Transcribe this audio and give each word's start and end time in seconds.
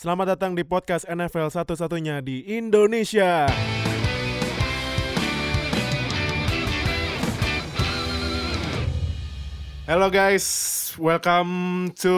Selamat 0.00 0.32
datang 0.32 0.56
di 0.56 0.64
podcast 0.64 1.04
NFL 1.04 1.52
satu-satunya 1.52 2.24
di 2.24 2.40
Indonesia. 2.56 3.44
Halo 9.84 10.08
guys, 10.08 10.48
welcome 10.96 11.92
to 12.00 12.16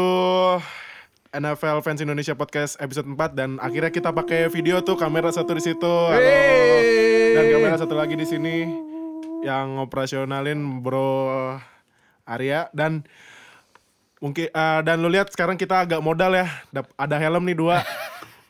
NFL 1.35 1.83
Fans 1.83 1.99
Indonesia 1.99 2.39
Podcast 2.39 2.79
episode 2.79 3.11
4 3.19 3.35
dan 3.35 3.59
akhirnya 3.59 3.91
kita 3.91 4.15
pakai 4.15 4.47
video 4.47 4.79
tuh 4.87 4.95
kamera 4.95 5.35
satu 5.35 5.51
di 5.51 5.67
situ. 5.67 5.95
Halo. 6.07 6.39
Dan 7.35 7.45
kamera 7.51 7.83
satu 7.83 7.99
lagi 7.99 8.15
di 8.15 8.23
sini 8.23 8.63
yang 9.43 9.83
operasionalin 9.83 10.87
Bro 10.87 11.35
Arya 12.31 12.71
dan 12.71 13.03
mungkin 14.23 14.47
eh, 14.47 14.81
dan 14.87 15.03
lu 15.03 15.11
lihat 15.11 15.35
sekarang 15.35 15.59
kita 15.59 15.83
agak 15.83 15.99
modal 15.99 16.31
ya. 16.39 16.47
Dap- 16.71 16.95
ada 16.95 17.19
helm 17.19 17.43
nih 17.43 17.59
dua. 17.59 17.83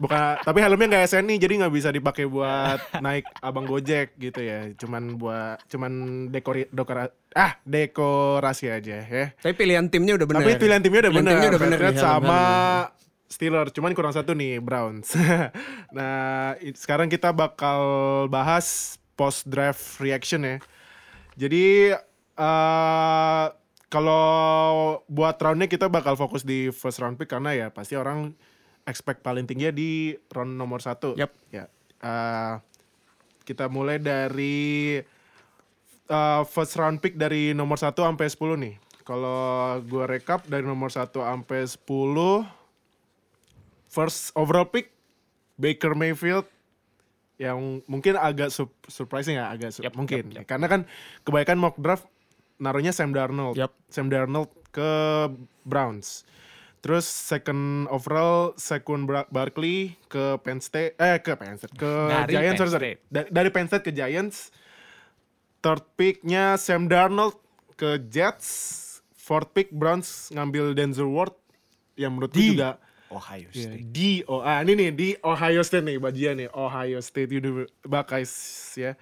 Bukan, 0.02 0.42
tapi 0.42 0.58
helmnya 0.58 0.86
nggak 0.90 1.04
SNI 1.14 1.34
jadi 1.38 1.54
nggak 1.62 1.74
bisa 1.78 1.88
dipakai 1.94 2.26
buat 2.26 2.82
naik 2.98 3.22
abang 3.38 3.62
Gojek 3.70 4.18
gitu 4.18 4.42
ya. 4.42 4.74
Cuman 4.74 5.14
buat 5.14 5.62
cuman 5.70 6.26
dekori 6.26 6.66
dekora, 6.74 7.06
ah 7.38 7.54
dekorasi 7.62 8.66
aja 8.66 8.98
ya. 9.06 9.30
Tapi 9.38 9.54
pilihan 9.54 9.86
timnya 9.86 10.18
udah 10.18 10.26
bener. 10.26 10.42
Tapi 10.42 10.52
pilihan 10.58 10.82
timnya 10.82 11.00
udah 11.06 11.12
nih, 11.14 11.94
sama. 12.02 12.42
Steelers. 13.30 13.70
Cuman 13.70 13.94
kurang 13.94 14.10
satu 14.10 14.34
nih 14.34 14.58
Browns. 14.58 15.14
nah 15.96 16.58
sekarang 16.74 17.06
kita 17.06 17.30
bakal 17.30 17.80
bahas 18.26 18.98
post 19.14 19.46
draft 19.46 20.02
reaction 20.02 20.42
ya. 20.42 20.56
Jadi 21.38 21.94
eh 22.36 23.44
kalau 23.92 24.24
buat 25.04 25.36
roundnya 25.36 25.68
kita 25.68 25.92
bakal 25.92 26.16
fokus 26.16 26.40
di 26.40 26.72
first 26.72 26.96
round 26.96 27.20
pick 27.20 27.28
karena 27.28 27.52
ya 27.52 27.66
pasti 27.68 27.92
orang 27.92 28.32
expect 28.88 29.20
paling 29.20 29.44
tinggi 29.44 29.68
di 29.68 29.90
round 30.32 30.56
nomor 30.56 30.80
satu. 30.80 31.12
Yap. 31.12 31.28
Ya. 31.52 31.68
Eh, 32.00 32.54
kita 33.44 33.68
mulai 33.68 34.00
dari 34.00 34.96
uh, 36.08 36.42
first 36.48 36.72
round 36.80 37.04
pick 37.04 37.20
dari 37.20 37.52
nomor 37.52 37.76
1 37.76 37.92
sampai 37.92 38.26
10 38.32 38.64
nih. 38.64 38.74
Kalau 39.04 39.76
gue 39.82 40.04
rekap 40.08 40.46
dari 40.48 40.64
nomor 40.64 40.88
1 40.88 41.12
sampai 41.12 41.60
10 41.68 41.84
first 43.92 44.32
overall 44.32 44.64
pick 44.64 44.88
Baker 45.60 45.92
Mayfield 45.92 46.48
yang 47.36 47.82
mungkin 47.90 48.14
agak 48.16 48.54
sup- 48.54 48.72
surprising 48.86 49.36
ya, 49.36 49.50
agak 49.50 49.74
su- 49.74 49.82
Yap, 49.82 49.98
mungkin. 49.98 50.30
yap, 50.32 50.42
yap. 50.42 50.46
Karena 50.48 50.66
kan 50.70 50.80
kebanyakan 51.26 51.58
mock 51.58 51.76
draft 51.76 52.06
naruhnya 52.62 52.94
Sam 52.94 53.10
Darnold. 53.10 53.58
Yap. 53.58 53.74
Sam 53.90 54.06
Darnold 54.06 54.54
ke 54.70 54.90
Browns. 55.66 56.22
Terus 56.82 57.06
second 57.06 57.86
overall 57.90 58.58
Bar- 59.06 59.30
Barkley 59.30 59.94
ke 60.06 60.38
Penn 60.42 60.58
State 60.58 60.98
eh 60.98 61.18
ke 61.18 61.34
Penn 61.34 61.54
State 61.54 61.74
ke 61.74 61.86
Dari 62.08 62.34
Giants 62.34 62.58
Penn 62.58 62.58
sorry, 62.58 62.72
sorry. 62.74 62.92
Da- 63.06 63.30
dari 63.30 63.48
Penn 63.50 63.66
State 63.66 63.86
ke 63.86 63.92
Giants. 63.92 64.50
Third 65.62 65.82
picknya 65.94 66.58
Sam 66.58 66.86
Darnold 66.86 67.38
ke 67.74 67.98
Jets. 68.02 68.78
Fourth 69.14 69.54
pick 69.54 69.70
Browns 69.70 70.34
ngambil 70.34 70.74
Denzel 70.74 71.06
Ward 71.06 71.38
yang 71.94 72.18
menurut 72.18 72.34
gue 72.34 72.42
Di 72.42 72.58
juga 72.58 72.74
Ohio 73.06 73.46
ya, 73.54 73.70
State. 73.70 73.86
di 73.94 74.10
oh 74.26 74.42
ah, 74.42 74.58
ini 74.66 74.72
nih 74.74 74.90
di 74.90 75.08
Ohio 75.22 75.62
State 75.62 75.86
nih 75.86 76.02
bagian 76.02 76.34
nih 76.34 76.50
Ohio 76.50 76.98
State 76.98 77.30
University 77.30 77.70
Buckeyes 77.86 78.32
ya. 78.74 78.98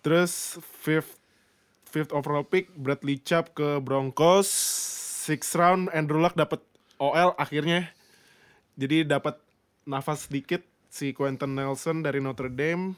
Terus 0.00 0.56
fifth 0.80 1.17
fifth 1.98 2.14
overall 2.14 2.46
pick 2.46 2.70
Bradley 2.78 3.18
Chubb 3.18 3.50
ke 3.58 3.82
Broncos. 3.82 4.46
Sixth 5.26 5.58
round 5.58 5.90
Andrew 5.90 6.22
Luck 6.22 6.38
dapat 6.38 6.62
OL 7.02 7.34
akhirnya. 7.34 7.90
Jadi 8.78 9.02
dapat 9.02 9.34
nafas 9.82 10.30
sedikit 10.30 10.62
si 10.86 11.10
Quentin 11.10 11.58
Nelson 11.58 12.06
dari 12.06 12.22
Notre 12.22 12.46
Dame. 12.46 12.94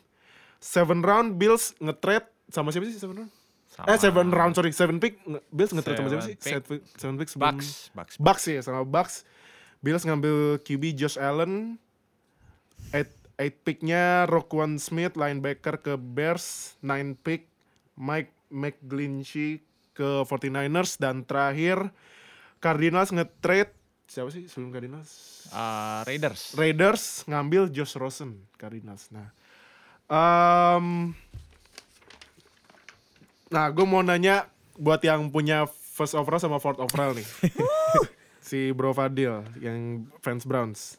Seven 0.60 1.00
round 1.00 1.40
Bills 1.40 1.72
nge-trade 1.80 2.28
sama 2.52 2.68
siapa 2.68 2.84
sih 2.84 3.00
seven 3.00 3.24
round? 3.24 3.32
Sama 3.72 3.86
Eh 3.88 3.96
seven 3.96 4.28
round 4.28 4.52
sorry 4.52 4.76
seven 4.76 5.00
pick 5.00 5.16
Bills 5.48 5.72
nge-trade 5.72 5.96
sama 5.96 6.08
siapa 6.12 6.24
Seven 6.28 6.28
sih? 6.28 6.36
pick. 6.36 6.52
Seven, 6.52 6.76
seven 7.00 7.14
pick 7.16 7.28
sebelum 7.32 7.56
Bucks, 7.56 7.68
Bucks. 7.96 8.14
Bucks 8.20 8.44
ya 8.44 8.60
sama 8.60 8.84
Bucks. 8.84 9.24
Bills 9.80 10.04
ngambil 10.04 10.60
QB 10.60 10.92
Josh 10.92 11.16
Allen. 11.16 11.80
Eight, 12.92 13.08
eight 13.40 13.64
picknya 13.64 14.28
Roquan 14.28 14.76
Smith 14.76 15.16
linebacker 15.16 15.80
ke 15.80 15.96
Bears. 15.96 16.76
Nine 16.84 17.16
pick 17.16 17.48
Mike 17.96 18.36
McGlinchey 18.50 19.62
ke 19.94 20.26
49ers 20.26 20.98
dan 20.98 21.22
terakhir 21.24 21.90
Cardinals 22.60 23.14
nge-trade 23.14 23.72
siapa 24.10 24.28
sih 24.34 24.50
sebelum 24.50 24.74
Cardinals? 24.74 25.46
Uh, 25.54 26.02
Raiders. 26.02 26.52
Raiders 26.58 27.22
ngambil 27.30 27.70
Josh 27.70 27.94
Rosen 27.94 28.42
Cardinals. 28.58 29.06
Nah, 29.14 29.30
em, 30.10 31.14
nah 33.46 33.70
gue 33.70 33.86
mau 33.86 34.02
nanya 34.02 34.50
buat 34.74 34.98
yang 35.06 35.30
punya 35.30 35.70
first 35.70 36.18
overall 36.18 36.42
sama 36.42 36.58
fourth 36.58 36.82
overall 36.82 37.14
nih, 37.14 37.28
si 38.48 38.74
Bro 38.74 38.98
Fadil 38.98 39.46
yang 39.62 40.10
fans 40.26 40.42
Browns. 40.42 40.98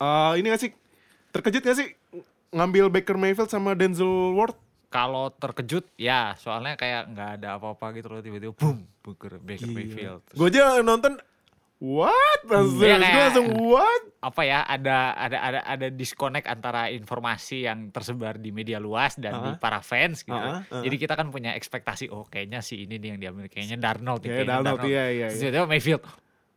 Eh, 0.00 0.32
ini 0.38 0.54
gak 0.54 0.62
sih 0.62 0.70
terkejut 1.34 1.62
gak 1.66 1.78
sih 1.82 1.88
ngambil 2.54 2.88
Baker 2.94 3.18
Mayfield 3.18 3.50
sama 3.50 3.74
Denzel 3.74 4.36
Ward? 4.38 4.54
Kalau 4.90 5.30
terkejut 5.30 5.86
ya 5.94 6.34
soalnya 6.34 6.74
kayak 6.74 7.14
nggak 7.14 7.30
ada 7.38 7.48
apa-apa 7.56 7.94
gitu 7.94 8.10
loh 8.10 8.18
tiba-tiba 8.18 8.50
boom 8.52 8.82
Baker, 9.06 9.38
Baker 9.38 9.70
Mayfield. 9.70 10.20
Terus 10.26 10.36
Gue 10.36 10.48
aja 10.50 10.82
nonton 10.82 11.14
what? 11.78 12.40
Langsung, 12.44 12.82
Iya, 12.84 12.98
gue 12.98 13.22
langsung 13.30 13.48
what? 13.70 14.02
apa 14.20 14.42
ya 14.44 14.60
ada 14.66 15.16
ada 15.16 15.38
ada 15.40 15.58
ada 15.64 15.86
disconnect 15.88 16.44
antara 16.44 16.92
informasi 16.92 17.64
yang 17.64 17.88
tersebar 17.88 18.36
di 18.36 18.52
media 18.52 18.76
luas 18.76 19.16
dan 19.16 19.32
di 19.40 19.54
Uh-huh. 19.54 19.62
para 19.62 19.80
fans 19.80 20.20
gitu. 20.26 20.34
Uh-huh, 20.34 20.60
uh-huh. 20.60 20.82
Jadi 20.84 20.96
kita 21.00 21.14
kan 21.16 21.30
punya 21.30 21.54
ekspektasi 21.54 22.10
oh 22.12 22.26
kayaknya 22.28 22.60
si 22.60 22.84
ini 22.84 22.98
nih 22.98 23.16
yang 23.16 23.20
diambil 23.22 23.46
kayaknya 23.48 23.78
Darnold 23.78 24.20
nih, 24.20 24.28
Kayak 24.28 24.36
kayaknya 24.44 24.52
Darnold, 24.60 24.80
iya, 24.90 25.04
iya, 25.08 25.26
iya. 25.32 25.62
Mayfield. 25.64 26.02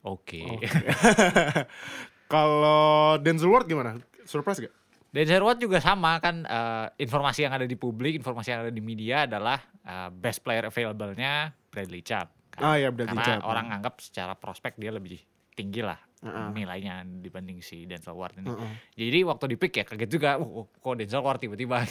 Oke. 0.03 0.43
Kalau 2.33 3.15
Denzel 3.21 3.47
Ward 3.47 3.69
gimana? 3.69 4.01
Surprise 4.25 4.59
gak? 4.59 4.73
Denzel 5.13 5.45
Ward 5.45 5.61
juga 5.61 5.77
sama 5.77 6.17
kan 6.17 6.41
eh, 6.41 6.87
informasi 6.99 7.45
yang 7.45 7.53
ada 7.53 7.69
di 7.69 7.77
publik, 7.77 8.17
informasi 8.17 8.49
yang 8.49 8.61
ada 8.65 8.73
di 8.73 8.81
media 8.81 9.29
adalah 9.29 9.61
eh, 9.85 10.09
best 10.09 10.41
player 10.41 10.65
available-nya 10.65 11.53
Bradley 11.69 12.01
Chubb. 12.01 12.33
Ah, 12.57 12.75
ya, 12.75 12.89
Bradley 12.89 13.13
Karena 13.13 13.37
Chubb. 13.37 13.45
orang 13.45 13.65
anggap 13.71 14.01
secara 14.01 14.33
prospek 14.33 14.73
dia 14.75 14.89
lebih 14.89 15.21
tinggi 15.53 15.85
lah 15.85 16.01
Uh-uh. 16.23 16.49
nilainya 16.49 17.03
dibanding 17.03 17.59
si 17.59 17.83
Denzel 17.83 18.15
Ward 18.15 18.39
ini. 18.39 18.47
Uh-uh. 18.47 18.71
Jadi 18.95 19.19
waktu 19.21 19.45
di 19.53 19.57
pick 19.59 19.75
ya 19.75 19.83
kaget 19.83 20.07
juga, 20.07 20.29
uh, 20.39 20.63
uh, 20.63 20.65
kok 20.71 20.95
Denzel 20.95 21.19
Ward 21.19 21.37
tiba-tiba 21.37 21.83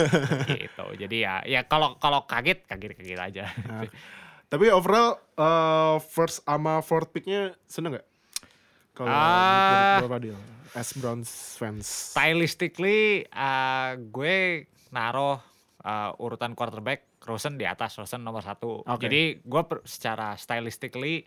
gitu. 0.52 0.84
Jadi 0.98 1.16
ya 1.22 1.40
ya 1.46 1.62
kalau 1.64 1.94
kalau 1.96 2.26
kaget 2.26 2.66
kaget-kaget 2.66 3.20
aja. 3.20 3.44
Nah, 3.64 3.86
tapi 4.46 4.68
overall 4.68 5.16
uh, 5.38 5.96
first 6.02 6.42
sama 6.42 6.82
fourth 6.82 7.08
picknya 7.08 7.54
seneng 7.64 7.96
gak? 7.96 8.06
Kalau 8.92 9.06
Ah. 9.08 10.02
berapa 10.02 10.18
deal? 10.18 10.38
As 10.76 10.92
Browns 10.92 11.56
fans. 11.56 12.12
Stylistically 12.12 13.24
eh, 13.24 13.90
gue 14.12 14.68
naruh 14.92 15.40
eh, 15.80 16.22
urutan 16.22 16.52
quarterback 16.52 17.16
Rosen 17.24 17.56
di 17.56 17.64
atas 17.64 17.96
Rosen 17.96 18.20
nomor 18.20 18.44
satu. 18.44 18.84
Oke. 18.84 19.08
Jadi 19.08 19.40
gue 19.40 19.62
secara 19.88 20.36
stylistically 20.36 21.24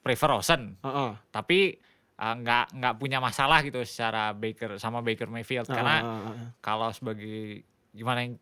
prefer 0.00 0.32
Rosen. 0.32 0.80
Uh-uh. 0.80 1.12
Tapi 1.28 1.76
eh, 2.16 2.34
nggak 2.40 2.80
nggak 2.80 2.94
punya 2.96 3.20
masalah 3.20 3.60
gitu 3.60 3.84
secara 3.84 4.32
Baker 4.32 4.80
sama 4.80 5.04
Baker 5.04 5.28
Mayfield 5.28 5.68
karena 5.68 6.00
Uh, 6.00 6.08
uh, 6.08 6.20
uh, 6.24 6.32
uh. 6.32 6.48
kalau 6.64 6.88
sebagai 6.96 7.60
gimana 7.92 8.24
yang 8.24 8.34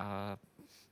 eh, 0.00 0.34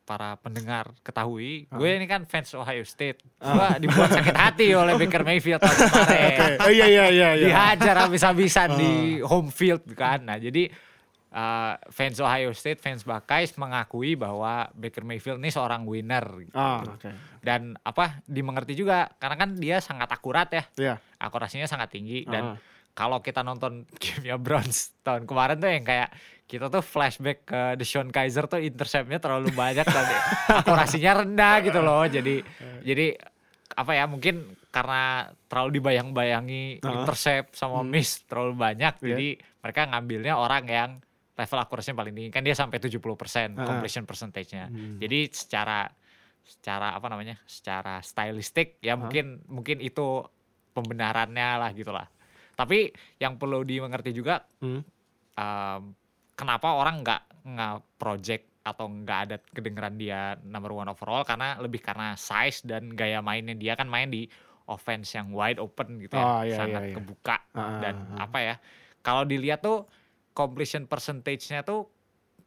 para 0.08 0.40
pendengar 0.40 0.88
ketahui, 0.98 1.68
Ah. 1.68 1.76
gue 1.76 1.88
ini 1.92 2.08
kan 2.08 2.24
fans 2.24 2.48
Ohio 2.50 2.80
State. 2.82 3.20
Gue 3.36 3.68
dibuat 3.78 4.08
sakit 4.08 4.32
hati 4.34 4.72
oleh 4.72 4.96
Baker 4.96 5.20
Mayfield 5.20 5.60
tahun 5.60 5.76
kemarin. 5.84 6.32
Oke. 6.32 6.46
Oh 6.58 6.70
iya 6.72 6.86
iya 6.88 7.04
iya 7.08 7.28
iya. 7.36 7.46
Dihajar 7.46 7.96
habis-habisan 8.00 8.68
di 8.74 8.92
Ah. 9.20 9.28
home 9.28 9.52
field 9.52 9.84
kan. 9.92 10.24
Nah, 10.24 10.40
jadi 10.40 10.72
eh, 11.28 11.72
fans 11.86 12.16
Ohio 12.18 12.50
State, 12.50 12.80
fans 12.80 13.04
Buckeyes 13.04 13.52
mengakui 13.54 14.16
bahwa 14.16 14.64
Baker 14.72 15.04
Mayfield 15.04 15.36
ini 15.36 15.52
seorang 15.52 15.84
winner. 15.84 16.24
gitu. 16.40 16.56
Ah, 16.56 16.80
oke. 16.80 17.12
Dan 17.38 17.76
apa 17.78 18.24
dimengerti 18.24 18.72
juga 18.72 19.12
karena 19.14 19.36
kan 19.36 19.50
dia 19.54 19.76
sangat 19.78 20.08
akurat 20.08 20.48
ya. 20.48 20.64
Iya. 20.74 20.94
Akurasinya 21.18 21.68
sangat 21.68 21.92
tinggi 21.92 22.24
Ah. 22.24 22.30
dan 22.32 22.44
kalau 22.98 23.22
kita 23.22 23.40
nonton 23.40 23.86
gamenya 24.02 24.34
Browns 24.36 24.90
tahun 25.00 25.22
kemarin 25.22 25.56
tuh 25.56 25.70
yang 25.70 25.86
kayak 25.86 26.10
kita 26.44 26.66
tuh 26.66 26.80
flashback 26.80 27.44
ke 27.44 27.60
Deshaun 27.76 28.08
Kaiser 28.08 28.44
tuh 28.44 28.58
interceptnya 28.58 29.20
terlalu 29.20 29.52
banyak 29.52 29.84
dan 29.84 30.06
akurasinya 30.64 31.22
rendah 31.22 31.54
gitu 31.62 31.78
loh. 31.78 32.02
Jadi 32.16 32.40
jadi 32.82 33.14
apa 33.68 33.92
ya 33.92 34.08
mungkin 34.08 34.42
karena 34.72 35.28
terlalu 35.46 35.78
dibayang-bayangi 35.78 36.80
Ah. 36.80 36.92
intercept 36.98 37.52
sama 37.52 37.84
miss 37.84 38.24
terlalu 38.24 38.56
banyak 38.56 38.96
Iya. 38.98 39.06
jadi 39.06 39.28
mereka 39.60 39.80
ngambilnya 39.86 40.34
orang 40.34 40.64
yang 40.66 40.90
level 41.36 41.58
akurasinya 41.60 42.00
paling 42.00 42.12
tinggi 42.12 42.30
kan 42.32 42.42
dia 42.42 42.56
sampai 42.56 42.80
70% 42.80 43.54
Ah. 43.54 43.62
completion 43.62 44.02
percentage-nya. 44.02 44.66
Hmm. 44.66 44.96
Jadi 44.98 45.28
secara 45.30 45.86
secara 46.42 46.96
apa 46.96 47.06
namanya? 47.06 47.36
secara 47.44 48.00
stylistik 48.00 48.80
ya 48.80 48.96
mungkin 48.96 49.44
mungkin 49.46 49.78
itu 49.78 50.24
pembenarannya 50.72 51.48
lah 51.58 51.70
gitu 51.72 51.92
lah. 51.92 52.08
Tapi 52.58 52.90
yang 53.22 53.38
perlu 53.38 53.62
dimengerti 53.62 54.10
juga 54.10 54.42
Hmm. 54.58 54.82
um, 55.38 55.82
kenapa 56.34 56.74
orang 56.74 57.06
nggak 57.06 57.22
nggak 57.46 57.74
project 57.94 58.44
atau 58.66 58.90
nggak 58.90 59.18
ada 59.30 59.36
kedengeran 59.54 59.94
dia 59.96 60.34
number 60.44 60.74
one 60.74 60.90
overall 60.90 61.22
karena 61.22 61.56
lebih 61.62 61.80
karena 61.80 62.18
size 62.18 62.66
dan 62.66 62.92
gaya 62.92 63.22
mainnya 63.22 63.54
dia 63.56 63.72
kan 63.78 63.88
main 63.88 64.10
di 64.10 64.28
offense 64.68 65.16
yang 65.16 65.32
wide 65.32 65.56
open 65.56 65.96
gitu 66.04 66.18
ya 66.18 66.26
Oh, 66.26 66.42
iya, 66.44 66.56
sangat 66.60 66.82
iya, 66.84 66.88
iya. 66.92 66.96
kebuka 67.00 67.36
Ah, 67.56 67.80
dan 67.80 67.94
ah, 67.96 68.12
ah. 68.12 68.18
apa 68.28 68.38
ya 68.44 68.54
kalau 69.00 69.24
dilihat 69.24 69.64
tuh 69.64 69.88
completion 70.36 70.84
percentage-nya 70.84 71.64
tuh 71.64 71.88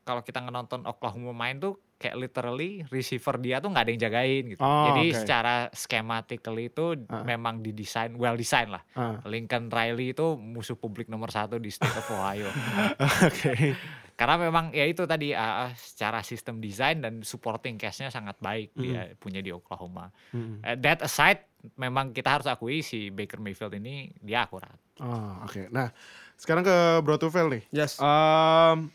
kalau 0.05 0.21
kita 0.21 0.43
nonton 0.45 0.85
Oklahoma 0.85 1.33
main 1.33 1.57
tuh 1.57 1.81
kayak 2.01 2.17
literally 2.17 2.81
receiver 2.89 3.37
dia 3.37 3.57
tuh 3.57 3.69
nggak 3.69 3.83
ada 3.85 3.91
yang 3.91 4.01
jagain 4.01 4.43
gitu 4.49 4.59
Oh, 4.59 4.89
jadi 4.89 5.05
oke. 5.07 5.17
secara 5.21 5.55
schematically 5.71 6.67
itu 6.67 6.85
Ah. 7.05 7.21
memang 7.21 7.59
didesain 7.59 8.11
well 8.13 8.33
design 8.33 8.69
lah 8.69 8.81
Ah. 8.91 9.21
Lincoln 9.23 9.69
Riley 9.69 10.11
itu 10.11 10.33
musuh 10.33 10.73
publik 10.73 11.05
nomor 11.05 11.29
satu 11.29 11.55
di 11.55 11.69
state 11.69 11.93
of 11.93 12.09
Ohio 12.09 12.49
Oke. 13.27 13.77
karena 14.13 14.35
memang 14.39 14.69
ya 14.69 14.85
itu 14.85 15.01
tadi 15.03 15.31
uh, 15.31 15.69
secara 15.73 16.21
sistem 16.21 16.57
desain 16.57 16.97
dan 16.97 17.21
supporting 17.21 17.73
cast-nya 17.75 18.09
sangat 18.09 18.37
baik 18.37 18.69
Hmm. 18.71 18.81
dia 18.81 19.01
punya 19.15 19.39
di 19.39 19.49
Oklahoma. 19.49 20.13
Hmm. 20.29 20.61
Uh, 20.61 20.77
that 20.77 21.01
aside, 21.01 21.41
memang 21.73 22.09
kita 22.11 22.29
harus 22.31 22.45
akui 22.45 22.81
si 22.81 23.09
Baker 23.09 23.37
Mayfield 23.37 23.73
ini 23.73 24.13
dia 24.15 24.45
akurat. 24.45 24.77
Oh, 24.97 25.41
oke. 25.41 25.69
Nah, 25.69 25.89
sekarang 26.35 26.61
ke 26.61 26.75
Bro 27.01 27.17
Tufel 27.17 27.49
nih. 27.49 27.63
Yes. 27.71 27.97
Um, 27.97 28.93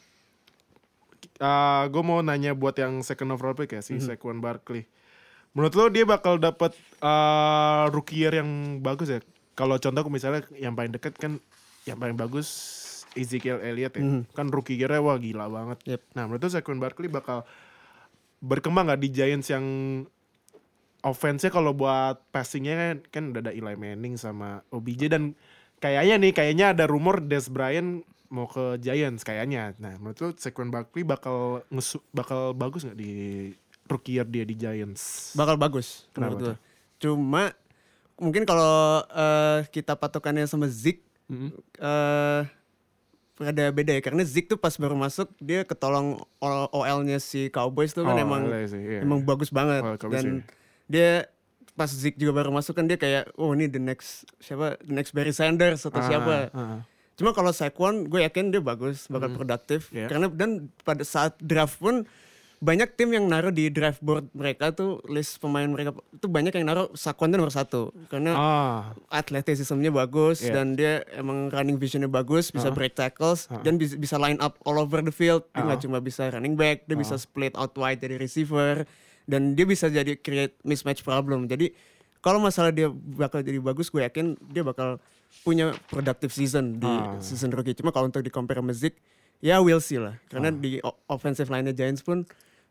gue 1.86 2.02
mau 2.02 2.20
nanya 2.20 2.52
buat 2.52 2.74
yang 2.74 3.00
second 3.00 3.30
overall 3.30 3.52
pick 3.52 3.72
ya 3.72 3.80
si 3.80 3.96
Mhm. 3.96 4.04
Saquon 4.04 4.38
Barkley. 4.40 4.88
Menurut 5.52 5.72
lo 5.72 5.88
dia 5.88 6.04
bakal 6.04 6.36
dapat 6.36 6.76
uh, 7.00 7.88
rookie 7.88 8.24
year 8.24 8.40
yang 8.40 8.80
bagus 8.80 9.08
ya? 9.08 9.20
Kalau 9.56 9.80
contoh 9.80 10.04
misalnya 10.08 10.44
yang 10.52 10.76
paling 10.76 10.92
dekat 10.92 11.16
kan 11.16 11.40
yang 11.88 11.96
paling 11.96 12.16
bagus 12.16 12.48
Ezekiel 13.16 13.64
Elliott 13.64 13.96
ya. 13.96 14.04
Mhm. 14.04 14.36
Kan 14.36 14.52
rookie 14.52 14.76
year 14.76 14.92
wah 15.00 15.16
gila 15.16 15.48
banget. 15.48 15.78
Yep. 15.88 16.00
Nah, 16.12 16.28
menurut 16.28 16.44
lo 16.44 16.50
Saquon 16.52 16.76
Barkley 16.76 17.08
bakal 17.08 17.48
berkembang 18.44 18.92
nggak 18.92 19.00
di 19.00 19.08
Giants 19.08 19.48
yang 19.48 19.64
offense-nya 21.00 21.48
kalau 21.48 21.72
buat 21.72 22.20
passingnya 22.34 22.74
kan, 22.76 22.96
kan 23.08 23.22
udah 23.32 23.40
ada 23.48 23.52
Eli 23.54 23.76
Manning 23.78 24.18
sama 24.18 24.60
OBJ 24.68 25.08
dan 25.08 25.38
kayaknya 25.78 26.18
nih 26.18 26.32
kayaknya 26.34 26.66
ada 26.74 26.84
rumor 26.84 27.22
Des 27.22 27.46
Bryant 27.46 28.02
mau 28.28 28.44
ke 28.44 28.78
Giants 28.78 29.22
kayaknya. 29.22 29.74
Nah, 29.76 29.96
menurut 29.96 30.18
lu 30.18 30.28
Saquon 30.32 30.68
Barkley 30.68 31.02
bakal 31.02 31.62
ngesu, 31.68 32.02
bakal 32.10 32.52
bagus 32.52 32.82
nggak 32.82 32.94
di 32.94 33.10
rookie 33.84 34.14
year 34.14 34.26
dia 34.26 34.42
di 34.42 34.54
Giants? 34.54 35.32
Bakal 35.32 35.56
bagus 35.56 36.10
Kenapa 36.10 36.34
menurut 36.34 36.40
gue. 36.42 36.56
Cuma 36.98 37.54
mungkin 38.16 38.42
kalau 38.42 39.04
eh, 39.06 39.68
kita 39.68 39.94
patokannya 39.94 40.44
sama 40.44 40.66
Zeke 40.66 41.04
Mhm. 41.26 41.50
eh 41.76 42.42
ada 43.36 43.68
beda 43.68 43.92
ya 43.92 44.00
karena 44.00 44.24
Zeke 44.24 44.48
tuh 44.48 44.56
pas 44.56 44.72
baru 44.72 44.96
masuk 44.96 45.28
dia 45.36 45.60
ketolong 45.60 46.22
OL-nya 46.72 47.18
si 47.18 47.50
Cowboys 47.50 47.92
tuh 47.92 48.00
kan 48.00 48.14
Oh, 48.14 48.22
emang 48.22 48.48
sih, 48.64 48.80
iya. 48.80 49.00
emang 49.04 49.20
bagus 49.20 49.52
banget 49.52 49.84
Oh, 49.84 49.98
dan 50.08 50.24
iya. 50.24 50.42
dia 50.88 51.10
pas 51.76 51.92
Zeke 51.92 52.16
juga 52.16 52.32
baru 52.32 52.48
masuk 52.48 52.72
kan 52.72 52.88
dia 52.88 52.96
kayak 52.96 53.36
oh 53.36 53.52
ini 53.52 53.68
the 53.68 53.76
next 53.76 54.24
siapa 54.40 54.80
the 54.80 54.94
next 54.94 55.12
Barry 55.12 55.36
Sanders 55.36 55.84
atau 55.84 56.00
Ah, 56.00 56.06
siapa 56.08 56.34
ah, 56.48 56.58
ah. 56.58 56.80
Cuma 57.16 57.32
kalau 57.32 57.48
Saquon 57.48 58.06
gue 58.06 58.20
yakin 58.22 58.48
dia 58.48 58.60
bagus, 58.60 59.08
bakal 59.08 59.32
produktif. 59.32 59.88
Iya. 59.88 60.06
Karena 60.06 60.28
dan 60.28 60.50
pada 60.82 61.00
saat 61.00 61.34
draft 61.38 61.76
pun 61.76 62.04
banyak 62.56 62.88
tim 62.92 63.12
yang 63.12 63.24
naruh 63.24 63.52
di 63.52 63.68
draft 63.68 64.00
board 64.00 64.32
mereka 64.32 64.72
tuh 64.72 65.04
list 65.08 65.36
pemain 65.36 65.64
mereka 65.64 65.92
itu 66.10 66.24
banyak 66.24 66.52
yang 66.52 66.64
naruh 66.64 66.88
Saquon 66.92 67.28
tuh 67.28 67.36
nomor 67.36 67.52
satu 67.52 67.92
karena 68.08 68.32
Ah, 68.32 68.80
atletisismnya 69.12 69.92
bagus 69.92 70.40
Iya. 70.40 70.52
dan 70.54 70.72
dia 70.72 71.04
emang 71.12 71.48
running 71.48 71.76
visionnya 71.76 72.08
bagus, 72.08 72.48
bisa 72.48 72.68
Uh-huh. 72.68 72.76
break 72.76 72.96
tackles 72.96 73.44
dan 73.60 73.76
bisa, 73.76 73.96
bisa 73.96 74.16
line 74.16 74.36
up 74.38 74.56
all 74.64 74.76
over 74.76 75.00
the 75.00 75.12
field. 75.12 75.44
Dia 75.52 75.64
nggak 75.64 75.84
cuma 75.84 76.00
bisa 76.00 76.28
running 76.28 76.56
back, 76.56 76.84
dia 76.84 76.96
bisa 76.96 77.16
split 77.16 77.52
out 77.54 77.76
wide 77.76 78.00
dari 78.00 78.16
receiver 78.16 78.88
dan 79.24 79.52
dia 79.52 79.64
bisa 79.64 79.88
jadi 79.88 80.16
create 80.16 80.56
mismatch 80.62 81.00
problem. 81.00 81.44
Jadi 81.44 81.76
kalau 82.20 82.40
masalah 82.40 82.72
dia 82.72 82.88
bakal 82.90 83.40
jadi 83.40 83.60
bagus, 83.60 83.88
gue 83.88 84.00
yakin 84.00 84.32
dia 84.48 84.64
bakal 84.64 84.96
punya 85.42 85.74
productive 85.86 86.30
season 86.30 86.78
di 86.78 86.86
Ah. 86.86 87.18
season 87.18 87.50
rookie. 87.50 87.72
Cuma 87.72 87.90
kalau 87.90 88.06
untuk 88.06 88.20
di 88.20 88.28
compare 88.28 88.58
sama 88.58 88.70
Zeke, 88.70 88.96
ya 89.38 89.58
we'll 89.58 89.80
see 89.80 89.96
lah. 89.96 90.16
Karena 90.26 90.48
di 90.50 90.78
o- 90.80 90.96
offensive 91.06 91.46
line 91.46 91.68
Giants 91.70 92.00
pun 92.00 92.24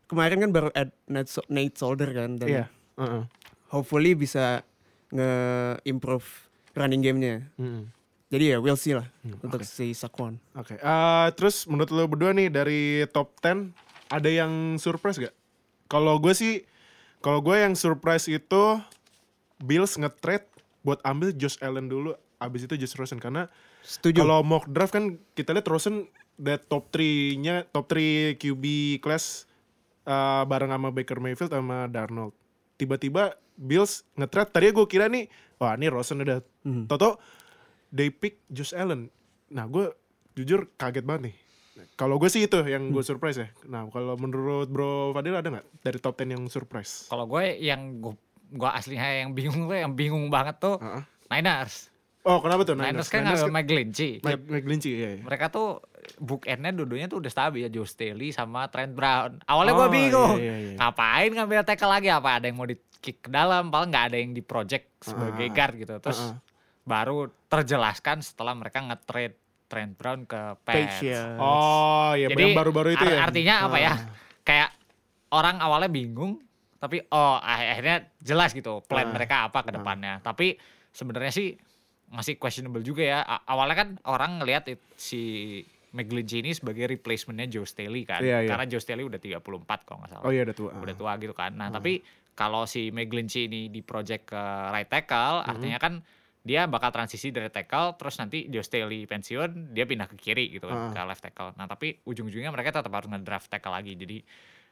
kemarin 0.06 0.40
kan 0.40 0.50
baru 0.50 0.70
add 0.72 0.90
Nate, 1.06 1.30
So- 1.30 1.48
Nate 1.48 1.76
Solder 1.76 2.10
kan 2.10 2.36
dan 2.36 2.48
iya. 2.48 2.66
Ah, 2.96 3.04
ah. 3.04 3.24
hopefully 3.70 4.14
bisa 4.14 4.64
nge-improve 5.10 6.26
running 6.74 7.02
game-nya. 7.02 7.48
Mm. 7.56 7.88
Jadi 8.26 8.44
ya 8.48 8.58
we'll 8.58 8.76
see 8.76 8.92
lah 8.92 9.06
Hmm, 9.22 9.38
untuk 9.40 9.62
si 9.62 9.94
Saquon. 9.94 10.42
Oke. 10.54 10.76
Eh, 10.76 11.28
terus 11.34 11.64
menurut 11.66 11.90
lo 11.90 12.04
berdua 12.06 12.32
nih 12.32 12.50
dari 12.50 12.82
top 13.08 13.32
10 13.38 13.72
ada 14.08 14.28
yang 14.28 14.52
surprise 14.76 15.16
gak? 15.18 15.32
Kalau 15.86 16.18
gue 16.18 16.34
sih, 16.34 16.66
kalau 17.20 17.40
gue 17.40 17.56
yang 17.56 17.74
surprise 17.74 18.26
itu 18.26 18.64
Bills 19.58 19.96
nge-trade 19.96 20.44
buat 20.82 21.00
ambil 21.02 21.32
Josh 21.32 21.56
Allen 21.60 21.88
dulu, 21.88 22.18
abis 22.38 22.66
itu 22.66 22.76
Josh 22.76 22.96
Rosen 22.96 23.18
karena 23.18 23.48
Setuju. 23.82 24.22
kalau 24.22 24.42
mock 24.42 24.66
draft 24.66 24.94
kan 24.94 25.16
kita 25.34 25.52
lihat 25.52 25.68
Rosen 25.68 26.08
the 26.36 26.60
top 26.60 26.92
3-nya 26.92 27.64
top 27.70 27.88
3 27.88 28.36
QB 28.36 28.64
class 29.00 29.48
eh, 30.04 30.44
bareng 30.44 30.70
sama 30.70 30.90
Baker 30.90 31.18
Mayfield 31.18 31.50
sama 31.50 31.88
Darnold. 31.88 32.36
Tiba-tiba 32.76 33.34
Bills 33.56 34.04
nge-trade, 34.14 34.52
tadi 34.52 34.66
gue 34.70 34.84
kira 34.86 35.08
nih, 35.08 35.32
wah 35.58 35.74
ini 35.74 35.88
Rosen 35.88 36.20
udah. 36.20 36.44
Mhm. 36.64 36.92
Toto 36.92 37.18
they 37.88 38.12
pick 38.12 38.44
Josh 38.48 38.76
Allen. 38.76 39.08
Nah 39.48 39.64
gue 39.66 39.96
jujur 40.36 40.68
kaget 40.76 41.08
banget 41.08 41.32
nih. 41.32 41.36
Kalau 41.96 42.20
gue 42.20 42.28
sih 42.28 42.44
itu 42.44 42.60
yang 42.68 42.92
gue 42.92 43.00
surprise 43.00 43.40
ya. 43.40 43.48
Nah 43.68 43.88
kalau 43.88 44.16
menurut 44.16 44.68
Bro 44.68 45.12
Fadil 45.12 45.36
ada 45.36 45.48
nggak 45.48 45.66
dari 45.80 46.00
top 46.00 46.16
10 46.18 46.36
yang 46.36 46.44
surprise? 46.48 47.08
Kalau 47.08 47.24
gue 47.24 47.56
yang 47.56 48.04
gue, 48.04 48.16
gue 48.52 48.70
aslinya 48.70 49.24
yang 49.24 49.32
bingung 49.32 49.68
tuh, 49.68 49.76
yang 49.76 49.92
bingung 49.92 50.28
banget 50.28 50.60
tuh 50.60 50.76
Heeh. 50.76 51.04
Niners. 51.32 51.88
Oh 52.26 52.42
kenapa 52.42 52.66
tuh 52.66 52.74
Niners, 52.74 53.06
kan 53.06 53.22
ngambil 53.22 53.54
Mike 53.54 53.70
Glinchey. 53.70 54.12
Mike, 54.20 54.50
Mike 54.50 54.66
iya, 54.84 55.10
iya. 55.14 55.22
Mereka 55.22 55.54
tuh 55.54 55.78
bookendnya 56.18 56.74
dua-duanya 56.74 57.06
tuh 57.06 57.22
udah 57.22 57.30
stabil 57.30 57.62
ya 57.62 57.70
Joe 57.70 57.86
Staley 57.86 58.34
sama 58.34 58.66
Trent 58.66 58.98
Brown. 58.98 59.38
Awalnya 59.46 59.74
gue 59.74 59.86
Oh, 59.86 59.94
bingung, 59.94 60.36
iya, 60.38 60.58
iya, 60.58 60.74
iya. 60.74 60.76
ngapain 60.76 61.30
ngambil 61.30 61.62
tackle 61.62 61.86
lagi? 61.88 62.10
Apa 62.10 62.42
ada 62.42 62.50
yang 62.50 62.58
mau 62.58 62.66
di 62.66 62.74
kick 62.98 63.22
ke 63.22 63.30
dalam? 63.30 63.70
Paling 63.70 63.90
nggak 63.90 64.06
ada 64.10 64.18
yang 64.18 64.34
di 64.34 64.42
project 64.42 64.90
sebagai 65.02 65.46
Ah, 65.46 65.54
guard 65.54 65.74
gitu. 65.78 65.94
Terus 66.02 66.20
ah, 66.20 66.26
ah. 66.26 66.38
baru 66.82 67.18
terjelaskan 67.46 68.18
setelah 68.20 68.58
mereka 68.58 68.82
nge-trade 68.82 69.38
Trent 69.66 69.94
Brown 69.94 70.26
ke 70.26 70.42
Pats. 70.62 70.78
Page 70.98 70.98
ya. 71.06 71.38
Oh 71.38 72.14
iya 72.14 72.26
Jadi 72.26 72.42
yang 72.44 72.58
baru-baru 72.58 72.90
itu 72.92 73.02
ar- 73.02 73.14
ya. 73.14 73.20
artinya 73.22 73.56
apa 73.64 73.78
ya? 73.78 73.94
Ah. 73.94 74.00
Kayak 74.42 74.70
orang 75.30 75.62
awalnya 75.62 75.90
bingung, 75.90 76.42
tapi 76.78 77.06
oh 77.06 77.38
akhirnya 77.38 78.10
jelas 78.18 78.50
gitu 78.50 78.82
plan 78.82 79.10
Ah. 79.10 79.14
mereka 79.14 79.46
apa 79.46 79.62
ke 79.62 79.70
depannya. 79.70 80.22
Tapi 80.22 80.58
sebenarnya 80.90 81.30
sih 81.30 81.54
masih 82.10 82.38
questionable 82.38 82.86
juga 82.86 83.04
ya. 83.04 83.20
Awalnya 83.24 83.76
kan 83.76 83.90
orang 84.06 84.42
ngelihat 84.42 84.70
si 84.96 85.62
McGlinchey 85.96 86.44
ini 86.44 86.52
sebagai 86.52 86.92
replacementnya 86.92 87.48
Joe 87.48 87.68
Staley 87.68 88.04
kan. 88.04 88.20
Iya, 88.20 88.44
iya. 88.44 88.50
Karena 88.52 88.66
Joe 88.68 88.84
Staley 88.84 89.08
udah 89.08 89.18
34 89.18 89.88
kalau 89.88 89.98
nggak 90.04 90.12
salah. 90.12 90.24
Oh 90.28 90.32
iya 90.36 90.44
udah 90.44 90.56
tua. 90.56 90.72
Udah 90.76 90.96
tua 90.96 91.12
gitu 91.18 91.32
kan. 91.32 91.56
Nah, 91.56 91.72
tapi 91.72 92.04
kalau 92.36 92.68
si 92.68 92.92
McGlinchey 92.92 93.48
ini 93.48 93.72
di 93.72 93.80
project 93.80 94.36
ke 94.36 94.44
right 94.76 94.92
tackle, 94.92 95.40
Hmm. 95.42 95.52
artinya 95.56 95.80
kan 95.80 95.94
dia 96.46 96.68
bakal 96.70 96.94
transisi 96.94 97.34
dari 97.34 97.50
tackle 97.50 97.98
terus 97.98 98.20
nanti 98.22 98.46
Joe 98.52 98.62
Staley 98.62 99.08
pensiun, 99.10 99.74
dia 99.74 99.88
pindah 99.88 100.06
ke 100.06 100.20
kiri 100.20 100.52
gitu 100.52 100.68
kan, 100.68 100.92
ke 100.94 101.00
left 101.08 101.24
tackle. 101.24 101.56
Nah, 101.58 101.66
tapi 101.66 101.96
ujung-ujungnya 102.06 102.52
mereka 102.52 102.76
tetap 102.76 102.92
harus 102.92 103.10
nge-draft 103.10 103.50
tackle 103.50 103.74
lagi. 103.74 103.96
Jadi 103.96 104.20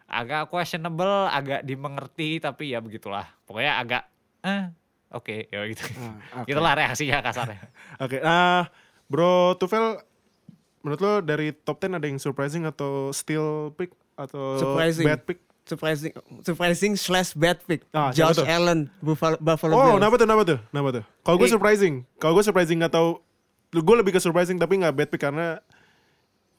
agak 0.03 0.51
questionable, 0.51 1.31
agak 1.31 1.63
dimengerti 1.63 2.43
tapi 2.43 2.75
ya 2.75 2.83
begitulah. 2.83 3.25
Pokoknya 3.47 3.79
agak 3.79 4.03
eh 4.43 4.69
oke 5.13 5.47
ya 5.47 5.59
gitu. 5.65 5.83
Ah, 5.95 6.17
oke. 6.41 6.47
Gitulah 6.47 6.73
reaksinya 6.73 7.21
kasarnya. 7.21 7.61
Oke, 8.03 8.17
ah 8.19 8.67
Bro 9.05 9.55
Tufel, 9.55 10.01
menurut 10.81 10.99
lo 10.99 11.13
dari 11.19 11.53
top 11.53 11.77
10 11.77 11.93
ada 11.93 12.05
yang 12.05 12.17
surprising 12.17 12.65
atau 12.65 13.09
still 13.09 13.71
pick 13.71 13.93
atau 14.13 14.57
Surprising. 14.57 15.05
bad 15.05 15.21
pick? 15.23 15.39
Surprising, 15.63 16.11
surprising 16.43 16.91
slash 16.93 17.31
bad 17.31 17.55
pick. 17.63 17.87
Ah, 17.89 18.11
Josh 18.11 18.35
tuh? 18.35 18.43
Allen, 18.43 18.91
Buffalo, 18.99 19.39
Buffalo 19.39 19.71
Oh, 19.71 19.79
Bills. 19.79 19.95
kenapa 19.95 20.13
tuh, 20.13 20.25
kenapa 20.25 20.41
tuh, 20.43 20.59
kenapa 20.67 20.89
tuh? 20.91 21.03
Kalau 21.21 21.37
gue 21.37 21.47
surprising, 21.47 21.93
kalau 22.17 22.33
gue 22.35 22.43
surprising 22.43 22.77
nggak 22.77 22.91
tahu, 22.91 23.23
gue 23.71 23.95
lebih 23.95 24.11
ke 24.11 24.19
surprising 24.19 24.59
tapi 24.59 24.75
nggak 24.75 24.91
bad 24.91 25.07
pick 25.07 25.21
karena, 25.21 25.63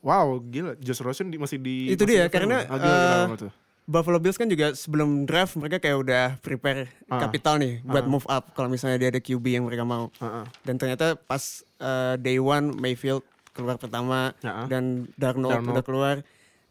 wow, 0.00 0.40
gila, 0.40 0.73
Josh 0.78 1.00
Rosen 1.00 1.28
di, 1.28 1.37
masih 1.37 1.61
di. 1.61 1.92
Itu 1.92 2.04
masih 2.04 2.16
dia, 2.16 2.23
di- 2.23 2.32
karena, 2.32 2.56
tuh? 3.37 3.52
Buffalo 3.85 4.17
Bills 4.17 4.35
kan 4.35 4.49
juga 4.49 4.73
sebelum 4.73 5.25
draft 5.25 5.55
mereka 5.55 5.76
kayak 5.76 5.99
udah 5.99 6.25
prepare 6.41 6.88
Ah. 7.05 7.21
kapital 7.21 7.61
nih 7.61 7.85
buat 7.85 8.05
move 8.05 8.25
up 8.26 8.50
kalau 8.53 8.67
misalnya 8.67 8.97
dia 8.97 9.09
ada 9.09 9.21
QB 9.21 9.45
yang 9.50 9.64
mereka 9.64 9.85
mau. 9.85 10.09
Ah, 10.17 10.41
ah. 10.41 10.45
Dan 10.62 10.76
ternyata 10.76 11.14
pas 11.14 11.43
uh, 11.79 12.17
day 12.17 12.37
one 12.37 12.73
Mayfield 12.75 13.21
keluar 13.53 13.76
pertama 13.76 14.33
Ah. 14.41 14.64
dan 14.64 15.05
Darnold, 15.14 15.53
Darnold. 15.55 15.75
udah 15.75 15.85
keluar. 15.85 16.17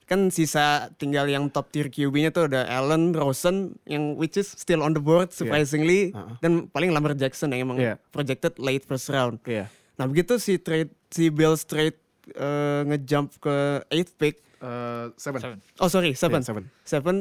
Kan 0.03 0.27
sisa 0.29 0.91
tinggal 0.93 1.25
yang 1.25 1.47
top 1.47 1.69
tier 1.69 1.87
QB-nya 1.87 2.27
tuh 2.29 2.45
ada 2.45 2.65
Allen, 2.67 3.13
Rosen 3.13 3.77
yang 3.85 4.17
which 4.17 4.35
is 4.35 4.49
still 4.49 4.81
on 4.81 4.91
the 4.91 4.99
board 4.99 5.29
surprisingly 5.29 6.11
Ah. 6.11 6.33
dan 6.39 6.65
paling 6.67 6.89
Lamar 6.89 7.13
Jackson 7.13 7.53
yang 7.53 7.69
emang 7.69 7.77
Iya. 7.77 8.01
projected 8.09 8.57
late 8.57 8.83
first 8.83 9.07
round. 9.07 9.37
Iya. 9.43 9.69
Nah 9.93 10.05
begitu 10.05 10.35
si 10.37 10.57
trade 10.57 10.89
si 11.07 11.29
Bill 11.29 11.53
straight 11.53 11.93
eh, 12.25 12.81
ngejump 12.83 13.37
ke 13.37 13.55
8th 13.85 14.13
pick. 14.17 14.35
Eh, 14.63 15.05
seven. 15.17 15.39
Seven. 15.39 15.57
Oh 15.77 15.87
sorry, 15.87 16.11
seven. 16.13 16.39
Yeah, 16.39 16.47
seven. 16.47 16.63
Seven 16.83 17.15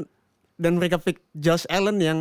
dan 0.55 0.73
mereka 0.75 0.97
pick 0.97 1.19
Josh 1.35 1.67
Allen 1.67 1.99
yang 1.99 2.19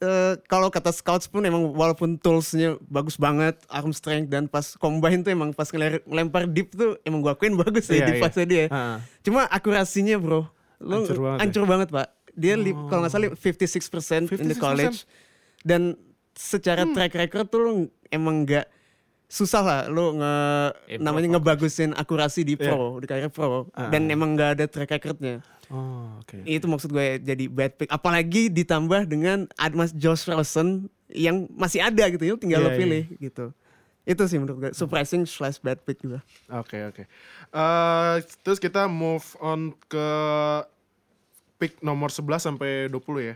eh, 0.00 0.34
kalau 0.44 0.68
kata 0.68 0.90
scouts 0.90 1.26
pun 1.26 1.42
emang 1.42 1.70
walaupun 1.70 2.16
toolsnya 2.16 2.80
bagus 2.82 3.16
banget, 3.16 3.60
arm 3.68 3.92
strength 3.92 4.28
dan 4.28 4.46
pas 4.46 4.64
combine 4.74 5.20
tuh 5.20 5.30
emang 5.30 5.50
pas 5.50 5.68
ngelempar 5.68 6.44
deep 6.46 6.72
tuh 6.72 6.96
emang 7.02 7.20
gua 7.20 7.32
akuin 7.32 7.52
bagus 7.54 7.84
ya 7.86 8.00
Iya, 8.00 8.06
di 8.06 8.12
iya. 8.12 8.22
fase 8.22 8.42
dia. 8.44 8.64
Ah. 8.68 8.96
Cuma 9.20 9.44
akurasinya 9.46 10.16
bro, 10.16 10.48
lu 10.78 11.04
Hancur 11.04 11.18
banget 11.20 11.36
ya? 11.36 11.40
hancur 11.40 11.64
banget 11.64 11.88
pak. 11.90 12.08
Dia 12.34 12.54
li- 12.56 12.76
kalau 12.88 13.00
nggak 13.00 13.12
salah 13.12 13.28
56% 13.30 14.26
in 14.34 14.48
the 14.48 14.56
56%? 14.56 14.58
college 14.58 14.96
dan 15.62 15.94
secara 16.34 16.82
Hmm. 16.82 16.92
track 16.92 17.12
record 17.14 17.46
tuh 17.46 17.60
lu 17.60 17.72
emang 18.08 18.42
nggak 18.42 18.66
susah 19.26 19.62
lah 19.62 19.80
lu 19.86 20.14
nge 20.14 20.34
Improve 20.86 21.02
namanya 21.02 21.28
ngebagusin 21.32 21.90
akurasi 21.92 22.42
di 22.42 22.54
Iya. 22.54 22.70
pro 22.70 22.98
di 22.98 23.06
karir 23.06 23.28
pro 23.28 23.66
Ah. 23.72 23.88
dan 23.88 24.06
emang 24.06 24.32
nggak 24.32 24.50
ada 24.54 24.64
track 24.64 24.90
recordnya. 24.92 25.42
Oh, 25.68 26.20
oke. 26.20 26.44
Itu 26.44 26.66
maksud 26.66 26.88
gue 26.88 27.18
jadi 27.18 27.44
bad 27.46 27.72
pick. 27.74 27.88
Apalagi 27.88 28.46
ditambah 28.48 29.04
dengan 29.04 29.48
Admas 29.56 29.90
Josh 29.90 30.28
Rosen 30.28 30.86
yang 31.08 31.48
masih 31.50 31.80
ada 31.80 32.04
gitu 32.06 32.20
ya, 32.20 32.36
tinggal 32.36 32.60
lo 32.60 32.70
Iya, 32.70 32.78
pilih 32.78 33.04
gitu. 33.18 33.50
Itu 34.04 34.22
sih 34.24 34.36
menurut 34.36 34.58
gue 34.60 34.70
surprising 34.72 35.24
slash 35.24 35.56
bad 35.58 35.80
pick 35.80 35.98
juga. 35.98 36.20
Oke 36.52 36.76
oke. 36.84 37.08
Eh, 37.50 38.14
terus 38.40 38.58
kita 38.58 38.84
move 38.84 39.24
on 39.40 39.72
ke 39.82 40.06
pick 41.56 41.80
nomor 41.80 42.08
11 42.08 42.44
sampai 42.44 42.86
20 42.86 43.00
ya. 43.24 43.34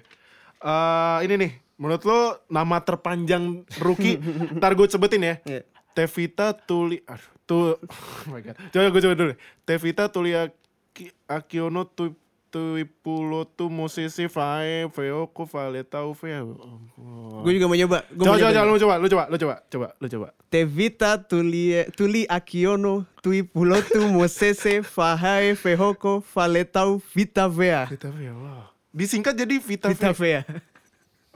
Eh 0.61 1.19
ini 1.25 1.35
nih, 1.39 1.53
menurut 1.77 2.03
lo 2.03 2.21
nama 2.47 2.77
terpanjang 2.79 3.65
rookie, 3.79 4.21
ntar 4.59 4.75
gue 4.75 4.85
sebutin 4.85 5.23
ya. 5.25 5.35
Iya. 5.43 5.63
Tevita 5.99 6.55
Tuli, 6.55 7.03
aduh, 7.03 7.31
tuh, 7.43 7.75
oh 7.91 8.31
my 8.31 8.39
god. 8.39 8.55
Coba 8.71 8.87
gue 8.95 9.03
coba 9.03 9.15
dulu. 9.19 9.35
Tevita 9.67 10.07
Tuli 10.07 10.31
Aki- 10.31 11.11
Akiono 11.27 11.83
tu 11.91 12.15
Tuipulo 12.49 13.45
tu 13.45 13.69
Musisi 13.69 14.25
Fae 14.25 14.89
Feoko 14.89 15.45
Valeta 15.45 16.01
Uve. 16.09 16.33
Oh. 16.41 17.45
Gue 17.45 17.61
juga 17.61 17.69
mau 17.69 17.77
nyoba. 17.77 18.01
Gue 18.09 18.25
Coba 18.25 18.41
coba 18.41 18.51
coba 18.57 18.65
lu 18.65 18.79
coba, 18.81 18.95
lu 18.97 19.07
coba, 19.11 19.25
lu 19.29 19.37
coba, 19.37 19.55
coba, 19.69 19.89
lu 20.01 20.07
coba. 20.09 20.29
Tevita 20.49 21.21
Tuli 21.21 21.77
Tuli 21.93 22.25
Akiono 22.25 23.05
Tui 23.21 23.45
Pulotu 23.45 24.01
Mosese 24.09 24.81
Fahae 24.81 25.53
Fehoko 25.61 26.25
Faletau 26.25 27.03
Vitavea. 27.13 27.85
Vita 27.85 28.09
Vea, 28.09 28.33
wow. 28.33 28.65
Disingkat 28.97 29.37
jadi 29.37 29.61
Vita 29.61 29.93
Vea. 30.17 30.41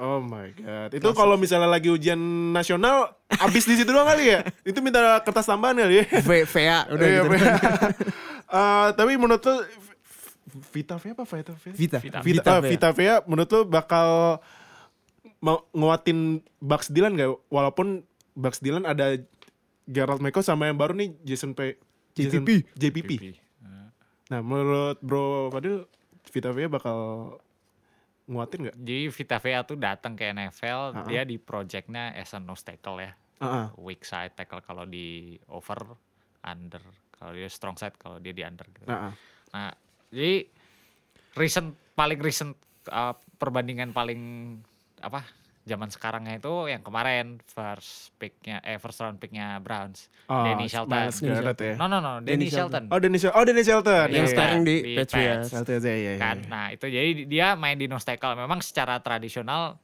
Oh 0.03 0.19
my 0.19 0.51
god. 0.53 0.91
Itu 0.91 1.15
kalau 1.15 1.39
misalnya 1.39 1.71
lagi 1.71 1.87
ujian 1.87 2.19
nasional 2.51 3.15
habis 3.31 3.63
di 3.63 3.75
situ 3.75 3.87
doang 3.87 4.03
kali 4.05 4.25
ya? 4.29 4.43
Itu 4.67 4.83
minta 4.83 4.99
kertas 5.21 5.47
tambahan 5.47 5.79
kali 5.79 5.95
ya? 5.97 6.05
V- 6.21 6.43
Vea 6.45 6.79
udah 6.89 7.07
Iya, 7.07 7.21
gitu. 7.21 7.31
Vea. 7.31 7.55
Eh, 8.53 8.89
tapi 8.93 9.15
menurut 9.15 9.41
lo 9.41 9.65
Vita 10.69 10.99
Vea 10.99 11.15
apa 11.15 11.25
Vita 11.25 11.55
Vea? 11.55 11.73
Vita. 11.73 11.99
Vita. 11.99 12.19
Vita, 12.19 12.21
Vita 12.21 12.53
Vea. 12.59 12.69
Vita 12.69 12.91
Vea 12.91 13.15
menurut 13.25 13.49
lo 13.49 13.61
bakal 13.65 14.09
mau 15.39 15.65
nguatin 15.71 16.19
Bucks 16.59 16.91
Dylan 16.91 17.15
gak? 17.15 17.33
Walaupun 17.49 18.05
Bucks 18.33 18.59
Dylan 18.59 18.85
ada 18.85 19.17
Gerald 19.85 20.21
Meko 20.21 20.39
sama 20.41 20.67
yang 20.67 20.77
baru 20.77 20.93
nih 20.93 21.17
Jason 21.23 21.53
P. 21.53 21.79
Jason- 22.13 22.45
JPP. 22.45 22.51
JPP. 22.75 23.09
PP. 23.09 23.25
Nah 24.29 24.41
menurut 24.41 24.99
Bro 24.99 25.25
Fadil 25.49 25.89
Vita 26.29 26.51
Vea 26.51 26.67
bakal 26.67 26.99
nguatin 28.33 28.73
gak? 28.73 28.77
Jadi 28.81 29.05
Vita 29.13 29.39
Vea 29.39 29.61
tuh 29.63 29.77
datang 29.77 30.17
ke 30.17 30.33
NFL, 30.33 30.81
Uh-uh. 30.97 31.07
dia 31.07 31.23
di 31.29 31.37
projectnya 31.37 32.17
as 32.17 32.33
a 32.33 32.41
nose 32.41 32.65
tackle 32.65 32.99
ya. 32.99 33.13
Heeh. 33.45 33.67
Weak 33.79 34.03
side 34.03 34.33
tackle 34.33 34.65
kalau 34.65 34.89
di 34.89 35.37
over, 35.53 35.85
under. 36.43 36.83
Kalau 37.13 37.33
dia 37.37 37.47
strong 37.53 37.77
side, 37.77 37.95
kalau 38.01 38.17
dia 38.19 38.33
di 38.33 38.43
under. 38.43 38.65
Gitu. 38.67 38.89
Heeh. 38.89 39.13
Nah, 39.53 39.73
jadi 40.09 40.49
recent 41.37 41.77
paling 41.93 42.21
recent 42.21 42.57
uh, 42.89 43.15
perbandingan 43.37 43.93
paling 43.93 44.21
apa 45.03 45.27
zaman 45.63 45.87
sekarangnya 45.89 46.37
itu 46.37 46.51
yang 46.67 46.83
kemarin 46.83 47.39
first 47.45 48.11
picknya 48.17 48.59
eh 48.61 48.77
first 48.77 48.99
round 48.99 49.17
picknya 49.17 49.59
Browns, 49.59 50.11
Oh, 50.27 50.43
Danny 50.43 50.67
Shelton. 50.67 50.91
Miles 50.93 51.19
Garrett 51.19 51.55
ya. 51.57 51.75
No 51.77 51.87
no 51.87 51.99
no, 51.99 52.19
Danny, 52.19 52.27
Danny 52.37 52.49
Shelton. 52.49 52.91
Oh 52.91 52.99
Dennis 52.99 53.23
Oh 53.25 53.45
Dennis 53.45 53.65
Shelton. 53.65 54.07
Yang 54.09 54.27
Iya, 54.27 54.33
sekarang 54.33 54.61
di 54.63 54.77
di 54.77 54.93
Patriots. 54.99 55.39
Pats. 55.39 55.51
Shelton 55.55 55.79
ya 55.81 55.95
ya. 55.95 56.15
kan. 56.17 56.37
Nah, 56.47 56.67
itu 56.69 56.85
jadi 56.85 57.11
dia 57.25 57.47
main 57.55 57.75
di 57.75 57.87
nose 57.87 58.03
tackle. 58.03 58.35
Memang 58.35 58.59
secara 58.59 58.99
tradisional 58.99 59.79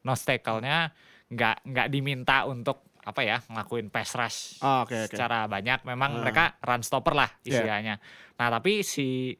nose 0.00 0.24
tackle-nya 0.24 0.90
nggak 1.28 1.56
nggak 1.64 1.88
diminta 1.88 2.42
untuk 2.44 2.82
apa 3.00 3.20
ya 3.20 3.38
ngelakuin 3.42 3.88
pass 3.88 4.12
rush 4.12 4.60
Oh, 4.60 4.82
oke 4.82 4.92
oke. 4.98 5.08
secara 5.08 5.46
banyak. 5.46 5.80
Memang 5.82 6.10
Ah. 6.12 6.20
mereka 6.20 6.44
run 6.60 6.82
stopper 6.82 7.14
lah 7.14 7.30
Iya. 7.40 7.62
istilahnya. 7.62 7.94
Nah, 8.34 8.48
tapi 8.50 8.82
si 8.82 9.38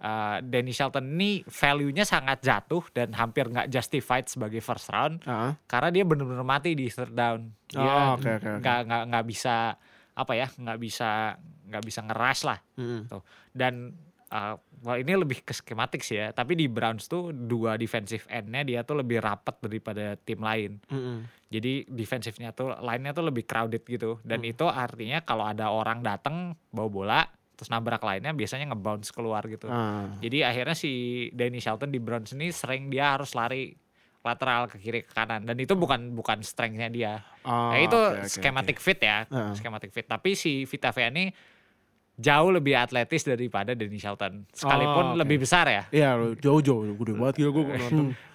uh, 0.00 0.40
Danny 0.40 0.72
Shelton 0.72 1.06
ini 1.10 1.44
value-nya 1.44 2.02
sangat 2.02 2.40
jatuh 2.40 2.82
dan 2.90 3.12
hampir 3.12 3.46
nggak 3.46 3.68
justified 3.68 4.26
sebagai 4.26 4.58
first 4.58 4.88
round 4.88 5.20
Heeh. 5.22 5.52
karena 5.64 5.88
dia 5.88 6.04
benar-benar 6.04 6.42
mati 6.42 6.72
di 6.72 6.88
third 6.88 7.12
down. 7.12 7.52
Dia 7.68 7.80
Oh, 7.80 8.18
oke, 8.18 8.26
oke, 8.36 8.48
oke. 8.50 8.60
nggak 8.60 8.78
nggak 8.84 9.02
nggak 9.08 9.24
bisa 9.26 9.76
apa 10.10 10.32
ya 10.34 10.48
nggak 10.50 10.78
bisa 10.78 11.38
nggak 11.70 11.84
bisa 11.86 12.00
ngeras 12.02 12.40
lah 12.42 12.58
Mm-mm. 12.76 13.06
tuh 13.06 13.22
dan 13.54 13.94
uh, 14.28 14.58
wah 14.82 14.96
ini 14.96 15.16
lebih 15.16 15.40
ke 15.40 15.54
skematik 15.54 16.02
sih 16.02 16.18
ya 16.18 16.28
tapi 16.30 16.58
di 16.58 16.66
Browns 16.66 17.06
tuh 17.06 17.30
dua 17.30 17.78
defensive 17.78 18.26
end-nya 18.26 18.66
dia 18.66 18.80
tuh 18.82 19.00
lebih 19.00 19.22
rapat 19.22 19.56
daripada 19.62 20.18
tim 20.18 20.42
lain 20.42 20.76
Mm-mm. 20.90 21.24
jadi 21.48 21.86
defensifnya 21.88 22.50
tuh 22.50 22.74
lainnya 22.78 23.14
tuh 23.14 23.24
lebih 23.24 23.46
crowded 23.46 23.86
gitu 23.86 24.18
dan 24.20 24.42
itu 24.42 24.66
artinya 24.66 25.22
kalau 25.22 25.46
ada 25.46 25.70
orang 25.70 26.02
datang 26.02 26.52
bawa 26.68 26.90
bola 26.90 27.20
terus 27.60 27.68
nabrak 27.68 28.00
lainnya 28.00 28.32
biasanya 28.32 28.64
ngebounce 28.66 29.12
keluar 29.12 29.44
gitu 29.44 29.68
Ah. 29.68 30.08
jadi 30.16 30.48
akhirnya 30.48 30.72
si 30.72 30.90
Danny 31.30 31.60
Shelton 31.60 31.92
di 31.92 32.00
Browns 32.00 32.32
ini 32.32 32.48
sering 32.48 32.88
dia 32.88 33.12
harus 33.12 33.36
lari 33.36 33.76
lateral 34.20 34.64
ke 34.64 34.76
kiri 34.76 35.00
ke 35.00 35.12
kanan 35.12 35.44
dan 35.44 35.52
itu 35.54 35.72
bukan 35.74 36.08
bukan 36.10 36.40
strength-nya 36.40 36.88
dia 36.88 37.12
Oh, 37.40 37.68
Nah, 37.68 37.76
itu 37.78 37.92
oke, 37.92 38.16
oke, 38.18 38.28
schematic 38.30 38.76
fit 38.76 38.96
ya, 38.98 39.24
Heeh. 39.24 39.52
schematic 39.54 39.88
fit. 39.90 40.04
Tapi 40.04 40.32
si 40.32 40.64
Vita 40.64 40.88
Vea 40.88 41.08
ini 41.08 41.32
jauh 42.14 42.48
lebih 42.50 42.76
atletis 42.76 43.24
daripada 43.24 43.72
Danny 43.72 43.96
Shelton. 43.96 44.40
Oh, 44.40 44.52
Sekalipun 44.52 45.06
oke. 45.10 45.18
lebih 45.18 45.36
besar 45.38 45.64
ya. 45.66 45.82
Iya, 45.90 46.10
jauh-jauh 46.34 46.92
gede 46.94 47.12
banget 47.14 47.34
gila 47.38 47.50
gue 47.50 47.64
nonton. 47.64 48.08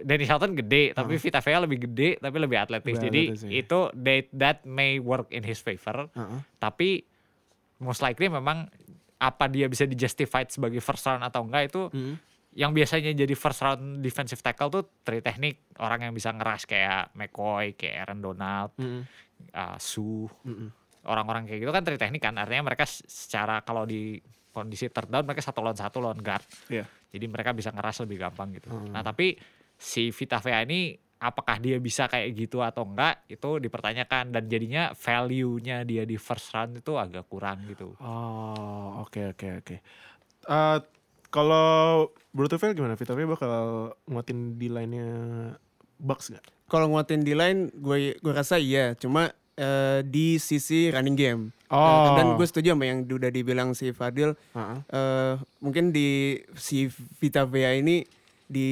Danny 0.00 0.24
Shelton 0.24 0.52
gede, 0.54 0.92
tapi 0.92 1.16
Vita 1.16 1.40
Vea 1.40 1.58
lebih 1.58 1.78
gede, 1.82 2.20
tapi 2.20 2.36
lebih 2.36 2.58
atletis. 2.60 2.92
Lebih 2.92 3.02
Jadi 3.02 3.22
atletis, 3.26 3.42
iya. 3.42 3.52
itu 3.58 3.80
that, 3.96 4.24
that 4.30 4.58
may 4.62 4.98
work 4.98 5.26
in 5.30 5.40
his 5.40 5.58
favor. 5.58 6.06
Heeh. 6.08 6.38
Tapi 6.56 7.02
most 7.80 8.00
likely 8.00 8.28
memang 8.28 8.68
apa 9.16 9.44
dia 9.46 9.66
bisa 9.66 9.84
di-justified 9.84 10.48
sebagai 10.48 10.78
first 10.78 11.04
round 11.04 11.20
atau 11.22 11.42
enggak 11.42 11.68
itu 11.68 11.82
Mm. 11.90 12.14
yang 12.50 12.72
biasanya 12.72 13.12
jadi 13.12 13.30
first 13.32 13.60
round 13.60 14.00
defensive 14.00 14.40
tackle 14.40 14.68
tuh 14.68 14.82
tri 15.00 15.20
teknik 15.20 15.70
orang 15.76 16.02
yang 16.02 16.12
bisa 16.12 16.30
ngeras 16.30 16.64
kayak 16.64 17.14
McCoy, 17.14 17.72
kayak 17.72 17.94
Aaron 18.02 18.20
Donald, 18.20 18.74
Mm-mm. 18.74 19.02
uh, 19.52 19.76
Su, 19.76 20.26
Mm-mm. 20.42 20.68
orang-orang 21.02 21.46
kayak 21.46 21.60
gitu 21.60 21.70
kan 21.70 21.82
tri 21.82 21.94
teknik 21.94 22.20
kan 22.20 22.34
artinya 22.34 22.66
mereka 22.66 22.84
secara 22.86 23.60
kalau 23.60 23.84
di 23.84 24.18
kondisi 24.50 24.88
third 24.88 25.08
down 25.08 25.22
mereka 25.22 25.40
satu 25.40 25.60
lawan 25.60 25.78
satu 25.78 26.02
lawan 26.02 26.18
guard 26.18 26.42
Iya. 26.66 26.84
jadi 27.08 27.24
mereka 27.24 27.52
bisa 27.52 27.70
ngeras 27.70 28.02
lebih 28.02 28.18
gampang 28.18 28.50
gitu 28.52 28.66
Hmm. 28.66 28.90
nah 28.90 29.00
tapi 29.00 29.38
si 29.76 30.10
Vita 30.10 30.36
Vea 30.38 30.60
ini 30.60 30.92
apakah 31.20 31.60
dia 31.60 31.76
bisa 31.76 32.08
kayak 32.08 32.32
gitu 32.32 32.64
atau 32.64 32.88
enggak 32.88 33.20
itu 33.28 33.60
dipertanyakan 33.60 34.32
dan 34.32 34.48
jadinya 34.48 34.96
value-nya 34.96 35.84
dia 35.84 36.08
di 36.08 36.16
first 36.16 36.48
round 36.56 36.80
itu 36.80 36.96
agak 36.96 37.28
kurang 37.28 37.60
gitu 37.68 37.92
Oh, 38.00 39.04
oke 39.04 39.36
oke 39.36 39.48
oke. 39.60 39.76
Eh, 40.48 40.78
kalau 41.28 42.08
Bruto 42.32 42.56
Vel 42.56 42.72
gimana? 42.74 42.96
Vita 42.96 43.12
Vea 43.12 43.28
bakal 43.28 43.52
nguatin 44.08 44.56
di 44.56 44.66
line-nya 44.72 45.08
Bucks 46.00 46.32
nggak? 46.32 46.44
Kalau 46.70 46.86
nguatin 46.88 47.20
di 47.20 47.36
line, 47.36 47.68
gue 47.76 48.16
gue 48.16 48.32
rasa 48.32 48.56
iya. 48.56 48.96
Cuma 48.96 49.28
eh, 49.54 50.00
di 50.02 50.40
sisi 50.40 50.88
running 50.88 51.18
game. 51.18 51.42
Oh. 51.68 51.76
Eh, 51.76 52.08
dan 52.16 52.26
gue 52.34 52.46
setuju 52.48 52.72
sama 52.72 52.88
yang 52.88 53.04
udah 53.04 53.30
dibilang 53.30 53.76
si 53.76 53.92
Fadil. 53.92 54.32
Heeh. 54.56 54.78
eh 54.88 55.34
mungkin 55.60 55.92
di 55.92 56.40
si 56.56 56.88
Vita 57.20 57.44
Vea 57.44 57.76
ini 57.76 58.02
di 58.48 58.70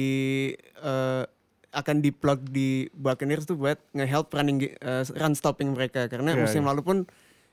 eh, 0.83 1.23
akan 1.71 1.99
diplug 1.99 2.41
di 2.45 2.69
Buccaneers 2.91 3.45
tuh 3.45 3.53
buat 3.53 3.77
nge-help 3.91 4.29
running 4.29 4.57
eh, 4.65 5.03
run 5.13 5.33
stopping 5.33 5.71
mereka 5.71 6.05
karena 6.05 6.33
Iya, 6.33 6.41
musim 6.41 6.61
iya. 6.61 6.69
lalu 6.69 6.81
pun 6.81 6.97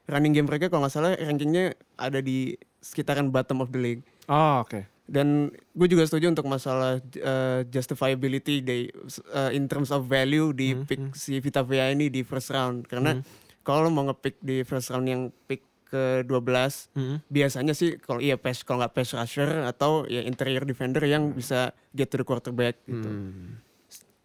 running 0.07 0.33
game 0.33 0.45
mereka 0.45 0.67
kalau 0.67 0.83
nggak 0.83 0.95
salah 0.95 1.13
rankingnya 1.13 1.65
ada 1.95 2.19
di 2.19 2.55
sekitaran 2.79 3.29
bottom 3.29 3.61
of 3.61 3.69
the 3.69 3.79
league 3.79 4.03
Oh, 4.27 4.61
oke. 4.61 4.83
dan 5.07 5.49
gue 5.73 5.87
juga 5.87 6.03
setuju 6.03 6.31
untuk 6.31 6.47
masalah 6.47 6.99
eh, 7.13 7.61
justifiability 7.67 8.59
di 8.59 8.89
eh, 9.29 9.51
in 9.53 9.67
terms 9.67 9.89
of 9.89 10.05
value 10.05 10.51
di 10.51 10.73
Hmm, 10.73 10.83
pick 10.83 11.03
si 11.13 11.37
Vita 11.37 11.61
Vea 11.61 11.91
ini 11.91 12.07
di 12.07 12.21
first 12.21 12.49
round 12.49 12.85
karena 12.85 13.21
kalau 13.61 13.85
lo 13.85 13.91
mau 13.91 14.05
nge-pick 14.05 14.39
di 14.41 14.63
first 14.63 14.89
round 14.89 15.05
yang 15.05 15.23
pick 15.45 15.61
ke 15.87 16.23
12 16.23 16.91
Mm-mm. 16.95 17.17
biasanya 17.29 17.71
sih 17.71 17.95
kalau 17.97 18.19
iya 18.19 18.35
pass 18.35 18.63
kalau 18.63 18.81
nggak 18.81 18.91
pass 18.93 19.11
rusher 19.13 19.47
atau 19.65 20.03
ya 20.05 20.19
interior 20.21 20.63
defender 20.63 20.99
yang 21.01 21.31
bisa 21.31 21.71
get 21.93 22.09
to 22.09 22.17
the 22.17 22.25
quarterback 22.25 22.75
gitu. 22.85 23.07
Hmm. 23.07 23.63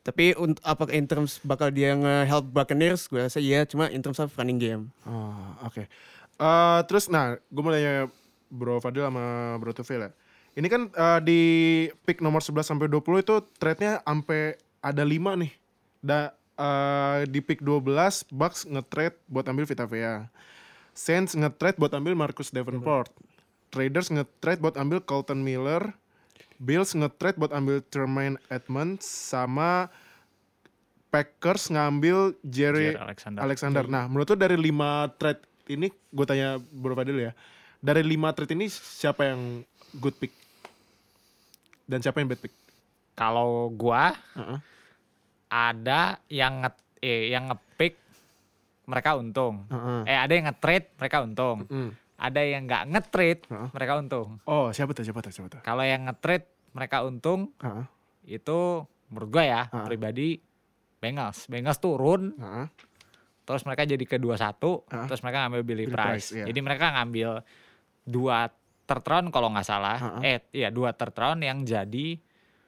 Tapi 0.02 0.34
untuk 0.34 0.66
apa 0.66 0.90
in 0.90 1.06
terms 1.06 1.38
bakal 1.46 1.70
dia 1.70 1.94
nge-help 1.94 2.50
Buccaneers, 2.50 3.06
gue 3.06 3.22
rasa 3.22 3.38
iya. 3.38 3.62
Cuma 3.70 3.86
in 3.94 4.02
terms 4.02 4.18
of 4.18 4.34
running 4.34 4.58
game. 4.58 4.90
Oh, 5.06 5.38
oke. 5.62 5.86
Eh, 6.42 6.80
terus 6.90 7.06
nah, 7.06 7.38
gue 7.38 7.62
mau 7.62 7.70
nanya 7.70 8.10
Bro 8.50 8.82
Fadil 8.82 9.06
sama 9.06 9.56
Bro 9.62 9.78
Tufel 9.78 10.10
ya. 10.10 10.12
Ini 10.58 10.68
kan 10.68 10.90
eh, 10.90 11.20
di 11.22 11.42
pick 12.04 12.20
nomor 12.20 12.42
11 12.42 12.66
sampai 12.66 12.90
20 12.90 13.22
itu 13.22 13.36
trade-nya 13.62 14.02
sampai 14.02 14.58
ada 14.82 15.04
5 15.06 15.38
nih. 15.38 15.54
Da, 16.02 16.34
eh, 16.58 17.30
di 17.30 17.40
pick 17.46 17.62
12 17.62 18.26
Bucks 18.34 18.66
nge-trade 18.66 19.22
buat 19.30 19.46
ambil 19.46 19.70
Vita 19.70 19.86
Vea. 19.86 20.26
Saints 20.98 21.38
nge-trade 21.38 21.78
buat 21.78 21.94
ambil 21.94 22.18
Marcus 22.18 22.50
Davenport. 22.50 23.14
Raiders 23.72 24.10
nge-trade 24.10 24.60
buat 24.60 24.76
ambil 24.82 25.00
Colton 25.00 25.46
Miller. 25.46 25.94
Bills 26.62 26.94
nge-trade 26.94 27.42
buat 27.42 27.50
ambil 27.50 27.82
Tremaine 27.90 28.38
Edmonds 28.54 29.02
sama 29.10 29.90
Packers 31.10 31.74
ngambil 31.74 32.38
Jerry, 32.46 32.94
Jared 32.94 33.02
Alexander. 33.02 33.40
Alexander. 33.42 33.84
Nah, 33.90 34.06
menurut 34.06 34.30
lu 34.30 34.38
dari 34.38 34.56
lima 34.56 35.10
trade 35.18 35.42
ini, 35.68 35.90
gue 35.90 36.26
tanya 36.30 36.62
Bro 36.62 36.94
Fadil 36.94 37.18
ya. 37.18 37.34
Dari 37.82 38.06
lima 38.06 38.30
trade 38.32 38.54
ini 38.54 38.70
siapa 38.70 39.34
yang 39.34 39.66
good 39.98 40.14
pick? 40.22 40.32
Dan 41.90 42.00
siapa 42.00 42.24
yang 42.24 42.32
bad 42.32 42.40
pick? 42.40 42.54
Kalau 43.20 43.68
gua 43.76 44.16
Heeh. 44.38 44.58
ada 45.52 46.16
yang 46.32 46.64
nge 46.64 46.72
eh, 47.04 47.36
yang 47.36 47.52
ngepick 47.52 48.00
mereka 48.88 49.20
untung. 49.20 49.68
Heeh. 49.68 50.08
Eh 50.08 50.18
ada 50.18 50.32
yang 50.32 50.46
nge-trade 50.48 50.88
mereka 50.96 51.18
untung. 51.26 51.68
Mm. 51.68 51.92
Ada 52.22 52.42
yang 52.48 52.62
nggak 52.64 52.84
nge-trade 52.96 53.42
Heeh. 53.52 53.70
mereka 53.76 53.94
untung. 54.00 54.40
Oh, 54.48 54.72
siapa 54.72 54.96
tuh? 54.96 55.04
Siapa 55.04 55.20
tuh? 55.20 55.32
Siapa 55.36 55.48
tuh? 55.52 55.62
Kalau 55.68 55.84
yang 55.84 56.08
nge-trade 56.08 56.48
mereka 56.72 57.02
untung 57.02 57.52
Heeh. 57.58 57.86
itu 58.32 58.86
menurut 59.08 59.30
gua 59.30 59.44
ya 59.44 59.62
Ah. 59.68 59.84
pribadi 59.84 60.40
Bengals. 60.98 61.46
Bengals 61.46 61.78
turun 61.78 62.34
Heeh. 62.34 62.66
terus 63.42 63.64
mereka 63.64 63.84
jadi 63.84 64.06
kedua 64.06 64.36
satu 64.36 64.86
Ah. 64.88 65.06
terus 65.06 65.20
mereka 65.20 65.44
ngambil 65.44 65.62
Billy, 65.64 65.86
Billy 65.86 65.92
Price. 65.92 66.08
Price, 66.08 66.30
iya. 66.34 66.46
Jadi 66.46 66.60
mereka 66.60 66.86
ngambil 66.94 67.30
dua 68.04 68.48
third 68.84 69.04
round 69.04 69.28
kalau 69.30 69.50
nggak 69.50 69.66
salah. 69.66 69.98
Ah. 69.98 70.22
Eh 70.22 70.40
iya 70.52 70.68
dua 70.68 70.92
third 70.92 71.14
round 71.14 71.40
yang 71.40 71.62
jadi 71.62 72.16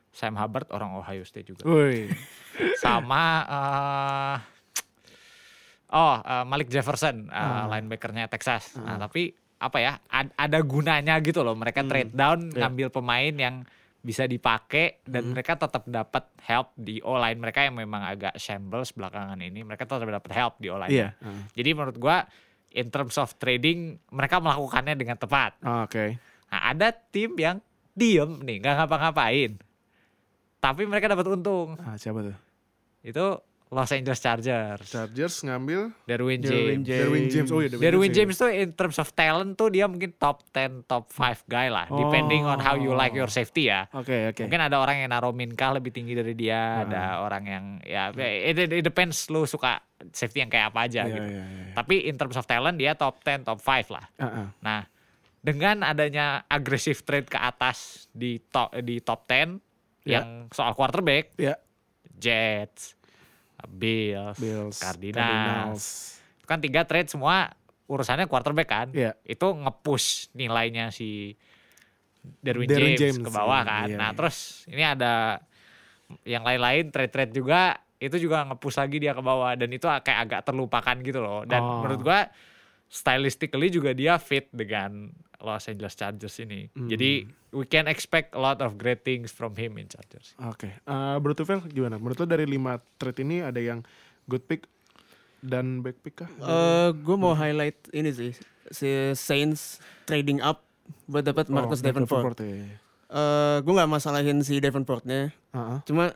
Sam 0.09 0.35
Hubbard 0.35 0.69
orang 0.69 0.93
Ohio 0.93 1.23
State 1.23 1.49
juga. 1.49 1.63
Sama 2.83 3.23
eh 3.43 4.37
oh 5.91 6.15
eh, 6.17 6.43
Malik 6.43 6.67
Jefferson 6.67 7.27
eh, 7.27 7.35
Ah. 7.35 7.65
linebackernya 7.67 8.25
Texas. 8.25 8.73
Nah, 8.75 8.97
tapi 8.99 9.29
apa 9.57 9.77
ya? 9.79 9.93
ad- 10.07 10.35
ada 10.35 10.59
gunanya 10.59 11.15
gitu 11.19 11.39
loh. 11.39 11.55
Mereka 11.55 11.85
trade 11.85 12.11
down 12.11 12.49
Iya. 12.49 12.59
ngambil 12.59 12.87
pemain 12.89 13.31
yang 13.33 13.55
bisa 14.03 14.27
dipakai 14.27 14.99
dan 15.07 15.31
mereka 15.31 15.55
tetap 15.55 15.87
dapat 15.87 16.27
help 16.43 16.75
di 16.75 16.99
O-line 16.99 17.39
mereka 17.39 17.63
yang 17.63 17.79
memang 17.79 18.03
agak 18.03 18.35
shambles 18.35 18.91
belakangan 18.91 19.39
ini. 19.39 19.63
Mereka 19.63 19.87
tetap 19.87 20.03
dapat 20.03 20.31
help 20.35 20.59
di 20.59 20.67
O-line. 20.67 20.91
Iya. 20.91 21.15
Heeh. 21.23 21.41
Jadi 21.55 21.69
menurut 21.71 21.97
gua 21.97 22.27
in 22.75 22.91
terms 22.91 23.15
of 23.15 23.31
trading 23.39 23.95
mereka 24.11 24.43
melakukannya 24.43 24.99
dengan 24.99 25.15
tepat. 25.15 25.55
Oh, 25.63 25.87
Oke. 25.87 26.19
Nah, 26.51 26.61
ada 26.75 26.91
tim 26.91 27.31
yang 27.39 27.63
diem 27.95 28.43
nih, 28.43 28.59
nggak 28.59 28.75
ngapa-ngapain. 28.83 29.55
Tapi 30.59 30.81
mereka 30.83 31.07
dapat 31.07 31.25
untung. 31.31 31.79
Ah, 31.79 31.95
siapa 31.95 32.27
tuh? 32.27 32.37
Itu 33.07 33.39
Los 33.73 33.89
Angeles 33.89 34.17
Chargers. 34.17 34.85
Chargers 34.85 35.35
ngambil 35.41 35.89
Derwin 36.05 36.39
Derwin 36.39 36.81
James. 36.81 36.85
James. 36.85 36.99
Derwin 37.01 37.25
James. 37.27 37.49
Oh 37.49 37.59
iya, 37.59 37.69
Derwin 37.73 38.11
James 38.11 38.35
tuh 38.35 38.47
in 38.47 38.69
terms 38.71 38.97
of 38.97 39.09
talent 39.11 39.57
tuh 39.57 39.67
dia 39.67 39.83
mungkin 39.83 40.13
top 40.13 40.45
10, 40.49 40.85
top 40.85 41.09
5 41.09 41.43
guy 41.45 41.67
lah. 41.67 41.89
Depending 41.89 42.45
on 42.45 42.57
how 42.57 42.73
you 42.73 42.93
like 42.93 43.11
your 43.11 43.27
safety 43.27 43.67
ya. 43.67 43.89
Oke, 43.89 44.29
oke. 44.29 44.45
Mungkin 44.45 44.61
ada 44.61 44.77
orang 44.77 45.01
yang 45.01 45.09
naruh 45.09 45.33
Minkah 45.33 45.73
lebih 45.73 45.89
tinggi 45.89 46.13
dari 46.13 46.31
dia, 46.31 46.85
ada 46.85 47.19
orang 47.19 47.43
yang 47.43 47.65
ya 47.81 48.13
it, 48.13 48.55
it- 48.55 48.79
depends 48.79 49.25
lu 49.27 49.43
suka 49.43 49.81
safety 50.11 50.39
yang 50.39 50.47
kayak 50.47 50.69
apa 50.69 50.79
aja 50.83 51.01
Iya, 51.03 51.09
gitu. 51.09 51.25
iya, 51.25 51.43
iya. 51.43 51.73
Tapi 51.73 51.95
in 52.05 52.15
terms 52.15 52.35
of 52.35 52.45
talent 52.45 52.77
dia 52.77 52.93
top 52.93 53.17
10, 53.19 53.41
top 53.41 53.57
5 53.57 53.89
lah. 53.89 54.05
Heeh. 54.19 54.47
Nah, 54.59 54.85
dengan 55.39 55.81
adanya 55.81 56.45
agresif 56.45 57.01
trade 57.01 57.25
ke 57.25 57.35
atas 57.35 58.05
di 58.09 58.37
top 58.39 58.71
di 58.79 58.99
top 58.99 59.25
10 59.25 59.57
Ya. 60.03 60.19
yang 60.19 60.51
soal 60.51 60.71
quarterback, 60.71 61.31
Ya. 61.35 61.55
Jets, 62.13 62.95
Bills, 63.67 64.37
Bills. 64.39 64.77
Cardinals. 64.79 65.83
Itu 66.39 66.45
kan 66.45 66.59
tiga 66.59 66.83
trade 66.83 67.09
semua 67.11 67.51
urusannya 67.87 68.27
quarterback 68.27 68.69
kan. 68.69 68.87
Iya. 68.91 69.15
Itu 69.23 69.53
nge-push 69.53 70.33
nilainya 70.35 70.89
si 70.89 71.35
Derwin, 72.23 72.71
Derwin 72.71 72.95
James, 72.95 73.19
James, 73.19 73.25
ke 73.27 73.29
bawah 73.31 73.61
iya, 73.63 73.67
kan. 73.67 73.87
iya, 73.91 73.97
nah, 73.99 74.09
iya. 74.11 74.15
terus 74.15 74.37
ini 74.71 74.83
ada 74.83 75.13
yang 76.23 76.43
lain-lain 76.47 76.87
trade-trade 76.87 77.35
juga 77.35 77.75
itu 77.99 78.15
juga 78.19 78.47
nge-push 78.47 78.79
lagi 78.79 78.97
dia 78.99 79.11
ke 79.15 79.23
bawah 79.23 79.55
dan 79.55 79.67
itu 79.71 79.87
kayak 79.87 80.19
agak 80.27 80.41
terlupakan 80.47 80.95
gitu 81.03 81.19
loh. 81.23 81.43
Dan 81.43 81.59
Oh. 81.63 81.83
menurut 81.83 81.99
gua 82.03 82.19
stylistically 82.91 83.71
juga 83.71 83.91
dia 83.95 84.19
fit 84.19 84.47
dengan 84.51 85.11
Los 85.43 85.67
Angeles 85.67 85.93
Chargers 85.93 86.39
ini. 86.39 86.71
Hmm. 86.71 86.87
Jadi 86.87 87.27
we 87.51 87.67
can 87.67 87.85
expect 87.85 88.31
a 88.31 88.39
lot 88.39 88.63
of 88.63 88.79
great 88.79 89.03
things 89.03 89.29
from 89.29 89.53
him 89.53 89.75
in 89.75 89.85
Chargers. 89.85 90.31
Oke. 90.41 90.71
Eh, 90.71 91.15
Bro 91.19 91.35
Tufel 91.35 91.59
gimana? 91.67 91.99
Menurut 91.99 92.17
lo 92.17 92.25
dari 92.25 92.47
lima 92.47 92.79
trade 92.95 93.21
ini 93.21 93.43
ada 93.43 93.59
yang 93.59 93.83
good 94.25 94.47
pick 94.47 94.65
dan 95.43 95.83
bad 95.83 95.99
pick 95.99 96.23
kah? 96.23 96.31
Eh, 96.31 96.89
gue 96.95 97.15
mau 97.15 97.35
highlight 97.35 97.75
ini 97.91 98.09
sih 98.09 98.31
si 98.71 98.87
Saints 99.13 99.83
trading 100.03 100.39
up 100.39 100.63
buat 101.05 101.21
dapat 101.21 101.51
Marcus 101.51 101.79
Oh, 101.79 101.85
Davenport. 101.85 102.39
ya, 102.39 102.55
ya. 102.63 102.75
Eh, 103.13 103.57
gue 103.61 103.73
nggak 103.75 103.91
masalahin 103.91 104.39
si 104.41 104.57
Davenportnya, 104.57 105.29
Heeh. 105.51 105.77
cuma 105.85 106.15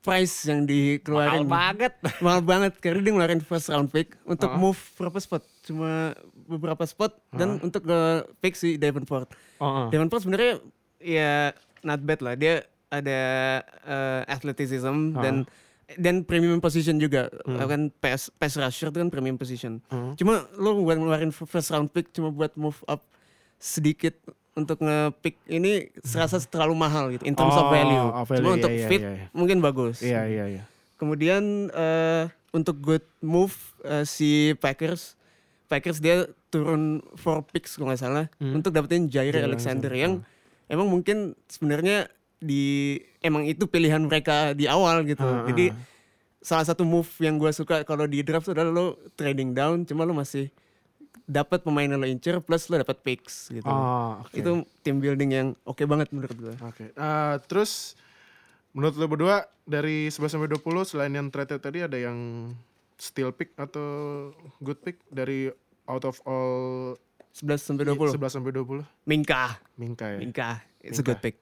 price 0.00 0.32
yang 0.44 0.64
Mahal 0.64 0.70
dikeluarin 0.98 1.44
banget. 1.46 1.92
mahal 2.24 2.40
banget 2.40 2.72
karena 2.78 3.00
dia 3.00 3.12
ngeluarin 3.12 3.40
first 3.40 3.68
round 3.68 3.88
pick 3.88 4.16
untuk 4.24 4.48
Ah. 4.48 4.56
move 4.56 4.80
berapa 4.94 5.18
spot 5.18 5.44
cuma 5.62 6.16
beberapa 6.46 6.82
spot 6.82 7.12
dan 7.30 7.60
untuk 7.60 7.84
nge 7.84 8.02
pick 8.38 8.54
si 8.54 8.74
Davenport 8.74 9.28
Oh, 9.56 9.64
oh. 9.66 9.86
Davenport 9.88 10.24
sebenarnya 10.24 10.58
ya 10.98 11.52
not 11.80 12.00
bad 12.00 12.20
lah 12.20 12.34
dia 12.34 12.64
ada 12.88 13.20
eh, 13.62 14.20
athleticism 14.26 15.14
Ah. 15.14 15.22
dan 15.22 15.34
dan 15.92 16.22
premium 16.22 16.58
position 16.58 16.96
juga 16.96 17.28
Hmm. 17.44 17.60
kan 17.60 17.82
pass 17.92 18.30
pass 18.32 18.54
rusher 18.54 18.88
itu 18.88 18.98
kan 18.98 19.10
premium 19.10 19.36
position 19.36 19.84
Hmm. 19.86 20.14
cuma 20.14 20.48
lo 20.54 20.80
buat 20.80 20.96
ngeluarin 20.96 21.28
first 21.28 21.68
round 21.68 21.88
pick 21.88 22.08
cuma 22.10 22.30
buat 22.30 22.54
move 22.54 22.80
up 22.86 23.04
sedikit 23.58 24.16
untuk 24.52 24.78
nge-pick 24.78 25.38
ini 25.46 25.72
serasa 26.00 26.42
terlalu 26.42 26.74
mahal 26.74 27.04
gitu 27.10 27.22
in 27.22 27.32
terms 27.32 27.54
Oh, 27.54 27.62
of 27.62 27.70
value. 27.70 28.06
oh, 28.10 28.24
value, 28.24 28.38
Cuma 28.38 28.50
iya, 28.50 28.56
untuk 28.58 28.72
iya, 28.72 28.86
fit 28.86 29.00
iya, 29.00 29.12
iya. 29.14 29.26
mungkin 29.30 29.58
bagus. 29.58 29.96
Iya, 30.00 30.20
iya, 30.26 30.44
iya. 30.50 30.62
Kemudian 30.96 31.42
eh, 31.68 32.24
untuk 32.50 32.76
good 32.78 33.04
move 33.20 33.54
eh, 33.82 34.02
si 34.02 34.52
Packers, 34.56 35.14
Packers 35.66 35.98
dia 35.98 36.26
turun 36.50 36.98
4 37.14 37.46
picks 37.46 37.78
kalau 37.78 37.88
nggak 37.88 38.00
salah 38.00 38.26
Hmm. 38.36 38.58
untuk 38.58 38.70
dapetin 38.70 39.06
Jair 39.06 39.30
Jair 39.30 39.46
Alexander 39.46 39.90
yang 39.90 40.26
emang 40.66 40.90
mungkin 40.90 41.38
sebenarnya 41.46 42.10
di 42.36 42.96
emang 43.20 43.44
itu 43.44 43.64
pilihan 43.64 44.00
mereka 44.00 44.50
di 44.50 44.66
awal 44.66 45.04
gitu. 45.04 45.22
Ah, 45.22 45.46
Jadi 45.46 45.70
ah. 45.70 45.78
salah 46.40 46.64
satu 46.64 46.82
move 46.82 47.06
yang 47.18 47.38
gue 47.38 47.52
suka 47.52 47.84
kalau 47.84 48.04
di 48.04 48.20
draft 48.20 48.48
adalah 48.48 48.66
lo 48.68 48.86
trading 49.14 49.52
down, 49.52 49.84
cuma 49.84 50.02
lo 50.02 50.10
masih 50.10 50.50
dapat 51.30 51.62
pemain 51.62 51.86
yang 51.86 52.02
lo 52.02 52.08
incer 52.10 52.42
plus 52.42 52.66
lo 52.66 52.82
dapat 52.82 52.98
picks 53.06 53.54
gitu. 53.54 53.70
Oh, 53.70 54.18
oke. 54.26 54.34
Itu 54.34 54.66
team 54.82 54.98
building 54.98 55.30
yang 55.30 55.48
oke 55.62 55.86
banget 55.86 56.10
menurut 56.10 56.34
gue. 56.34 56.54
Oke. 56.66 56.90
Eh, 56.90 57.34
terus 57.46 57.94
menurut 58.74 58.98
lo 58.98 59.06
berdua 59.06 59.46
dari 59.62 60.10
11 60.10 60.26
sampai 60.26 60.50
20 60.50 60.90
selain 60.90 61.14
yang 61.14 61.30
trade 61.30 61.62
tadi 61.62 61.86
ada 61.86 61.94
yang 61.94 62.50
steal 62.98 63.30
pick 63.30 63.54
atau 63.54 64.28
good 64.58 64.82
pick 64.82 64.98
dari 65.06 65.54
out 65.86 66.02
of 66.02 66.18
all 66.26 66.98
11 67.38 67.62
sampai 67.62 67.86
20. 67.86 68.18
11 68.18 68.34
sampai 68.34 68.50
20? 68.50 68.82
Minka. 69.06 69.62
Minka 69.78 70.06
ya. 70.10 70.18
Minka. 70.18 70.50
It's 70.82 70.98
a 70.98 71.06
Minka. 71.06 71.14
good 71.14 71.20
pick. 71.22 71.36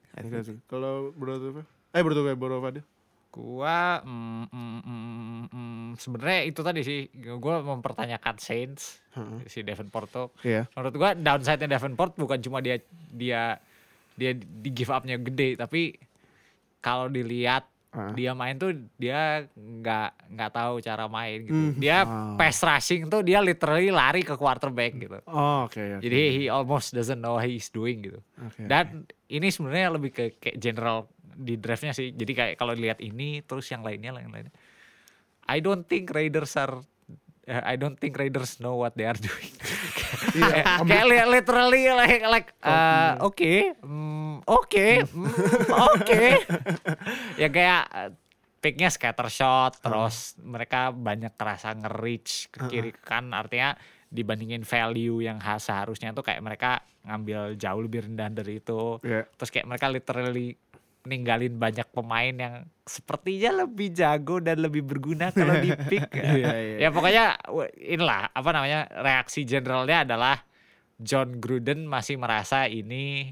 Kalau 0.69 1.09
bro 1.17 1.41
tuh 1.41 1.65
Eh 1.89 2.05
tuh 2.05 2.21
bro 2.37 2.61
Fadil. 2.61 2.85
Gua 3.29 4.01
mm, 4.01 4.49
mm, 4.49 4.79
mm, 4.81 5.43
mm, 5.47 5.87
sebenarnya 5.95 6.41
itu 6.43 6.59
tadi 6.59 6.81
sih 6.81 6.99
gua 7.35 7.61
mempertanyakan 7.61 8.35
Saints 8.37 9.05
Heeh. 9.13 9.45
si 9.45 9.61
Davenport 9.61 10.09
tuh. 10.09 10.27
Iya. 10.41 10.65
Menurut 10.73 10.95
gua 10.95 11.09
downside-nya 11.13 11.69
Davenport 11.71 12.15
bukan 12.15 12.39
cuma 12.39 12.57
dia 12.57 12.81
dia 13.07 13.61
dia 14.13 14.31
di 14.33 14.69
give 14.69 14.89
up-nya 14.89 15.15
gede 15.15 15.55
tapi 15.55 15.93
kalau 16.79 17.05
dilihat 17.05 17.69
Ah. 17.89 18.13
dia 18.13 18.37
main 18.37 18.53
tuh 18.53 18.69
dia 18.95 19.49
nggak 19.49 20.09
nggak 20.29 20.51
tahu 20.51 20.77
cara 20.77 21.05
main 21.05 21.41
gitu. 21.41 21.57
Hmm. 21.57 21.73
Dia 21.73 22.05
Ah. 22.05 22.37
pass 22.37 22.61
rushing 22.61 23.09
tuh 23.09 23.25
dia 23.25 23.41
literally 23.41 23.89
lari 23.89 24.21
ke 24.21 24.37
quarterback 24.37 24.93
gitu. 24.95 25.17
Oh, 25.25 25.65
oke 25.65 25.73
oke. 25.97 25.97
Jadi 25.97 26.19
he 26.31 26.43
almost 26.47 26.93
doesn't 26.93 27.17
know 27.17 27.33
what 27.35 27.49
he's 27.49 27.65
doing 27.67 28.05
gitu. 28.05 28.21
Oke. 28.37 28.61
Dan 28.63 29.09
ini 29.25 29.49
sebenarnya 29.49 29.89
lebih 29.91 30.13
ke 30.13 30.37
kayak 30.37 30.57
general 30.59 31.09
di 31.35 31.59
draftnya 31.59 31.93
sih. 31.93 32.13
Jadi 32.13 32.31
kayak 32.33 32.53
kalau 32.57 32.73
lihat 32.73 33.03
ini 33.03 33.41
terus 33.45 33.69
yang 33.69 33.85
lainnya 33.85 34.15
yang 34.15 34.33
lainnya. 34.33 34.53
I 35.49 35.59
don't 35.61 35.85
think 35.85 36.13
Raiders 36.13 36.53
are 36.57 36.81
uh, 37.49 37.63
I 37.65 37.75
don't 37.75 37.97
think 37.97 38.13
Raiders 38.15 38.61
know 38.61 38.77
what 38.77 38.93
they 38.93 39.09
are 39.09 39.17
doing. 39.17 39.53
Iya, 40.29 40.61
kayak 40.61 40.65
kayak 40.85 41.05
li- 41.09 41.29
literally 41.41 41.83
like 41.89 42.21
like 42.27 42.49
uh, 42.61 43.17
oke, 43.23 43.53
mm, 43.81 44.45
oke, 44.45 44.87
mm, 45.09 45.33
oke. 45.73 46.23
ya 47.39 47.47
kayak 47.49 47.83
uh, 47.89 48.09
picknya 48.61 48.93
scatter 48.93 49.25
shot, 49.31 49.79
terus 49.79 50.37
mereka 50.37 50.93
banyak 50.93 51.33
kerasa 51.33 51.73
nge-reach 51.73 52.51
ke 52.53 52.59
kiri 52.69 52.91
ke 52.93 53.01
kanan, 53.01 53.33
artinya 53.33 53.73
dibandingin 54.09 54.65
value 54.65 55.21
yang 55.23 55.37
ha- 55.41 55.61
seharusnya 55.61 56.11
tuh 56.11 56.25
kayak 56.25 56.41
mereka 56.41 56.81
ngambil 57.05 57.55
jauh 57.55 57.81
lebih 57.81 58.05
rendah 58.09 58.29
dari 58.29 58.59
itu. 58.59 58.97
Iya. 59.05 59.25
Terus 59.37 59.49
kayak 59.49 59.67
mereka 59.69 59.87
literally 59.87 60.57
ninggalin 61.07 61.55
banyak 61.55 61.87
pemain 61.95 62.33
yang 62.35 62.55
sepertinya 62.83 63.63
lebih 63.63 63.95
jago 63.95 64.43
dan 64.43 64.59
lebih 64.59 64.83
berguna 64.83 65.31
kalau 65.31 65.55
di 65.61 65.71
pick. 65.89 66.11
Iya. 66.11 66.81
ya 66.81 66.89
pokoknya 66.91 67.39
inilah 67.79 68.33
apa 68.35 68.49
namanya 68.51 68.89
reaksi 68.99 69.47
generalnya 69.47 70.03
adalah 70.03 70.43
John 70.99 71.39
Gruden 71.39 71.87
masih 71.87 72.19
merasa 72.19 72.67
ini 72.67 73.31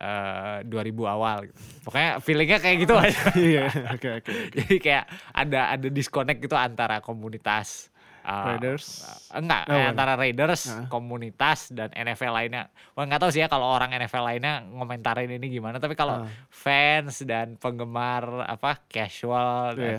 eh 0.00 0.58
2000 0.64 0.70
awal. 1.04 1.50
Pokoknya 1.84 2.22
feelingnya 2.22 2.58
kayak 2.62 2.76
gitu 2.86 2.94
aja. 2.96 3.22
Iya, 3.36 3.64
oke 3.90 4.08
oke. 4.22 4.32
Jadi 4.56 4.74
kayak 4.78 5.04
ada 5.34 5.76
ada 5.76 5.88
disconnect 5.90 6.40
gitu 6.40 6.56
antara 6.56 7.02
komunitas 7.02 7.90
uh, 8.22 8.46
Raiders? 8.50 9.02
uh, 9.02 9.36
enggak, 9.36 9.62
Oh, 9.66 9.86
antara 9.86 10.14
Raiders, 10.14 10.66
Hah? 10.66 10.86
komunitas 10.86 11.68
dan 11.68 11.90
NFL 11.90 12.30
lainnya. 12.30 12.66
Wah 12.92 13.02
nggak 13.02 13.18
tahu 13.18 13.30
sih 13.30 13.38
ya 13.38 13.46
kalau 13.46 13.66
orang 13.66 13.90
NFL 13.92 14.22
lainnya 14.22 14.62
ngomentarin 14.66 15.28
ini 15.28 15.46
gimana. 15.50 15.76
Tapi 15.76 15.92
kalau 15.92 16.22
Ah. 16.22 16.26
fans 16.48 17.22
dan 17.22 17.54
penggemar 17.54 18.44
apa 18.44 18.78
casual 18.86 19.74
dan, 19.74 19.80
Iya. 19.80 19.98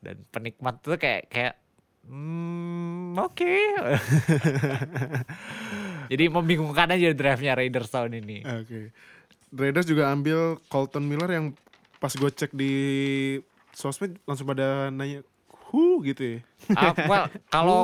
dan 0.00 0.16
penikmat 0.28 0.74
tuh 0.80 0.94
kayak 0.94 1.26
kayak 1.26 1.52
hmm, 2.04 3.16
oke. 3.16 3.54
Jadi 6.10 6.24
membingungkan 6.26 6.90
aja 6.90 7.12
draftnya 7.12 7.54
Raiders 7.54 7.88
tahun 7.88 8.18
ini. 8.18 8.42
Oke. 8.42 8.90
Raiders 9.50 9.84
juga 9.84 10.08
ambil 10.08 10.56
Colton 10.66 11.02
Miller 11.02 11.30
yang 11.30 11.44
pas 11.98 12.10
gue 12.10 12.28
cek 12.28 12.50
di 12.50 12.72
sosmed 13.70 14.16
langsung 14.24 14.44
pada 14.44 14.88
nanya 14.88 15.20
who 15.70 16.02
gitu 16.02 16.22
ya. 16.22 16.38
Ah, 16.74 16.92
well, 17.10 17.24
kalau 17.48 17.80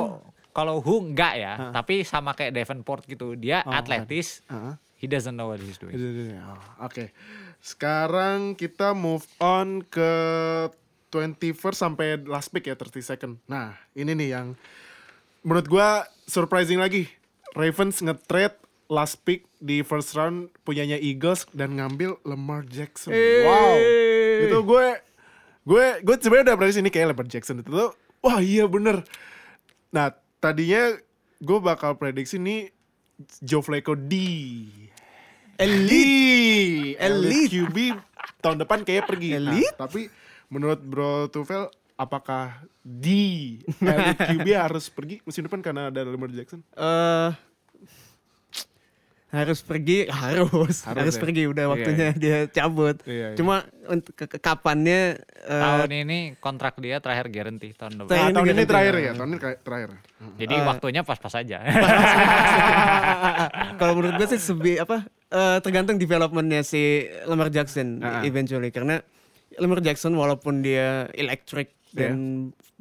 kalau 0.51 0.81
Hu 0.81 1.05
enggak 1.05 1.37
ya, 1.37 1.69
tapi 1.69 2.01
sama 2.01 2.33
kayak 2.33 2.57
Davenport 2.57 3.05
gitu. 3.05 3.37
Dia 3.37 3.61
Oh, 3.61 3.69
atletis, 3.69 4.41
Heeh. 4.49 4.73
he 4.97 5.05
doesn't 5.05 5.37
know 5.37 5.53
what 5.53 5.61
he's 5.61 5.77
doing. 5.77 5.93
Oh, 6.41 6.57
Oke. 6.81 7.13
Sekarang 7.61 8.57
kita 8.57 8.97
move 8.97 9.21
on 9.37 9.85
ke 9.85 10.09
21st 11.09 11.77
sampai 11.77 12.17
last 12.25 12.49
pick 12.49 12.65
ya 12.65 12.73
30 12.73 13.05
second. 13.05 13.33
Nah, 13.45 13.77
ini 13.93 14.11
nih 14.11 14.29
yang 14.33 14.47
menurut 15.41 15.69
gua 15.69 16.09
surprising 16.25 16.81
lagi. 16.81 17.05
Ravens 17.53 18.01
nge-trade 18.01 18.57
last 18.87 19.21
pick 19.21 19.45
di 19.57 19.81
first 19.81 20.13
round 20.13 20.49
punyanya 20.63 20.97
Eagles 20.97 21.45
dan 21.51 21.77
ngambil 21.77 22.17
Lamar 22.23 22.65
Jackson. 22.65 23.13
Wow. 23.13 23.77
Itu 24.41 24.57
gue 24.63 24.85
gue 25.67 25.85
gue 25.99 26.15
sebenarnya 26.15 26.53
udah 26.53 26.57
prediksi 26.57 26.79
ini 26.79 26.91
kayak 26.91 27.11
Lamar 27.11 27.27
Jackson 27.27 27.59
itu 27.59 27.67
tuh 27.67 27.91
wah 28.23 28.39
iya 28.39 28.63
bener. 28.65 29.03
Nah, 29.91 30.15
tadinya 30.39 30.95
gue 31.43 31.59
bakal 31.59 31.99
prediksi 31.99 32.39
nih 32.39 32.71
Joe 33.43 33.59
Flacco 33.59 33.93
D. 33.97 34.13
Elite. 35.57 36.95
Elite 37.01 37.49
QB 37.49 37.77
tahun 38.39 38.57
depan 38.63 38.85
kayak 38.85 39.09
pergi. 39.09 39.35
Nah, 39.35 39.41
Elite? 39.41 39.75
tapi 39.75 40.01
menurut 40.47 40.79
Bro 40.79 41.33
Tufel 41.33 41.67
apakah 41.97 42.61
di 42.85 43.57
Elite 43.81 44.21
QB 44.21 44.47
harus 44.53 44.87
pergi 44.87 45.19
musim 45.25 45.49
depan 45.49 45.59
karena 45.65 45.89
ada 45.89 46.05
Lamar 46.05 46.29
Jackson? 46.31 46.61
eh 46.77 47.31
harus 49.27 49.59
pergi 49.59 50.07
harus 50.07 50.87
harus, 50.87 51.13
ya? 51.13 51.19
pergi 51.19 51.43
udah 51.51 51.63
Iya, 51.63 51.71
waktunya 51.75 52.07
dia 52.15 52.37
cabut 52.47 52.95
Iya, 53.03 53.11
iya. 53.11 53.27
cuma 53.35 53.67
untuk 53.85 54.15
ke, 54.15 54.23
ke- 54.23 54.39
kapannya 54.39 55.19
eh, 55.43 55.61
Tahun 55.61 55.91
ini 55.91 56.19
kontrak 56.39 56.79
dia 56.79 56.97
terakhir 56.97 57.27
guarantee 57.27 57.71
tahun 57.71 58.01
depan. 58.01 58.09
Nah, 58.09 58.23
ini 58.23 58.33
tahun 58.33 58.47
ini 58.49 58.63
terakhir 58.63 58.93
ya, 58.97 59.11
tahun 59.13 59.27
ini 59.27 59.37
kayak 59.37 59.57
terakhir. 59.61 59.89
Jadi 60.37 60.55
waktunya 60.63 61.01
pas-pas 61.03 61.33
aja. 61.35 61.57
kalau 63.79 63.93
menurut 63.95 64.15
gue 64.15 64.27
sih 64.29 64.41
sebi 64.41 64.71
apa 64.77 65.05
eh, 65.29 65.57
tergantung 65.59 65.97
developmentnya 65.97 66.61
si 66.63 67.07
Lamar 67.23 67.49
Jackson 67.49 67.99
Ah, 67.99 68.19
ah. 68.19 68.21
eventually 68.23 68.69
karena 68.69 69.01
Lamar 69.57 69.81
Jackson 69.81 70.13
walaupun 70.13 70.61
dia 70.61 71.09
electric 71.13 71.73
Dan 71.97 72.17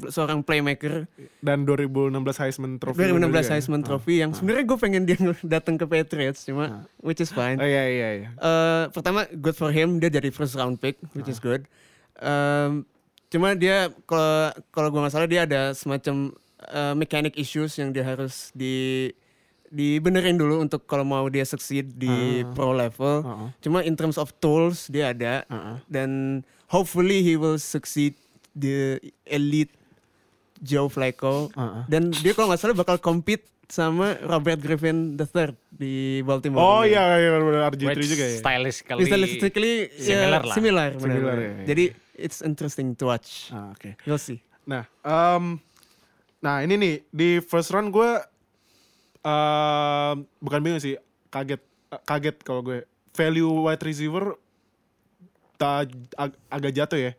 seorang 0.07 0.45
playmaker 0.45 1.09
Dan 1.41 1.65
2016 1.65 2.13
Heisman 2.37 2.77
Trophy. 2.77 3.09
2016 3.09 3.17
juga 3.17 3.41
ya? 3.41 3.53
Heisman 3.57 3.81
Trophy 3.81 4.15
yang 4.21 4.31
sebenarnya 4.31 4.65
gue 4.69 4.79
pengen 4.79 5.03
dia 5.03 5.17
datang 5.57 5.75
ke 5.75 5.85
Patriots 5.85 6.45
cuma 6.45 6.85
which 7.01 7.19
is 7.19 7.33
fine 7.33 7.57
Oh 7.57 7.65
iya 7.65 7.89
iya 7.89 8.09
iya. 8.15 8.29
Eh, 8.31 8.85
pertama 8.93 9.25
good 9.35 9.57
for 9.57 9.73
him 9.73 9.97
dia 9.97 10.13
jadi 10.13 10.29
first 10.29 10.53
round 10.53 10.77
pick 10.77 11.01
which 11.13 11.27
is 11.27 11.41
good. 11.41 11.65
Em, 12.17 12.85
cuma 13.27 13.53
dia 13.53 13.89
kalau 14.05 14.53
kalau 14.71 14.89
gue 14.89 15.01
nggak 15.01 15.13
salah 15.13 15.27
dia 15.27 15.43
ada 15.43 15.73
semacam 15.73 16.37
eh, 16.63 16.95
mechanic 16.95 17.35
issues 17.35 17.75
yang 17.77 17.89
dia 17.89 18.05
harus 18.05 18.53
di 18.53 19.09
dibenerin 19.67 20.39
dulu 20.39 20.63
untuk 20.63 20.87
kalau 20.87 21.03
mau 21.03 21.27
dia 21.27 21.43
succeed 21.43 21.91
di 21.93 22.45
pro 22.55 22.71
level. 22.71 23.21
Uh-uh. 23.21 23.49
Cuma 23.59 23.81
in 23.81 23.97
terms 23.97 24.15
of 24.15 24.31
tools 24.39 24.87
dia 24.87 25.11
ada 25.11 25.43
Uh-uh. 25.49 25.81
dan 25.89 26.41
hopefully 26.69 27.21
he 27.21 27.35
will 27.35 27.59
succeed 27.59 28.15
di 28.57 28.97
elite 29.23 29.77
Joe 30.57 30.89
Flacco 30.89 31.53
Uh-uh. 31.53 31.85
dan 31.85 32.09
dia 32.11 32.33
kalau 32.33 32.49
nggak 32.49 32.57
salah 32.59 32.73
bakal 32.75 32.97
compete 32.97 33.45
sama 33.67 34.17
Robert 34.23 34.57
Griffin 34.57 35.15
III 35.15 35.51
di 35.69 35.95
Baltimore. 36.23 36.63
Oh 36.63 36.81
iya 36.81 37.19
iya 37.19 37.35
benar 37.35 37.69
RG3 37.69 37.83
Which 37.85 38.09
juga 38.09 38.25
ya. 38.25 38.39
stylistically, 38.39 39.05
Stylistically 39.05 39.75
similar 39.93 40.39
ya, 40.39 40.47
lah. 40.47 40.55
Similar, 40.55 40.89
benar, 40.93 41.03
Similar, 41.03 41.35
benar. 41.35 41.37
ya, 41.37 41.51
ya. 41.53 41.65
Jadi 41.67 41.85
it's 42.17 42.39
interesting 42.41 42.95
to 42.95 43.05
watch. 43.07 43.51
Ah, 43.51 43.75
oke. 43.75 43.99
You'll 44.03 44.17
see. 44.17 44.39
Nah, 44.65 44.87
em, 45.03 45.59
nah 46.39 46.63
ini 46.63 46.75
nih 46.75 46.95
di 47.11 47.29
first 47.41 47.69
round 47.69 47.91
gue 47.91 48.11
em, 49.21 50.15
bukan 50.39 50.61
bingung 50.63 50.79
sih, 50.79 50.95
kaget 51.29 51.61
eh, 51.91 52.01
kaget 52.01 52.37
kalau 52.41 52.63
gue 52.63 52.87
value 53.13 53.51
wide 53.63 53.83
receiver 53.83 54.39
ta, 55.57 55.83
ag- 56.15 56.39
agak 56.47 56.73
jatuh 56.73 57.01
ya. 57.01 57.13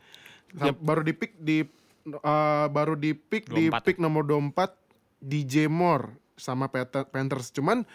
Sa- 0.57 0.73
Baru 0.73 1.01
di 1.01 1.13
pick 1.13 1.37
di 1.37 1.61
eh, 2.07 2.65
baru 2.67 2.93
di 2.93 3.13
pick 3.13 3.47
di 3.47 3.69
24 3.69 3.83
pick 3.83 3.97
nomor 3.97 4.23
24 4.23 4.73
DJ 5.19 5.67
Moore 5.67 6.13
sama 6.35 6.69
Panthers. 6.69 7.49
Cuman 7.49 7.85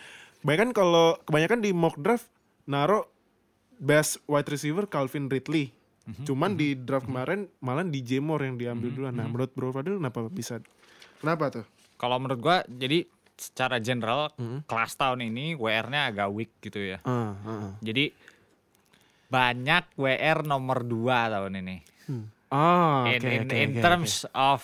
kebanyakan 0.40 0.70
kalau 0.70 1.14
kebanyakan 1.22 1.60
di 1.60 1.70
mock 1.70 1.94
draft 1.96 2.26
naro 2.64 3.06
best 3.76 4.22
wide 4.24 4.46
receiver 4.46 4.86
Calvin 4.86 5.26
Ridley. 5.26 5.70
Cuman 6.22 6.54
di 6.54 6.74
draft 6.74 7.06
kemarin 7.06 7.46
malah 7.58 7.82
DJ 7.82 8.18
Moore 8.18 8.42
yang 8.44 8.58
diambil 8.58 8.90
duluan. 8.90 9.14
Nah, 9.14 9.22
menurut 9.24 9.54
Bro 9.54 9.70
Fadil 9.70 9.96
kenapa 9.96 10.26
bisa? 10.26 10.58
Kenapa 11.18 11.50
tuh? 11.52 11.64
Kalau 11.94 12.18
menurut 12.18 12.38
gua 12.38 12.58
jadi 12.66 13.06
secara 13.32 13.78
general 13.78 14.34
kelas 14.66 14.92
tahun 14.92 15.22
ini 15.24 15.54
WR-nya 15.54 16.10
agak 16.10 16.28
weak 16.28 16.50
gitu 16.58 16.78
ya. 16.78 16.98
Ah, 17.02 17.38
ah, 17.38 17.48
ah. 17.48 17.72
Jadi 17.78 18.10
banyak 19.26 19.94
WR 19.94 20.42
nomor 20.42 20.82
2 20.82 21.06
tahun 21.32 21.54
ini. 21.56 21.76
Ah, 22.52 23.08
in 23.08 23.24
oke, 23.24 23.32
in, 23.32 23.42
oke, 23.48 23.56
in 23.56 23.70
oke, 23.72 23.80
terms 23.80 24.28
of 24.36 24.60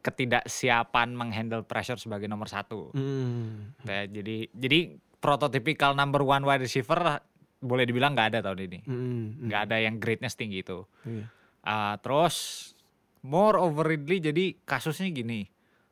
ketidaksiapan 0.00 1.12
menghandle 1.12 1.66
pressure 1.66 1.98
sebagai 1.98 2.30
nomor 2.30 2.46
satu. 2.46 2.94
Hmm. 2.94 3.74
Ya, 3.84 4.06
jadi 4.06 4.48
jadi 4.54 4.96
prototipikal 5.20 5.92
number 5.92 6.24
one 6.24 6.46
wide 6.46 6.64
receiver 6.64 7.20
boleh 7.60 7.84
dibilang 7.84 8.16
nggak 8.16 8.28
ada 8.32 8.40
tahun 8.40 8.60
ini. 8.64 8.78
Hmm, 8.88 9.26
Nggak 9.50 9.60
ada 9.68 9.76
yang 9.76 10.00
grade-nya 10.00 10.32
setinggi 10.32 10.64
itu. 10.64 10.86
Iya. 11.04 11.24
Ah, 11.60 11.94
terus 12.00 12.70
more 13.20 13.60
over 13.60 13.84
Ridley 13.84 14.24
jadi 14.24 14.56
kasusnya 14.64 15.12
gini. 15.12 15.44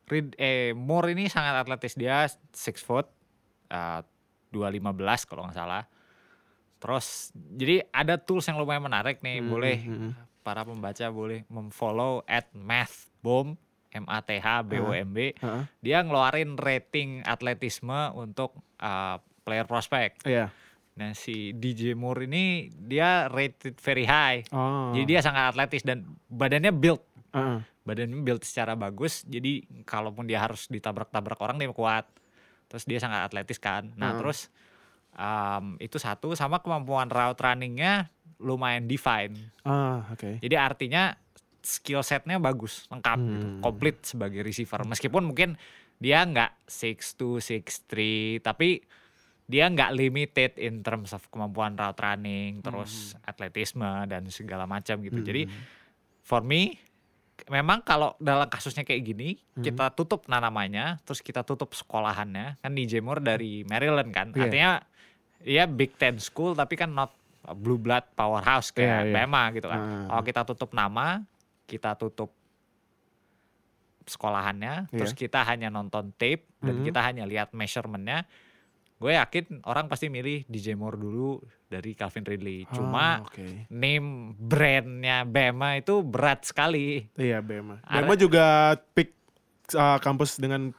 Rid, 0.08 0.32
eh 0.40 0.72
Moore 0.72 1.12
ini 1.12 1.28
sangat 1.28 1.60
atletis 1.60 1.92
dia 1.92 2.24
6 2.24 2.56
foot 2.80 3.04
ah, 3.68 4.00
215 4.56 5.28
kalau 5.28 5.44
nggak 5.44 5.58
salah. 5.60 5.84
Terus 6.80 7.34
jadi 7.34 7.84
ada 7.92 8.16
tools 8.16 8.48
yang 8.48 8.56
lumayan 8.56 8.80
menarik 8.80 9.20
nih, 9.20 9.44
boleh 9.44 9.76
para 10.48 10.64
pembaca 10.64 11.04
boleh 11.12 11.44
memfollow 11.52 12.24
at 12.24 12.48
mathbomb 12.56 13.60
M 13.92 14.08
A 14.08 14.24
T 14.24 14.40
H 14.40 14.64
B 14.64 14.80
O 14.80 14.96
M 14.96 15.12
B. 15.12 15.36
Ah, 15.44 15.68
Dia 15.84 16.00
ngeluarin 16.00 16.56
rating 16.56 17.20
atletisme 17.28 18.16
untuk 18.16 18.56
ah, 18.80 19.20
player 19.44 19.68
prospect. 19.68 20.24
Iya. 20.24 20.48
Nah 20.96 21.12
si 21.12 21.52
DJ 21.52 21.92
Moore 21.92 22.24
ini 22.24 22.72
dia 22.72 23.28
rated 23.28 23.76
very 23.76 24.08
high. 24.08 24.48
Oh. 24.56 24.96
Jadi 24.96 25.04
dia 25.04 25.20
sangat 25.20 25.52
atletis 25.52 25.84
dan 25.84 26.16
badannya 26.32 26.72
build. 26.72 27.04
Ah, 27.36 27.60
ah. 27.60 27.60
Badannya 27.84 28.24
build 28.24 28.40
secara 28.40 28.72
bagus. 28.72 29.28
Jadi 29.28 29.84
kalaupun 29.84 30.24
dia 30.24 30.40
harus 30.40 30.64
ditabrak-tabrak 30.72 31.36
orang 31.44 31.60
dia 31.60 31.68
kuat. 31.76 32.08
Terus 32.72 32.88
dia 32.88 33.00
sangat 33.00 33.28
atletis 33.28 33.60
kan. 33.60 33.92
Nah 34.00 34.16
Heeh. 34.16 34.20
terus 34.24 34.48
um, 35.16 35.76
itu 35.80 35.96
satu 35.96 36.32
sama 36.32 36.60
kemampuan 36.60 37.08
route 37.08 37.40
runningnya 37.40 38.08
lumayan 38.38 38.86
define. 38.86 39.34
Ah, 39.62 40.06
oke. 40.08 40.38
Jadi 40.38 40.54
artinya 40.54 41.14
skill 41.58 42.00
setnya 42.00 42.38
bagus, 42.38 42.86
lengkap 42.88 43.18
gitu, 43.28 43.46
Hmm. 43.50 43.60
komplit 43.60 43.96
sebagai 44.02 44.40
receiver. 44.40 44.86
Meskipun 44.86 45.26
mungkin 45.26 45.58
dia 45.98 46.22
nggak 46.22 46.64
6'2", 46.64 47.42
6'3", 47.42 48.38
tapi 48.40 48.80
dia 49.44 49.66
nggak 49.66 49.90
limited 49.92 50.52
in 50.56 50.80
terms 50.80 51.10
of 51.10 51.24
kemampuan 51.28 51.74
route 51.74 51.98
running, 51.98 52.62
terus 52.62 53.12
Hmm. 53.12 53.26
atletisme 53.26 53.90
dan 54.06 54.24
segala 54.30 54.64
macam 54.64 55.02
gitu. 55.02 55.18
Jadi 55.20 55.48
for 56.22 56.40
me 56.40 56.78
memang 57.46 57.80
kalau 57.80 58.18
dalam 58.18 58.46
kasusnya 58.46 58.82
kayak 58.82 59.02
gini 59.04 59.28
Hmm. 59.54 59.62
kita 59.62 59.94
tutup 59.94 60.26
namanya 60.26 60.98
terus 61.06 61.22
kita 61.22 61.46
tutup 61.46 61.70
sekolahannya 61.70 62.58
kan 62.58 62.72
DJ 62.74 62.98
Moore 62.98 63.22
dari 63.22 63.62
Maryland 63.62 64.10
kan 64.10 64.34
Iya. 64.34 64.42
artinya 64.42 64.70
ya 65.46 65.64
Big 65.70 65.94
Ten 65.94 66.18
school 66.18 66.52
tapi 66.52 66.74
kan 66.74 66.90
not 66.90 67.14
blue 67.52 67.76
blood 67.76 68.04
powerhouse 68.12 68.68
kayak 68.70 68.88
Iya, 69.00 69.08
iya. 69.08 69.14
Bama 69.14 69.42
gitu 69.52 69.66
kan 69.66 69.78
Ah. 69.78 70.06
kalau 70.10 70.22
kita 70.22 70.40
tutup 70.44 70.70
nama 70.70 71.22
kita 71.64 71.94
tutup 71.94 72.30
sekolahannya 74.04 74.88
terus 74.90 75.12
Iya. 75.12 75.20
kita 75.20 75.40
hanya 75.44 75.68
nonton 75.68 76.12
tape 76.14 76.48
dan 76.58 76.80
Mhm. 76.80 76.84
kita 76.84 77.00
hanya 77.02 77.24
lihat 77.24 77.52
measurementnya 77.52 78.24
gue 78.98 79.12
yakin 79.14 79.62
orang 79.62 79.86
pasti 79.86 80.08
milih 80.08 80.42
DJ 80.44 80.74
Moore 80.74 80.96
dulu 80.96 81.38
dari 81.64 81.92
Calvin 81.92 82.24
Ridley 82.24 82.64
cuma 82.68 83.20
Ah, 83.20 83.22
oke. 83.22 83.68
name 83.70 84.08
brandnya 84.34 85.22
Bama 85.22 85.76
itu 85.76 86.00
berat 86.00 86.42
sekali. 86.42 87.04
Iya 87.14 87.38
Bema. 87.38 87.78
Ada- 87.84 88.02
Bema 88.02 88.14
juga 88.16 88.46
pick 88.90 89.12
uh, 89.70 90.00
kampus 90.00 90.40
dengan 90.40 90.72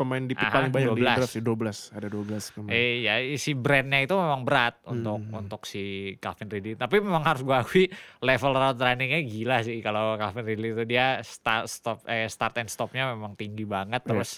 pemain 0.00 0.24
di 0.24 0.32
Aha, 0.32 0.48
paling 0.48 0.72
banyak 0.72 0.96
di 0.96 1.02
12. 1.04 1.16
draft 1.20 1.34
sih 1.36 1.44
12. 1.44 1.92
Ada 1.92 2.08
12 2.08 2.54
pemain. 2.56 2.72
Eh 2.72 3.04
ya 3.04 3.14
si 3.36 3.52
brandnya 3.52 4.00
itu 4.00 4.16
memang 4.16 4.40
berat 4.40 4.80
untuk 4.88 5.20
Hmm. 5.20 5.40
untuk 5.44 5.68
si 5.68 5.82
Calvin 6.16 6.48
Ridley. 6.48 6.80
Tapi 6.80 6.96
memang 6.98 7.20
harus 7.20 7.44
gue 7.44 7.52
akui 7.52 7.84
level 8.18 8.52
route 8.52 8.80
runningnya 8.80 9.20
gila 9.20 9.60
sih 9.60 9.76
kalau 9.78 10.16
Calvin 10.16 10.48
Ridley 10.48 10.72
itu 10.72 10.84
dia 10.88 11.20
start 11.20 11.68
stop 11.68 12.00
eh 12.08 12.24
start 12.26 12.56
and 12.56 12.72
stopnya 12.72 13.12
memang 13.12 13.36
tinggi 13.36 13.68
banget. 13.68 14.00
Iya. 14.00 14.08
Terus 14.08 14.32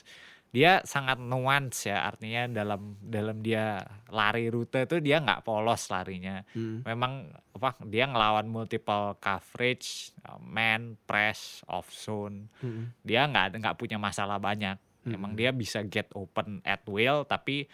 dia 0.53 0.85
sangat 0.85 1.17
nuance 1.17 1.89
ya 1.89 2.05
artinya 2.05 2.45
dalam 2.45 3.01
dalam 3.01 3.41
dia 3.41 3.81
lari 4.13 4.53
rute 4.53 4.85
itu 4.85 5.01
dia 5.01 5.17
nggak 5.17 5.41
polos 5.43 5.89
larinya. 5.89 6.45
Hmm. 6.53 6.85
Memang 6.85 7.25
apa 7.57 7.81
dia 7.89 8.05
ngelawan 8.05 8.45
multiple 8.45 9.17
coverage, 9.17 10.13
man, 10.45 11.01
press, 11.09 11.65
off 11.65 11.89
zone. 11.89 12.53
Hmm. 12.61 12.93
dia 13.01 13.25
nggak 13.25 13.57
nggak 13.57 13.77
punya 13.81 13.97
masalah 13.97 14.37
banyak. 14.37 14.77
Emang 15.09 15.33
dia 15.35 15.51
bisa 15.51 15.83
get 15.83 16.07
open 16.15 16.63
at 16.63 16.83
will, 16.87 17.27
tapi 17.27 17.67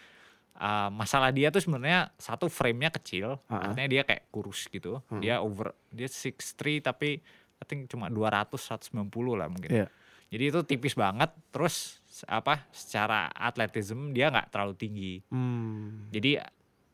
uh, 0.57 0.89
masalah 0.89 1.29
dia 1.29 1.53
tuh 1.53 1.61
sebenarnya 1.61 2.09
satu 2.17 2.49
frame-nya 2.49 2.89
kecil, 2.89 3.37
ah. 3.49 3.69
artinya 3.69 3.89
dia 3.89 4.01
kayak 4.05 4.29
kurus 4.33 4.65
gitu. 4.69 5.03
Dia 5.21 5.41
over 5.43 5.77
dia 5.93 6.09
6'3 6.09 6.81
tapi 6.81 7.21
I 7.59 7.65
think 7.67 7.91
cuma 7.91 8.07
200 8.07 8.55
190 8.55 8.95
lah 9.35 9.47
mungkin. 9.51 9.71
Iya. 9.71 9.87
Jadi 10.29 10.43
itu 10.45 10.59
tipis 10.61 10.93
banget. 10.93 11.33
Terus 11.49 11.99
apa? 12.29 12.69
Secara 12.69 13.33
atletism 13.33 14.13
dia 14.13 14.29
nggak 14.29 14.53
terlalu 14.53 14.73
tinggi. 14.77 15.13
Hmm. 15.33 16.07
Jadi 16.13 16.37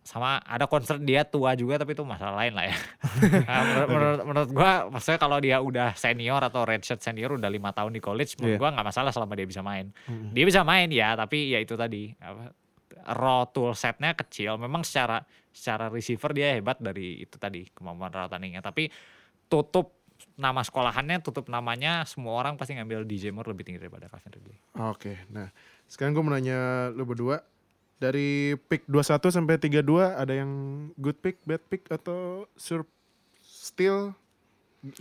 sama 0.05 0.37
ada 0.45 0.69
concern 0.69 1.01
dia 1.01 1.25
tua 1.25 1.57
juga 1.57 1.81
tapi 1.81 1.97
itu 1.97 2.05
masalah 2.05 2.37
lain 2.45 2.53
lah 2.53 2.69
ya. 2.69 2.77
Nah, 3.49 3.61
menurut, 3.65 3.89
menurut, 3.89 4.19
menurut 4.21 4.49
gua 4.53 4.71
maksudnya 4.93 5.17
kalau 5.17 5.41
dia 5.41 5.57
udah 5.57 5.97
senior 5.97 6.37
atau 6.45 6.61
redshirt 6.61 7.01
senior 7.01 7.33
udah 7.33 7.49
lima 7.49 7.73
tahun 7.73 7.89
di 7.89 8.01
college 8.05 8.37
menurut 8.37 8.53
Iya. 8.53 8.61
gua 8.61 8.69
nggak 8.77 8.85
masalah 8.85 9.09
selama 9.09 9.33
dia 9.33 9.49
bisa 9.49 9.65
main. 9.65 9.89
Hmm. 10.05 10.29
Dia 10.29 10.45
bisa 10.45 10.61
main 10.61 10.93
ya 10.93 11.17
tapi 11.17 11.49
ya 11.49 11.57
itu 11.57 11.73
tadi 11.73 12.13
apa, 12.21 12.53
raw 13.17 13.49
tool 13.49 13.73
setnya 13.73 14.13
kecil. 14.13 14.61
Memang 14.61 14.85
secara 14.85 15.25
secara 15.49 15.89
receiver 15.89 16.29
dia 16.37 16.53
hebat 16.53 16.77
dari 16.77 17.25
itu 17.25 17.41
tadi 17.41 17.65
kemampuan 17.73 18.13
route 18.13 18.29
runningnya 18.29 18.61
tapi 18.61 18.93
tutup 19.49 19.97
nama 20.37 20.61
sekolahannya 20.61 21.19
tutup 21.25 21.49
namanya 21.49 22.05
semua 22.05 22.39
orang 22.39 22.55
pasti 22.55 22.77
ngambil 22.77 23.03
DJ 23.09 23.33
Moore 23.33 23.51
lebih 23.51 23.67
tinggi 23.67 23.79
daripada 23.81 24.05
Calvin 24.05 24.31
Ridley. 24.37 24.57
Oke, 24.85 25.17
nah 25.33 25.49
sekarang 25.89 26.13
gue 26.13 26.23
mau 26.23 26.33
nanya 26.33 26.91
lu 26.93 27.03
berdua 27.09 27.41
dari 27.95 28.29
pick 28.61 28.83
21 28.85 29.31
sampai 29.31 29.55
32 29.55 29.79
ada 30.11 30.33
yang 30.33 30.51
good 30.95 31.15
pick, 31.17 31.39
bad 31.41 31.63
pick 31.63 31.87
atau 31.87 32.43
sur 32.53 32.83
still 33.41 34.11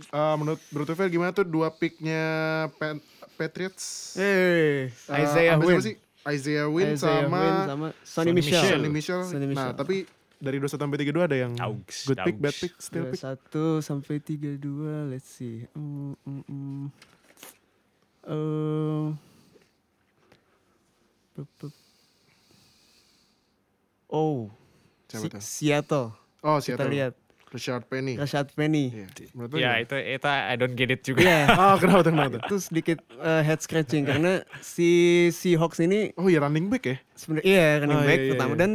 uh, 0.09 0.35
menurut 0.35 0.57
Bro 0.69 0.85
Tufel 0.85 1.07
gimana 1.07 1.29
tuh 1.29 1.43
dua 1.43 1.69
picknya 1.69 2.23
Pan- 2.73 3.03
Patriots? 3.35 4.15
Eh, 4.15 4.87
Uh, 5.05 5.19
Isaiah 5.19 5.55
Wynn. 5.55 5.79
sih? 5.79 5.95
Isaiah 6.25 6.65
Wynn 6.65 6.95
Isaiah 6.95 7.21
sama, 7.21 7.37
Wynn 7.37 7.57
sama 7.65 7.87
Sonny 8.01 8.25
Sonny 8.25 8.31
Michel. 8.33 8.55
Michel. 8.55 8.71
Sonny 8.71 8.89
Michel. 8.89 9.21
Sonny 9.23 9.45
Nah, 9.45 9.51
Michel. 9.51 9.73
tapi 9.75 9.95
dari 10.35 10.57
21 10.57 10.79
sampai 10.79 10.97
32 10.99 11.21
ada 11.21 11.37
yang 11.37 11.53
Daugs, 11.53 11.97
good 12.05 12.19
pick, 12.21 12.35
bad 12.37 12.55
pick, 12.55 12.73
still 12.77 13.05
pick. 13.07 13.19
21 13.19 13.79
sampai 13.79 14.15
32, 14.17 14.59
let's 15.07 15.29
see. 15.29 15.63
Mm, 15.71 16.15
mm, 16.17 16.43
mm. 16.45 16.83
Eh, 18.25 19.05
pe- 21.35 21.84
Oh, 24.07 24.49
Siapa 25.05 25.37
Si-? 25.39 25.69
Seattle. 25.69 26.13
Oh, 26.39 26.57
Kita 26.57 26.77
Seattle. 26.77 26.89
lihat 26.89 27.13
Rashard 27.45 27.87
Penny. 27.87 28.13
Rashad 28.15 28.51
Penny. 28.51 28.91
Iya. 28.91 29.07
Menurut 29.31 29.49
lu 29.49 29.57
Ya 29.57 29.79
itu 29.79 29.95
itu 29.95 30.27
I 30.27 30.55
don't 30.55 30.75
get 30.75 30.89
it 30.89 31.01
juga. 31.01 31.23
Iya. 31.23 31.39
Oh, 31.63 31.75
kenapa 31.77 32.01
tuh, 32.01 32.11
kenapa 32.11 32.29
tuh? 32.35 32.41
itu 32.43 32.55
sedikit 32.59 32.97
eh, 33.15 33.41
head 33.41 33.59
scratching 33.59 34.03
karena 34.03 34.43
si 34.59 34.89
Seahawks 35.31 35.79
ini 35.79 36.11
Oh 36.15 36.27
iya 36.27 36.37
running 36.39 36.67
back 36.67 36.83
ya? 36.83 36.97
sebenarnya 37.13 37.45
iya 37.45 37.67
running 37.79 37.95
Oh, 37.95 38.03
back 38.03 38.11
iya, 38.13 38.21
iya, 38.21 38.31
pertama 38.35 38.51
iya. 38.51 38.59
dan 38.59 38.71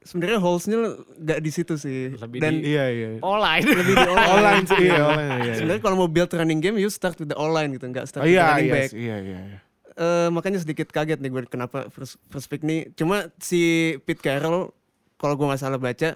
sebenarnya 0.00 0.38
holes-nya 0.40 0.76
nggak 1.18 1.38
di 1.38 1.50
situ 1.52 1.74
sih. 1.76 2.16
Lebih 2.16 2.38
dan 2.40 2.52
di- 2.56 2.64
Iya, 2.72 2.84
iya. 2.88 3.08
Online. 3.20 3.62
lebih 3.66 3.92
di 3.92 4.06
online. 4.08 4.30
Online 4.32 4.64
sih, 4.64 4.78
iya, 4.80 5.00
online. 5.04 5.28
Iya, 5.28 5.38
iya. 5.44 5.54
Sebenarnya 5.54 5.82
kalau 5.84 5.96
mau 5.98 6.08
build 6.08 6.30
running 6.32 6.58
game 6.58 6.76
you 6.76 6.88
start 6.88 7.14
with 7.14 7.28
the 7.28 7.36
online 7.36 7.76
gitu, 7.76 7.84
nggak 7.84 8.08
start 8.08 8.24
Oh 8.24 8.26
with 8.26 8.32
the 8.32 8.40
iya, 8.40 8.48
running 8.48 8.64
iya, 8.64 8.74
back. 8.74 8.88
iya, 8.90 9.16
iya. 9.20 9.40
iya. 9.44 9.58
Eh, 9.98 10.30
makanya 10.30 10.62
sedikit 10.62 10.86
kaget 10.88 11.18
nih 11.18 11.26
gue 11.26 11.42
kenapa 11.50 11.90
first, 11.90 12.22
first 12.30 12.46
pick 12.46 12.62
nih. 12.62 12.94
Cuma 12.94 13.34
si 13.42 13.92
Pete 14.06 14.22
Carroll 14.22 14.70
kalau 15.18 15.34
gue 15.34 15.46
nggak 15.50 15.58
salah 15.58 15.74
baca 15.76 16.14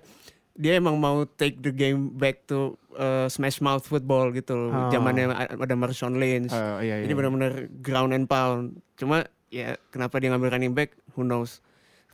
dia 0.52 0.72
emang 0.76 1.00
mau 1.00 1.24
take 1.24 1.58
the 1.58 1.72
game 1.72 2.12
back 2.14 2.46
to 2.46 2.78
eh, 2.94 3.26
smash 3.26 3.58
mouth 3.58 3.82
football 3.82 4.30
gitu 4.30 4.54
loh. 4.54 4.70
Oh. 4.70 4.90
Zamannya 4.94 5.34
ada 5.34 5.74
Marshawn 5.74 6.20
Lynch. 6.20 6.54
Oh, 6.54 6.78
iya, 6.78 7.02
iya. 7.02 7.04
Ini 7.04 7.12
benar-benar 7.12 7.52
ground 7.82 8.14
and 8.14 8.30
pound. 8.30 8.78
Cuma 8.94 9.26
ya 9.50 9.74
kenapa 9.90 10.22
dia 10.22 10.30
ngambil 10.30 10.54
running 10.54 10.72
back? 10.72 10.94
Who 11.18 11.26
knows. 11.26 11.58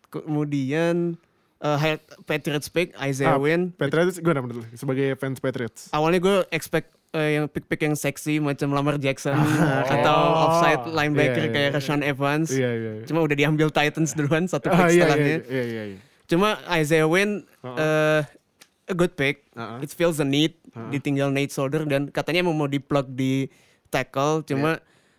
Kemudian 0.09 1.21
high- 1.61 2.01
Patriots 2.25 2.71
pick 2.71 2.95
Isaiah 2.97 3.35
Ah, 3.35 3.41
Wynn. 3.43 3.75
Patriots 3.75 4.17
gue 4.17 4.33
dulu 4.33 4.65
sebagai 4.73 5.19
fans 5.21 5.37
Patriots. 5.37 5.93
Awalnya 5.93 6.21
gue 6.23 6.37
expect 6.49 6.95
eh, 7.11 7.31
yang 7.35 7.47
pick-pick 7.47 7.81
yang 7.81 7.95
seksi 7.95 8.37
macam 8.39 8.69
Lamar 8.71 8.97
Jackson 8.97 9.33
atau 9.87 10.19
Oh. 10.29 10.45
offside 10.47 10.85
linebacker 10.87 11.45
Iya, 11.45 11.49
iya, 11.49 11.55
kayak 11.55 11.69
iya. 11.69 11.77
Rashawn 11.77 12.03
Evans. 12.03 12.49
Iya, 12.51 12.71
iya. 12.71 12.91
iya. 12.95 13.05
Cuma 13.05 13.21
udah 13.21 13.33
diambil 13.35 13.69
Titans 13.69 14.13
duluan 14.13 14.45
satu 14.45 14.69
pick 14.69 14.77
Ah, 14.77 14.89
iya, 14.89 15.05
setelahnya. 15.05 15.27
iya, 15.27 15.39
iya, 15.47 15.63
iya, 15.65 15.83
iya. 15.95 15.99
Cuma 16.27 16.49
Isaiah 16.71 17.05
Wynn 17.05 17.49
Uh-uh. 17.59 17.77
eh, 17.77 18.21
a 18.85 18.95
good 18.95 19.13
pick. 19.15 19.49
Uh-uh. 19.53 19.81
It 19.81 19.89
feels 19.91 20.17
the 20.17 20.25
need. 20.25 20.57
Uh-uh. 20.69 20.89
Ditinggal 20.91 21.29
Nate 21.29 21.49
Solder 21.49 21.85
dan 21.85 22.09
katanya 22.09 22.45
mau 22.45 22.65
di 22.65 22.77
plug 22.77 23.09
di 23.09 23.49
tackle. 23.89 24.45
Cuma 24.45 24.77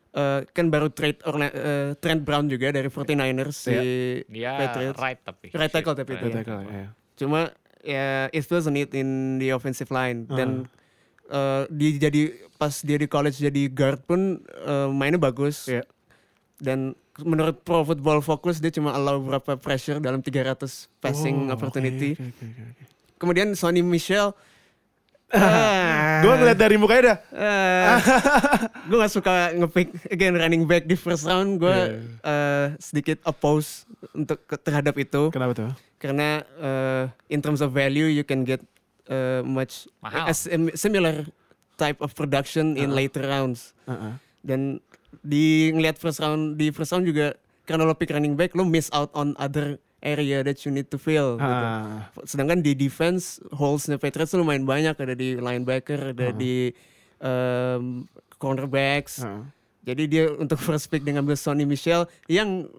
eh, 0.10 0.40
kan 0.48 0.70
baru 0.70 0.90
trade 0.90 1.22
Orla- 1.24 1.50
eh, 1.52 1.90
Trent 1.98 2.22
Brown 2.22 2.46
juga 2.46 2.70
dari 2.70 2.86
49ers 2.88 3.54
si 3.56 3.74
Dia 4.26 4.54
Patriots. 4.56 4.98
right 4.98 5.20
tapi. 5.20 5.48
Right 5.50 5.70
tackle 5.70 5.94
tapi 5.94 6.12
itu. 6.14 6.22
Right 6.24 6.38
tackle, 6.40 6.62
iya. 6.66 6.88
Cuma 7.14 7.50
ya 7.80 8.06
it 8.30 8.44
feels 8.44 8.66
the 8.66 8.74
need 8.74 8.94
in 8.94 9.10
the 9.38 9.50
offensive 9.50 9.90
line 9.90 10.26
dan 10.28 10.70
Eh, 11.30 11.64
dia 11.70 11.90
jadi 12.02 12.22
pas 12.56 12.74
dia 12.76 12.98
di 12.98 13.06
college 13.06 13.38
jadi 13.38 13.70
guard 13.70 14.02
pun 14.02 14.38
eh, 14.42 14.88
mainnya 14.90 15.18
bagus. 15.18 15.66
Iya. 15.66 15.86
Dan 16.58 16.92
menurut 17.20 17.62
Pro 17.62 17.84
Football 17.84 18.20
Focus 18.20 18.58
dia 18.58 18.70
cuma 18.70 18.92
allow 18.92 19.16
berapa 19.18 19.56
pressure 19.56 19.98
dalam 19.98 20.20
300 20.20 20.60
passing 20.98 21.48
Oh, 21.48 21.54
opportunity. 21.54 22.14
oke, 22.14 22.26
oke, 22.26 22.44
oke, 22.44 22.62
oke. 22.66 22.84
Kemudian 23.16 23.48
Sonny 23.54 23.80
Michel 23.80 24.32
ah, 25.36 26.20
Gue 26.20 26.34
ngeliat 26.34 26.58
dari 26.58 26.76
mukanya 26.76 27.04
dah. 27.06 27.18
gue 28.90 28.98
gak 28.98 29.14
suka 29.14 29.32
ngepick 29.54 29.88
again 30.10 30.34
running 30.34 30.66
back 30.66 30.84
di 30.84 30.96
first 30.96 31.24
round. 31.24 31.60
Gue 31.60 31.70
Iya. 31.70 31.88
eh, 32.24 32.68
sedikit 32.78 33.22
oppose 33.24 33.86
untuk 34.12 34.42
terhadap 34.60 34.96
itu 34.96 35.30
Kenapa 35.30 35.54
tuh? 35.54 35.72
karena 35.96 36.42
eh, 36.58 37.04
in 37.30 37.40
terms 37.40 37.60
of 37.60 37.70
value 37.70 38.08
you 38.08 38.24
can 38.24 38.42
get 38.42 38.60
eh, 39.10 39.42
much 39.42 39.90
Mahal. 40.00 40.32
sim- 40.32 40.74
similar 40.78 41.26
type 41.76 42.00
of 42.00 42.14
production 42.14 42.78
in 42.78 42.94
later 42.94 43.26
rounds. 43.26 43.74
Uh-uh. 43.90 44.16
Dan 44.46 44.80
di 45.26 45.74
ngelihat 45.74 45.98
first 45.98 46.22
round 46.22 46.56
di 46.56 46.70
first 46.70 46.94
round 46.94 47.04
juga 47.04 47.34
karena 47.66 47.84
lo 47.90 47.98
pick 47.98 48.14
running 48.14 48.38
back 48.38 48.54
lo 48.54 48.64
miss 48.64 48.88
out 48.94 49.10
on 49.18 49.34
other 49.42 49.82
area 50.00 50.44
that 50.46 50.64
you 50.64 50.72
need 50.72 50.88
to 50.88 50.96
fill. 50.96 51.36
gitu. 51.36 51.44
Ah. 51.44 52.08
Sedangkan 52.24 52.64
di 52.64 52.72
defense 52.72 53.40
holesnya 53.52 54.00
Patriots 54.00 54.32
lumayan 54.32 54.64
banyak 54.64 54.96
ada 54.96 55.16
di 55.16 55.36
linebacker, 55.36 56.16
ada 56.16 56.32
di 56.32 56.72
um, 57.20 58.08
cornerbacks. 58.40 59.24
Ah. 59.24 59.44
Jadi 59.90 60.04
dia 60.06 60.30
untuk 60.30 60.62
first 60.66 60.86
pick 60.88 61.02
dia 61.02 61.18
ngambil 61.18 61.34
Sonny 61.34 61.66
Michel 61.66 62.06
yang 62.26 62.70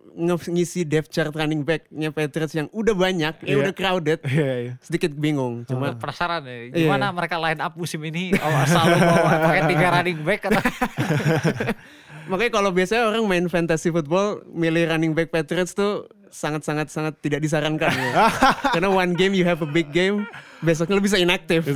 ngisi 0.46 0.82
depth 0.82 1.10
chart 1.10 1.34
running 1.34 1.62
backnya 1.62 2.10
Patriots 2.10 2.54
yang 2.54 2.70
udah 2.70 2.94
banyak, 2.94 3.34
ya 3.42 3.46
Iya. 3.46 3.56
udah 3.60 3.74
crowded. 3.74 4.18
Iya, 4.22 4.52
iya. 4.56 4.72
Sedikit 4.78 5.10
bingung, 5.12 5.66
cuma 5.66 5.94
penasaran 5.94 6.42
nih 6.42 6.70
Iya. 6.70 6.86
gimana 6.86 7.10
mereka 7.10 7.36
line 7.36 7.58
up 7.58 7.74
musim 7.74 7.98
ini 8.02 8.30
oh, 8.32 8.62
selalu 8.64 8.96
bawa 8.96 9.30
pakai 9.42 9.62
tiga 9.66 9.86
running 9.98 10.20
back 10.22 10.40
atau 10.46 10.62
makanya 12.30 12.52
kalau 12.52 12.70
biasanya 12.70 13.10
orang 13.10 13.24
main 13.26 13.46
fantasy 13.46 13.90
football 13.90 14.44
milih 14.46 14.86
running 14.86 15.10
back 15.10 15.30
Patriots 15.30 15.74
tuh 15.74 16.06
sangat 16.30 16.62
sangat 16.62 16.86
sangat 16.86 17.18
tidak 17.18 17.42
disarankan 17.42 17.90
ya. 17.90 18.30
Karena 18.70 18.86
one 18.86 19.18
game 19.18 19.34
you 19.34 19.42
have 19.42 19.58
a 19.58 19.66
big 19.66 19.90
game, 19.90 20.22
besoknya 20.62 20.94
lo 20.94 21.02
bisa 21.02 21.18
inactive. 21.18 21.66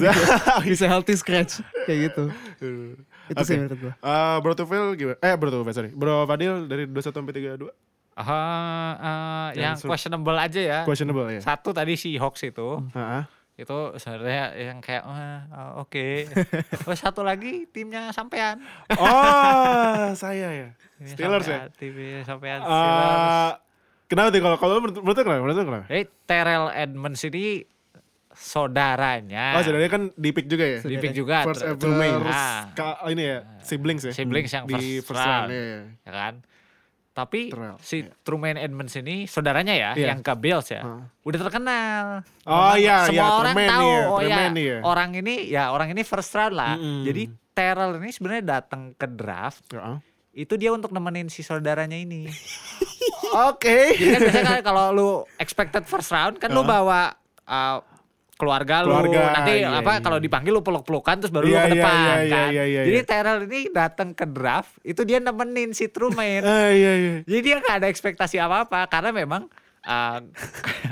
bisa 0.63 0.87
healthy 0.87 1.19
scratch 1.19 1.59
kayak 1.85 2.11
gitu. 2.11 2.31
Itu 3.27 3.41
sih 3.43 3.55
Oke. 3.55 3.63
menurut 3.65 3.79
gua. 3.81 3.93
Eh, 3.97 4.37
Bro 4.39 4.53
Tufel 4.55 4.85
gimana? 4.95 5.17
Eh 5.19 5.35
Bro 5.35 5.49
Tufel 5.51 5.73
sorry. 5.73 5.91
Bro 5.91 6.25
Fadil 6.25 6.67
dari 6.67 6.85
21 6.85 7.11
sampai 7.15 7.33
32. 7.33 7.73
Ah, 8.15 9.51
eh, 9.51 9.59
yang 9.59 9.75
sur- 9.75 9.89
questionable 9.89 10.37
aja 10.37 10.61
ya. 10.61 10.81
Questionable 10.83 11.27
ya. 11.29 11.41
Satu 11.41 11.71
tadi 11.71 11.95
si 11.95 12.15
Hawks 12.15 12.43
itu, 12.43 12.79
Heeh. 12.91 13.23
itu 13.57 13.79
sebenarnya 13.97 14.45
yang 14.55 14.79
kayak 14.79 15.03
"Wah, 15.03 15.19
eh, 15.45 15.71
oke. 15.79 16.07
Oh, 16.87 16.95
satu 16.95 17.21
lagi 17.21 17.67
timnya 17.69 18.11
sampean. 18.11 18.63
Oh, 18.95 20.15
saya 20.15 20.49
ya. 20.49 20.69
Timnya 20.95 21.11
Steelers 21.11 21.45
ya. 21.45 21.59
sampean, 21.59 21.69
Timnya 21.75 22.21
sampean 22.23 22.59
Steelers. 22.61 23.19
Eh, 23.19 23.53
kenapa 24.07 24.27
tuh 24.29 24.41
kalau 24.41 24.57
kalau 24.59 24.75
menurut 24.79 24.97
menurut 25.01 25.17
kenapa? 25.19 25.41
Menurut 25.41 25.57
kenapa? 25.59 25.87
Eh, 25.89 26.05
Terrell 26.25 26.67
Edmonds 26.71 27.23
ini 27.25 27.67
saudaranya. 28.35 29.55
Oh, 29.55 29.63
saudaranya 29.63 29.89
kan 29.89 30.03
di 30.13 30.31
pick 30.31 30.47
juga 30.47 30.65
ya? 30.65 30.79
Di 30.81 30.97
pick 30.99 31.13
juga. 31.13 31.43
First 31.43 31.63
ever 31.63 32.23
Ah. 32.25 32.69
ka- 32.71 33.01
ini 33.09 33.23
ya, 33.25 33.39
siblings 33.61 34.03
ya. 34.03 34.13
Siblings 34.13 34.51
yang 34.51 34.65
di 34.65 34.99
first 34.99 35.09
first 35.09 35.21
round. 35.21 35.49
round. 35.49 35.51
Iya, 35.51 35.63
iya. 35.63 35.81
ya 36.01 36.13
kan? 36.13 36.35
Tapi 37.15 37.41
Terrell, 37.47 37.79
si 37.79 38.03
iya. 38.03 38.11
Truman 38.21 38.59
Edmonds 38.59 38.91
ini 38.93 39.25
saudaranya 39.25 39.71
ya, 39.71 39.91
Iya. 39.95 40.11
yang 40.11 40.19
ke 40.19 40.35
Bills 40.35 40.67
ya, 40.67 40.83
Heeh. 40.83 41.03
udah 41.23 41.39
terkenal. 41.41 42.05
Oh, 42.43 42.75
Memang 42.75 42.75
iya, 42.77 42.97
semua 43.07 43.15
iya, 43.15 43.27
orang 43.33 43.55
Truman 43.55 43.71
tahu, 43.71 43.87
iya, 43.87 44.03
oh 44.03 44.19
ya, 44.21 44.37
iya. 44.53 44.77
orang 44.83 45.11
ini 45.15 45.35
ya 45.47 45.65
orang 45.71 45.89
ini 45.91 46.03
first 46.03 46.35
round 46.35 46.53
lah. 46.53 46.75
Mm-mm. 46.75 47.07
Jadi 47.07 47.23
Terrell 47.51 47.95
ini 47.97 48.11
sebenarnya 48.11 48.45
datang 48.59 48.91
ke 48.93 49.07
draft 49.07 49.63
Heeh. 49.71 50.03
itu 50.35 50.59
dia 50.59 50.75
untuk 50.75 50.91
nemenin 50.91 51.31
si 51.31 51.41
saudaranya 51.41 51.95
ini. 51.95 52.27
Oke. 53.47 53.95
Jadi 53.95 54.11
kan 54.11 54.21
biasanya 54.21 54.51
kan 54.53 54.63
kalau 54.65 54.85
lu 54.91 55.11
expected 55.37 55.83
first 55.85 56.11
round 56.11 56.37
kan 56.37 56.51
lu 56.51 56.61
Heeh. 56.61 56.71
bawa 56.73 57.15
uh, 57.45 57.79
keluarga, 58.45 58.85
lu 58.85 58.93
Keluarga, 58.93 59.21
nanti 59.33 59.65
iya, 59.65 59.81
apa 59.81 59.93
iya. 59.97 60.01
kalau 60.05 60.19
dipanggil 60.21 60.53
lu 60.53 60.61
peluk-pelukan 60.61 61.17
terus 61.17 61.33
baru 61.33 61.49
lu 61.49 61.57
Iya, 61.57 61.63
ke 61.65 61.69
iya, 61.69 61.75
depan 61.75 61.95
iya, 61.97 62.05
iya, 62.05 62.13
kan. 62.29 62.49
iya, 62.53 62.65
iya, 62.69 62.81
Jadi 62.85 62.99
iya. 63.01 63.09
Terrell 63.09 63.41
ini 63.49 63.61
datang 63.73 64.09
ke 64.13 64.27
draft 64.29 64.73
itu 64.85 65.01
dia 65.03 65.19
nemenin 65.19 65.73
si 65.73 65.89
Truman. 65.89 66.45
Eh, 66.53 66.71
iya, 66.77 66.93
iya. 66.95 67.15
Jadi 67.25 67.41
dia 67.41 67.57
nggak 67.59 67.77
ada 67.81 67.89
ekspektasi 67.89 68.37
apa-apa 68.37 68.85
karena 68.87 69.11
memang 69.17 69.49
uh, 69.83 70.19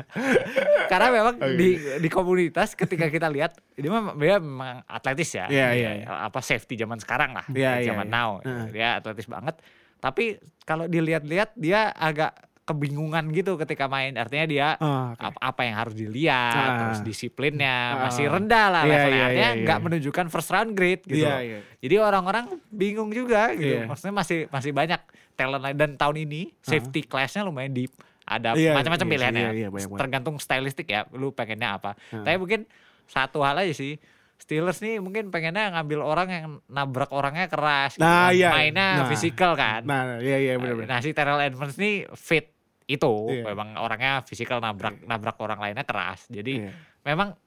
karena 0.90 1.08
memang 1.12 1.34
Oke. 1.36 1.56
di 1.56 1.68
di 2.00 2.08
komunitas 2.08 2.72
ketika 2.72 3.08
kita 3.08 3.28
lihat 3.28 3.56
dia 3.72 3.90
memang 3.90 4.16
dia 4.16 4.36
memang 4.40 4.80
atletis 4.86 5.30
ya. 5.32 5.46
Iya, 5.48 5.68
Dia 5.76 5.90
iya, 6.02 6.12
Apa 6.24 6.40
safety 6.40 6.74
zaman 6.76 6.98
sekarang 6.98 7.36
lah, 7.36 7.44
Iya, 7.52 7.82
iya, 7.82 7.86
zaman 7.92 8.08
iya. 8.08 8.14
now. 8.16 8.30
Heeh. 8.40 8.64
Dia 8.72 8.88
atletis 9.00 9.28
banget. 9.28 9.56
Tapi 10.02 10.34
kalau 10.64 10.90
dilihat-lihat 10.90 11.54
dia 11.54 11.94
agak 11.94 12.34
kebingungan 12.62 13.31
gitu 13.31 13.59
ketika 13.59 13.87
main. 13.87 14.14
Artinya 14.14 14.46
dia 14.46 14.68
Oh, 14.77 15.11
oke. 15.11 15.18
apa, 15.18 15.38
apa 15.40 15.61
yang 15.62 15.77
harus 15.77 15.94
dilihat, 15.94 16.55
Ah. 16.55 16.79
terus 16.79 17.01
disiplinnya 17.03 17.75
Ah. 17.92 18.07
masih 18.07 18.27
rendah 18.27 18.66
lah 18.68 18.83
Iya, 18.83 18.90
levelnya. 18.92 19.11
iya, 19.12 19.25
Artinya 19.25 19.51
iya, 19.51 19.61
nggak 19.61 19.79
iya. 19.79 19.85
menunjukkan 19.85 20.27
first 20.29 20.51
round 20.51 20.70
grade 20.72 21.03
gitu. 21.03 21.27
Iya, 21.27 21.35
iya. 21.42 21.59
Jadi 21.77 21.94
orang-orang 21.96 22.44
bingung 22.68 23.11
juga 23.11 23.51
gitu. 23.53 23.77
Iya. 23.77 23.87
Maksudnya 23.87 24.14
masih 24.14 24.38
masih 24.48 24.70
banyak 24.70 25.01
talent 25.33 25.75
dan 25.75 25.90
tahun 25.96 26.16
ini 26.22 26.55
safety 26.61 27.03
class-nya 27.03 27.42
lumayan 27.42 27.72
deep. 27.72 27.90
Ada 28.22 28.55
Iya, 28.55 28.72
macam-macam 28.72 29.03
iya, 29.05 29.12
pilihannya. 29.12 29.42
iya, 29.42 29.53
iya, 29.53 29.68
banyak 29.68 29.88
banget. 29.88 30.01
Tergantung 30.01 30.37
stylistik 30.38 30.87
ya, 30.87 31.03
lu 31.11 31.35
pengennya 31.35 31.75
apa. 31.75 31.98
Hmm. 32.09 32.22
Tapi 32.22 32.37
mungkin 32.38 32.61
satu 33.05 33.42
hal 33.42 33.59
aja 33.59 33.75
sih. 33.75 33.98
Steelers 34.42 34.78
nih 34.78 34.98
mungkin 34.98 35.31
pengennya 35.31 35.70
ngambil 35.70 36.00
orang 36.00 36.28
yang 36.28 36.44
nabrak 36.66 37.09
orangnya 37.09 37.46
keras. 37.46 37.94
gitu 37.94 38.02
Nah, 38.02 38.26
kan. 38.26 38.35
iya. 38.35 38.50
Mainnya 38.50 38.88
Nah. 38.96 39.07
fisikal 39.07 39.55
kan. 39.55 39.81
Nah, 39.83 40.18
iya, 40.18 40.37
iya, 40.37 40.55
benar, 40.57 40.74
benar. 40.76 40.88
Nah 40.88 40.98
si 40.98 41.11
Terrell 41.11 41.38
Edmonds 41.40 41.76
nih 41.76 41.94
fit 42.12 42.50
itu 42.85 43.12
Iya. 43.31 43.46
memang 43.46 43.78
orangnya 43.78 44.20
fisikal 44.20 44.59
nabrak 44.59 44.98
nabrak 45.02 45.38
orang 45.38 45.59
lainnya 45.59 45.83
keras. 45.83 46.26
Jadi 46.26 46.59
Iya. 46.61 46.74
memang 47.02 47.38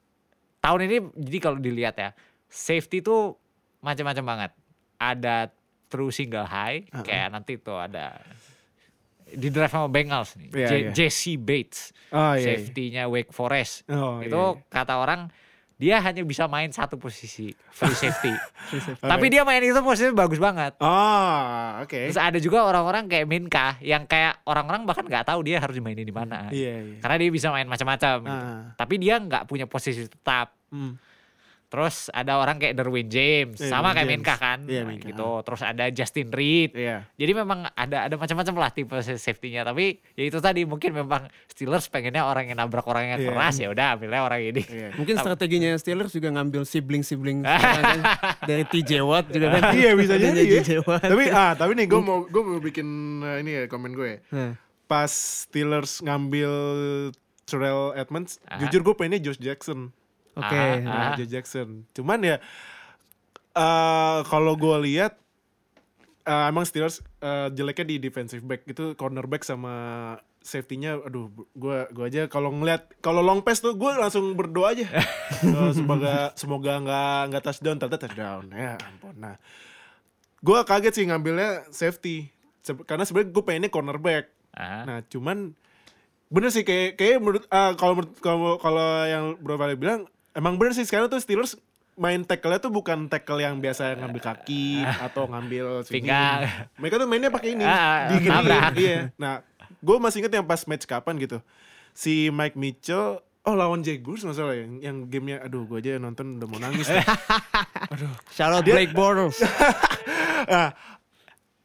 tahun 0.58 0.80
ini 0.82 0.96
jadi 1.14 1.38
kalau 1.38 1.58
dilihat 1.58 1.94
ya 1.94 2.10
safety 2.46 2.98
tuh 3.00 3.36
macam-macam 3.78 4.24
banget. 4.26 4.52
Ada 4.96 5.52
true 5.86 6.08
single 6.08 6.44
high 6.44 6.88
Uh-uh. 6.88 7.04
kayak 7.04 7.28
nanti 7.28 7.54
tuh 7.56 7.76
ada 7.76 8.16
di 9.26 9.48
draft 9.48 9.74
sama 9.74 9.86
Bengals 9.86 10.32
nih. 10.34 10.48
Iya, 10.50 10.66
J- 10.66 10.80
iya. 10.80 10.90
Jesse 10.92 11.34
Bates, 11.36 11.90
Oh, 12.08 12.32
iya. 12.32 12.32
iya. 12.32 12.46
safety-nya 12.56 13.04
Wake 13.04 13.30
Forest. 13.30 13.82
Oh, 13.86 14.18
itu 14.18 14.32
iya, 14.32 14.54
iya. 14.54 14.70
kata 14.72 14.94
orang 14.96 15.20
dia 15.76 16.00
hanya 16.00 16.24
bisa 16.24 16.48
main 16.48 16.72
satu 16.72 16.96
posisi 16.96 17.52
free 17.52 17.92
safety. 17.92 18.32
Free 18.72 18.80
safety. 18.80 19.04
Tapi 19.04 19.26
dia 19.28 19.44
main 19.44 19.60
itu 19.60 19.76
posisinya 19.84 20.16
bagus 20.24 20.40
banget. 20.40 20.72
Oh, 20.80 21.84
oke. 21.84 22.00
Terus 22.08 22.16
ada 22.16 22.40
juga 22.40 22.64
orang-orang 22.64 23.04
kayak 23.12 23.28
Minka 23.28 23.76
yang 23.84 24.08
kayak 24.08 24.40
orang-orang 24.48 24.88
bahkan 24.88 25.04
nggak 25.04 25.28
tahu 25.28 25.44
dia 25.44 25.60
harus 25.60 25.76
dimainin 25.76 26.08
di 26.08 26.16
mana. 26.16 26.48
Iya, 26.48 26.74
iya. 26.80 26.98
Karena 27.04 27.16
dia 27.20 27.28
bisa 27.28 27.52
main 27.52 27.68
macam-macam. 27.68 28.14
gitu. 28.24 28.32
Ah. 28.32 28.72
Tapi 28.72 28.94
dia 28.96 29.20
nggak 29.20 29.44
punya 29.44 29.68
posisi 29.68 30.08
tetap. 30.08 30.56
Hmm. 30.72 30.96
Terus 31.66 32.06
ada 32.08 32.36
orang 32.36 32.56
kayak 32.56 32.74
Derwin 32.74 33.06
James, 33.06 33.58
Iya, 33.58 33.68
sama 33.68 33.90
kayak 33.90 34.06
James. 34.06 34.12
Minka 34.16 34.34
kan, 34.36 34.58
Iya, 34.64 34.80
Nah, 34.80 34.88
Minka. 34.88 35.06
gitu. 35.10 35.30
Terus 35.42 35.60
ada 35.60 35.84
Justin 35.88 36.28
Reed. 36.30 36.70
Iya. 36.72 37.10
Jadi 37.12 37.32
memang 37.32 37.66
ada 37.68 38.06
ada 38.06 38.14
macam-macam 38.14 38.54
lah 38.56 38.70
tipe 38.70 38.94
safety-nya. 38.96 39.62
Tapi 39.62 39.84
ya 40.12 40.24
itu 40.24 40.38
tadi 40.38 40.62
mungkin 40.62 40.94
memang 40.94 41.26
Steelers 41.46 41.86
pengennya 41.86 42.22
orang 42.22 42.46
yang 42.46 42.56
nabrak 42.56 42.84
orang 42.84 43.08
yang 43.08 43.18
Iya. 43.18 43.28
keras 43.28 43.54
ya 43.56 43.68
udah 43.68 43.86
ambilnya 43.92 44.22
orang 44.22 44.40
ini. 44.44 44.62
Iya. 44.62 44.88
Mungkin 44.98 45.14
strateginya 45.16 45.74
Steelers 45.74 46.10
juga 46.10 46.30
ngambil 46.30 46.62
sibling-sibling 46.62 47.42
kan. 47.44 47.98
dari 48.42 48.62
TJ 48.64 49.02
Watt 49.02 49.26
juga 49.28 49.50
kan. 49.52 49.72
Iya 49.72 49.90
bisa 49.92 50.14
jadi 50.14 50.38
ya. 50.38 50.62
TJ 50.62 50.70
Watt. 50.82 51.02
tapi 51.02 51.24
ah 51.28 51.52
tapi 51.52 51.74
nih 51.74 51.86
gue 51.86 51.98
mau 51.98 52.22
gue 52.24 52.42
mau 52.42 52.58
bikin 52.58 52.86
eh, 53.20 53.36
ini 53.40 53.50
ya 53.52 53.62
komen 53.66 53.90
gue. 53.90 54.22
Nah, 54.28 54.54
Pas 54.86 55.10
Steelers 55.10 55.98
ngambil 55.98 56.52
Terrell 57.42 57.94
Edmonds, 57.94 58.38
Ah. 58.44 58.58
jujur 58.58 58.82
gue 58.82 58.94
pengennya 58.94 59.18
Josh 59.20 59.38
Jackson. 59.38 59.94
Oke. 60.36 60.52
Ah, 60.54 60.76
Nah, 60.84 61.00
ah. 61.12 61.14
Josh 61.16 61.32
Jackson. 61.32 61.88
Cuman 61.90 62.20
ya 62.20 62.36
eh 63.56 64.18
kalau 64.28 64.52
gue 64.52 64.76
lihat 64.84 65.16
eh, 66.22 66.44
emang 66.46 66.68
Steelers 66.68 67.00
eh, 67.18 67.48
jeleknya 67.50 67.86
di 67.88 67.96
defensive 67.96 68.44
back 68.44 68.68
itu 68.68 68.92
cornerback 68.94 69.42
sama 69.42 69.74
safety-nya 70.44 71.00
aduh 71.02 71.26
gue 71.56 71.78
gua 71.90 72.06
aja 72.06 72.30
kalau 72.30 72.54
ngeliat 72.54 72.86
kalau 73.02 73.18
long 73.18 73.42
pass 73.42 73.58
tuh 73.58 73.74
gue 73.74 73.90
langsung 73.96 74.36
berdoa 74.38 74.76
aja 74.76 74.86
semoga 75.78 76.30
semoga 76.38 76.78
nggak 76.78 77.18
nggak 77.32 77.42
touchdown 77.42 77.76
ternyata 77.82 77.98
touchdown 78.06 78.44
ya 78.54 78.78
ampun 78.78 79.14
nah 79.18 79.34
gue 80.38 80.58
kaget 80.62 80.94
sih 80.94 81.04
ngambilnya 81.10 81.66
safety 81.74 82.30
karena 82.86 83.02
sebenarnya 83.02 83.34
gue 83.34 83.42
pengennya 83.42 83.70
cornerback 83.72 84.30
Ah. 84.56 84.88
Nah, 84.88 84.98
cuman 85.04 85.52
bener 86.32 86.48
sih 86.48 86.64
kayak 86.64 86.96
kayak 86.96 87.20
menurut 87.20 87.44
ah, 87.52 87.76
kalau 87.76 88.00
kalau 88.24 88.56
kalau 88.56 89.04
yang 89.04 89.36
Bro 89.36 89.60
Vale 89.60 89.76
bilang 89.76 90.08
emang 90.36 90.60
bener 90.60 90.76
sih 90.76 90.84
sekarang 90.84 91.08
tuh 91.08 91.18
Steelers 91.18 91.56
main 91.96 92.20
tackle-nya 92.20 92.60
tuh 92.60 92.68
bukan 92.68 93.08
tackle 93.08 93.40
yang 93.40 93.56
biasa 93.56 93.96
ngambil 93.96 94.20
kaki 94.20 94.84
atau 95.08 95.24
ngambil. 95.24 95.88
Pinggang. 95.88 96.44
Mereka 96.76 96.94
tuh 97.00 97.08
mainnya 97.08 97.32
pakai 97.32 97.56
ini. 97.56 97.64
Ah, 97.64 98.12
digini. 98.12 98.30
nabrak. 98.30 98.72
Iya. 98.76 98.98
Nah, 99.16 99.40
gue 99.80 99.96
masih 99.96 100.20
inget 100.20 100.36
yang 100.36 100.44
pas 100.44 100.60
match 100.68 100.84
kapan 100.84 101.16
gitu. 101.16 101.40
Si 101.96 102.28
Mike 102.28 102.60
Mitchell 102.60 103.24
Oh 103.46 103.54
lawan 103.54 103.78
Jaguars 103.78 104.26
masalah 104.26 104.58
yang, 104.58 104.82
yang 104.82 104.96
gamenya 105.06 105.38
aduh 105.38 105.62
gue 105.70 105.78
aja 105.78 106.02
nonton 106.02 106.42
udah 106.42 106.50
mau 106.50 106.58
nangis 106.58 106.90
deh. 106.90 106.98
Shout 108.34 108.50
out 108.50 108.66
Blake 108.66 108.90
Bortles. 108.90 109.38
nah, 110.50 110.74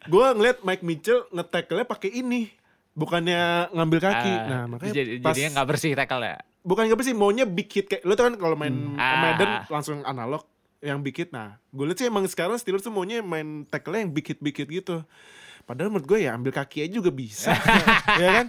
gue 0.05 0.25
ngeliat 0.37 0.61
Mike 0.61 0.85
Mitchell 0.85 1.25
nge-tackle-nya 1.33 1.89
pakai 1.89 2.21
ini 2.21 2.53
bukannya 2.93 3.73
ngambil 3.73 3.97
kaki. 3.97 4.29
Ah, 4.29 4.45
nah 4.45 4.63
makanya 4.69 4.93
jadi, 4.93 5.11
pas 5.25 5.33
jadinya 5.33 5.49
nggak 5.57 5.67
bersih 5.73 5.91
tackle 5.97 6.21
ya. 6.21 6.37
Bukan 6.61 6.85
nggak 6.85 7.01
sih 7.01 7.11
maunya 7.11 7.43
big 7.43 7.67
hit 7.67 7.85
kayak 7.85 8.03
lo 8.03 8.13
tuh 8.13 8.25
kan 8.25 8.35
kalau 8.35 8.53
main 8.53 8.73
Ah. 8.95 9.33
Madden 9.33 9.51
langsung 9.67 9.97
analog 10.01 10.45
yang 10.77 10.99
big 10.99 11.13
hit 11.13 11.29
nah 11.29 11.57
gue 11.67 11.83
lihat 11.83 11.97
sih 11.97 12.07
emang 12.07 12.25
sekarang 12.25 12.57
Steelers 12.57 12.81
tuh 12.81 12.89
maunya 12.89 13.19
main 13.19 13.65
tackle 13.65 13.95
yang 13.95 14.09
big 14.09 14.25
hit 14.25 14.37
big 14.37 14.53
hit 14.53 14.67
gitu 14.67 15.01
padahal 15.63 15.89
menurut 15.89 16.07
gue 16.07 16.19
ya 16.21 16.33
ambil 16.33 16.49
kaki 16.49 16.83
aja 16.83 16.93
juga 16.95 17.09
bisa 17.09 17.53
ya 18.21 18.29
kan 18.35 18.45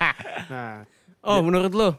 nah 0.48 0.75
Oh, 1.20 1.38
menurut 1.38 1.70
lo 1.70 1.90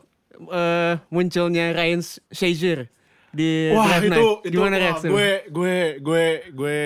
eh, 0.50 1.00
munculnya 1.08 1.72
Ryan 1.72 2.02
Shazier 2.28 2.92
di 3.30 3.72
wah 3.72 3.88
draft 3.88 4.04
itu 4.04 4.12
night. 4.12 4.38
itu 4.44 4.52
gimana 4.52 4.70
wah, 4.70 4.82
reaksi? 4.84 5.08
gue 5.08 5.30
gue 5.48 5.76
gue 5.98 6.26
gue 6.52 6.78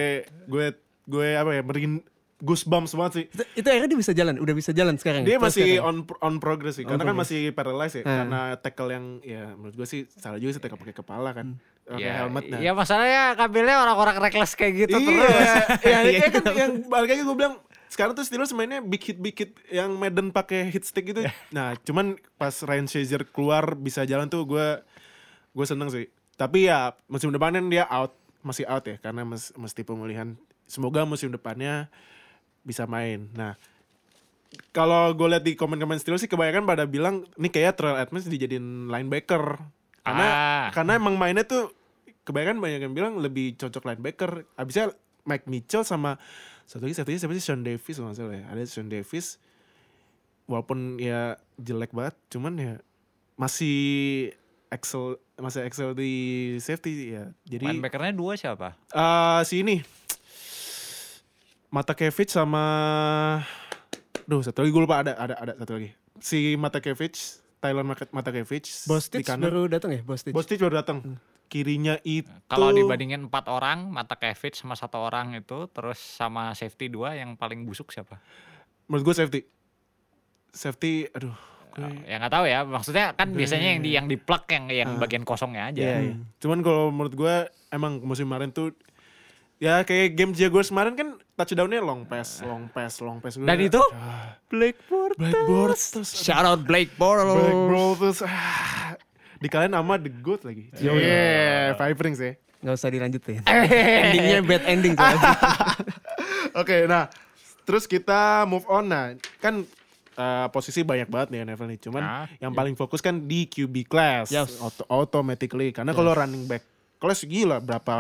gue 0.46 0.66
gue 1.04 1.28
apa 1.34 1.52
ya 1.52 1.62
merin 1.62 2.00
goosebumps 2.40 2.94
banget 2.94 3.14
sih 3.14 3.26
Itu, 3.28 3.44
itu 3.56 3.68
akhirnya 3.68 3.90
dia 3.90 4.00
bisa 4.00 4.14
jalan, 4.14 4.36
udah 4.38 4.54
bisa 4.54 4.70
jalan 4.70 4.96
sekarang. 4.96 5.22
dia 5.22 5.38
masih 5.38 5.64
sekarang. 5.76 6.06
on 6.06 6.24
on 6.24 6.34
progress 6.38 6.76
sih 6.76 6.84
On 6.84 6.90
karena 6.92 7.04
kan 7.04 7.12
progress. 7.12 7.22
masih 7.28 7.42
paralyzed 7.52 7.96
ya 7.96 8.04
Hmm. 8.04 8.18
karena 8.20 8.40
tackle 8.56 8.90
yang 8.90 9.06
ya 9.22 9.44
menurut 9.52 9.76
gue 9.76 9.88
sih 9.88 10.02
salah 10.12 10.38
juga 10.38 10.52
sih 10.52 10.62
tackle 10.62 10.78
pakai 10.78 10.96
kepala 10.96 11.30
kan 11.32 11.58
pakai 11.84 11.98
Ya, 12.00 12.14
helmet 12.20 12.44
nah 12.46 12.60
ya 12.60 12.72
masalahnya 12.72 13.22
ngambilnya 13.34 13.76
orang-orang 13.80 14.16
reckless 14.20 14.54
kayak 14.54 14.74
gitu 14.84 14.96
iya, 14.96 15.08
terus. 15.08 15.18
ya, 15.18 15.56
Iya, 15.82 15.98
ya 16.14 16.28
kan 16.36 16.44
yang 16.54 16.72
balik 16.86 17.10
lagi 17.10 17.24
gue 17.24 17.36
bilang 17.36 17.56
sekarang 17.88 18.14
tuh 18.14 18.22
Steelers 18.22 18.52
mainnya 18.52 18.80
big 18.80 19.00
hit 19.02 19.18
big 19.18 19.34
hit 19.34 19.52
yang 19.68 19.96
Madden 19.96 20.30
pakai 20.30 20.68
hit 20.68 20.84
stick 20.84 21.08
gitu. 21.08 21.24
Nah, 21.50 21.74
cuman 21.80 22.06
pas 22.36 22.52
Ryan 22.54 22.86
Shazier 22.86 23.24
keluar 23.26 23.74
bisa 23.74 24.04
jalan 24.04 24.28
tuh 24.28 24.44
gue 24.44 24.68
gue 25.50 25.66
seneng 25.66 25.88
sih. 25.88 26.06
Tapi 26.36 26.68
ya 26.68 26.92
musim 27.06 27.32
depan 27.32 27.50
kan 27.52 27.66
dia 27.66 27.88
out 27.88 28.12
masih 28.44 28.64
out 28.66 28.84
ya 28.84 29.00
karena 29.00 29.24
mes- 29.24 29.56
mesti 29.56 29.82
pemulihan. 29.82 30.36
Semoga 30.66 31.02
musim 31.04 31.32
depannya 31.32 31.88
bisa 32.68 32.84
main. 32.84 33.32
Nah, 33.32 33.56
kalau 34.70 35.12
gue 35.12 35.28
lihat 35.28 35.44
di 35.44 35.56
komen-komen 35.56 35.96
Steelers 35.96 36.20
sih 36.20 36.28
kebanyakan 36.28 36.64
pada 36.64 36.84
bilang 36.84 37.24
ini 37.36 37.48
kayak 37.48 37.80
Terrell 37.80 37.96
Edmonds 37.98 38.28
dijadiin 38.28 38.88
linebacker. 38.88 39.56
Karena 40.04 40.26
Ah. 40.26 40.68
karena 40.72 40.96
emang 40.96 41.16
mainnya 41.16 41.44
tuh 41.44 41.72
kebanyakan 42.24 42.60
banyak 42.60 42.80
yang 42.82 42.92
bilang 42.92 43.14
lebih 43.18 43.56
cocok 43.56 43.84
linebacker. 43.86 44.44
Abisnya 44.54 44.92
Mike 45.24 45.48
Mitchell 45.48 45.84
sama 45.84 46.20
satu 46.64 46.84
lagi 46.84 46.96
satu 46.96 47.10
lagi 47.10 47.20
siapa 47.20 47.34
sih 47.34 47.44
Sean 47.44 47.64
Davis 47.64 47.96
kalau 47.96 48.12
nggak 48.12 48.18
salah 48.18 48.36
ya. 48.36 48.46
Ada 48.48 48.62
Sean 48.68 48.88
Davis 48.88 49.40
walaupun 50.46 50.96
ya 50.96 51.36
jelek 51.56 51.92
banget 51.92 52.16
cuman 52.30 52.54
ya 52.56 52.74
masih 53.36 54.32
excel 54.68 55.16
masih 55.36 55.64
excel 55.64 55.92
di 55.92 56.12
safety 56.58 57.14
ya. 57.14 57.32
Jadi 57.44 57.68
Linebackernya 57.68 58.12
dua 58.12 58.36
siapa? 58.36 58.76
eh 58.90 59.40
si 59.44 59.60
ini 59.60 59.84
Matakevich 61.68 62.32
sama 62.32 62.64
Duh 64.24 64.44
satu 64.44 64.64
lagi 64.64 64.72
gue 64.72 64.84
lupa 64.84 65.04
ada 65.04 65.16
ada 65.16 65.36
ada 65.36 65.54
satu 65.60 65.80
lagi 65.80 65.92
si 66.18 66.56
Matakevich 66.56 67.44
Tyler 67.60 67.84
Mat- 67.84 68.12
Matakevich 68.12 68.88
kanan 69.24 69.50
baru 69.50 69.66
datang 69.68 69.92
ya, 69.92 70.02
Bostich. 70.06 70.34
Bostich 70.34 70.62
baru 70.62 70.80
datang 70.80 71.18
kirinya 71.48 71.96
itu 72.04 72.28
Kalau 72.46 72.70
dibandingin 72.70 73.32
empat 73.32 73.48
orang, 73.48 73.88
mata 73.88 74.20
Kevin 74.20 74.52
sama 74.52 74.76
satu 74.76 75.00
orang 75.00 75.32
itu, 75.34 75.72
terus 75.72 75.96
sama 75.96 76.52
safety 76.52 76.92
dua 76.92 77.16
yang 77.16 77.40
paling 77.40 77.64
busuk 77.64 77.90
siapa? 77.90 78.20
menurut 78.88 79.04
gue 79.04 79.16
safety 79.16 79.42
safety 80.48 81.12
aduh 81.12 81.36
gue 81.76 81.88
Ya 82.08 82.20
nggak 82.20 82.34
tahu 82.34 82.46
ya. 82.48 82.64
Maksudnya 82.64 83.12
kan 83.14 83.32
biasanya 83.32 83.76
yang 83.76 83.82
di 83.82 83.90
yang 83.94 84.06
di 84.08 84.18
plug 84.18 84.44
yang 84.48 84.66
yang 84.68 84.90
bagian 84.98 85.24
kosongnya 85.24 85.70
aja. 85.72 85.82
Iya, 85.82 85.98
iya. 86.04 86.16
Cuman 86.40 86.60
kalau 86.62 86.90
menurut 86.90 87.14
gue 87.14 87.36
emang 87.70 88.00
musim 88.02 88.26
kemarin 88.26 88.52
tuh 88.52 88.74
ya 89.58 89.82
kayak 89.82 90.14
game 90.14 90.32
Jaguars 90.32 90.70
kemarin 90.70 90.94
kan 90.94 91.08
touchdownnya 91.34 91.82
long 91.82 92.06
pass, 92.06 92.42
long 92.46 92.70
pass, 92.70 93.02
long 93.02 93.18
pass. 93.18 93.38
Dan 93.38 93.58
itu 93.60 93.82
Blackboard. 94.48 95.18
Blackboard 95.18 95.78
terus 95.78 96.10
aduh, 96.14 96.24
Shout 96.24 96.46
out 96.46 96.62
Blake 96.62 96.94
Bortles. 96.96 97.42
Blackboard 97.42 97.98
terus 97.98 98.20
ah, 98.22 98.94
dikalahin 99.38 99.74
sama 99.74 99.98
the 99.98 100.10
goat 100.14 100.42
lagi. 100.46 100.70
Iya, 100.78 100.94
yeah, 100.94 101.66
five 101.74 101.98
rings 101.98 102.22
ya. 102.22 102.38
Gak 102.58 102.74
usah 102.74 102.90
dilanjutin. 102.90 103.42
Endingnya 104.10 104.42
bad 104.42 104.64
ending 104.66 104.94
tuh. 104.98 105.06
Oke, 106.62 106.90
nah 106.90 107.06
terus 107.66 107.86
kita 107.86 108.48
move 108.50 108.66
on 108.66 108.90
nah 108.90 109.14
kan 109.38 109.62
eh, 110.18 110.48
posisi 110.50 110.82
banyak 110.82 111.06
banget 111.06 111.28
nih 111.34 111.40
NFL 111.46 111.68
nih. 111.70 111.80
Cuman 111.82 112.02
Ah, 112.02 112.26
yang 112.42 112.54
paling 112.54 112.74
fokus 112.74 112.98
kan 112.98 113.30
di 113.30 113.46
QB 113.46 113.86
class, 113.86 114.34
Yes. 114.34 114.58
auto 114.58 114.86
automatically. 114.90 115.70
Karena 115.70 115.94
kalau 115.94 116.18
running 116.18 116.50
back 116.50 116.66
class 116.98 117.24
gila 117.26 117.62
berapa 117.62 117.96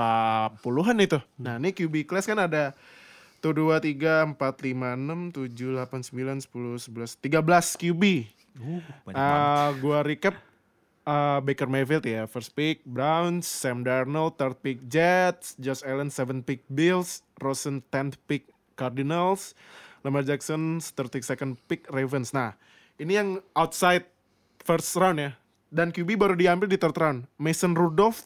puluhan 0.61 0.97
itu. 1.01 1.21
Nah 1.37 1.61
ini 1.61 1.73
QB 1.73 2.09
class 2.09 2.25
kan 2.25 2.37
ada 2.37 2.73
tuh 3.37 3.53
dua 3.53 3.77
tiga 3.77 4.25
empat 4.25 4.59
lima 4.65 4.97
enam 4.97 5.29
tujuh 5.29 5.77
delapan 5.77 6.01
sembilan 6.01 6.37
sepuluh 6.41 6.75
sebelas 6.81 7.13
tiga 7.17 7.39
belas 7.41 7.77
QB. 7.77 8.03
banyak 9.05 9.13
Ah, 9.13 9.69
gua 9.77 10.01
recap 10.01 10.33
ah, 11.05 11.37
Baker 11.45 11.69
Mayfield 11.69 12.09
ya 12.09 12.25
first 12.25 12.57
pick 12.57 12.81
Browns, 12.83 13.45
Sam 13.45 13.85
Darnold 13.85 14.41
third 14.41 14.57
pick 14.65 14.81
Jets, 14.89 15.53
Josh 15.61 15.85
Allen 15.85 16.09
seventh 16.09 16.49
pick 16.49 16.65
Bills, 16.65 17.21
Rosen 17.37 17.85
tenth 17.93 18.17
pick 18.25 18.49
Cardinals, 18.73 19.53
Lamar 20.01 20.25
Jackson 20.25 20.81
32nd 20.81 21.61
pick 21.69 21.85
Ravens. 21.93 22.33
Nah 22.33 22.57
ini 22.97 23.13
yang 23.13 23.29
outside 23.53 24.09
first 24.65 24.97
round 24.97 25.21
ya 25.21 25.31
dan 25.69 25.93
QB 25.93 26.17
baru 26.17 26.33
diambil 26.33 26.65
di 26.65 26.81
third 26.81 26.97
round. 26.97 27.29
Mason 27.37 27.77
Rudolph 27.77 28.25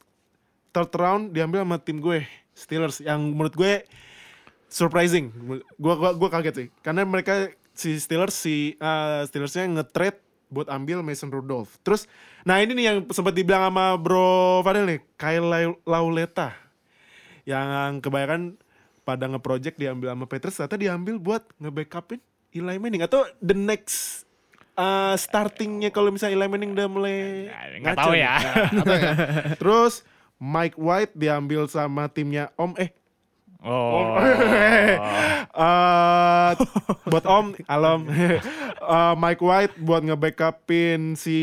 third 0.71 0.91
round 0.95 1.35
diambil 1.35 1.63
sama 1.63 1.77
tim 1.79 1.99
gue 1.99 2.23
Steelers 2.51 2.99
yang 2.99 3.19
menurut 3.31 3.55
gue 3.55 3.83
surprising. 4.71 5.29
Gua 5.75 5.95
gua 5.99 6.11
gua 6.15 6.29
kaget 6.31 6.55
sih 6.55 6.67
karena 6.79 7.03
mereka 7.03 7.51
si 7.75 7.99
Steelers 7.99 8.33
si 8.33 8.79
uh, 8.79 9.27
Steelersnya 9.27 9.67
nge-trade 9.67 10.17
buat 10.51 10.67
ambil 10.71 11.03
Mason 11.03 11.31
Rudolph. 11.31 11.75
Terus 11.83 12.07
nah 12.47 12.59
ini 12.63 12.75
nih 12.75 12.85
yang 12.87 12.97
sempat 13.11 13.35
dibilang 13.35 13.71
sama 13.71 13.95
Bro 13.99 14.63
Fadel 14.63 14.87
nih, 14.87 14.99
Kyle 15.19 15.47
Lau- 15.47 15.79
Lauleta. 15.83 16.55
Yang 17.43 18.03
kebanyakan 18.03 18.41
pada 19.03 19.25
nge-project 19.27 19.75
diambil 19.75 20.15
sama 20.15 20.25
Patriots 20.27 20.57
ternyata 20.59 20.77
diambil 20.79 21.15
buat 21.19 21.43
nge-backupin 21.59 22.19
Eli 22.51 22.77
Manning 22.77 23.03
atau 23.07 23.23
the 23.39 23.55
next 23.55 24.27
uh, 24.75 25.15
startingnya 25.15 25.89
kalau 25.89 26.11
misalnya 26.11 26.35
Eli 26.35 26.47
Manning 26.51 26.71
udah 26.75 26.87
mulai 26.91 27.17
Nggak 27.79 27.97
tahu 27.97 28.13
ya. 28.13 28.33
Tahu 28.71 28.93
ya. 28.93 29.13
Terus 29.61 30.03
Mike 30.41 30.73
White 30.75 31.13
diambil 31.13 31.65
sama 31.65 32.09
timnya 32.09 32.49
Om 32.55 32.73
eh 32.75 32.89
Oh. 33.61 34.17
Eh, 35.53 36.51
buat 37.05 37.21
Om 37.23 37.53
Alam 37.67 38.07
Eh, 38.81 39.13
Mike 39.15 39.37
White 39.39 39.75
buat 39.77 40.01
nge-backupin 40.01 41.13
si 41.13 41.37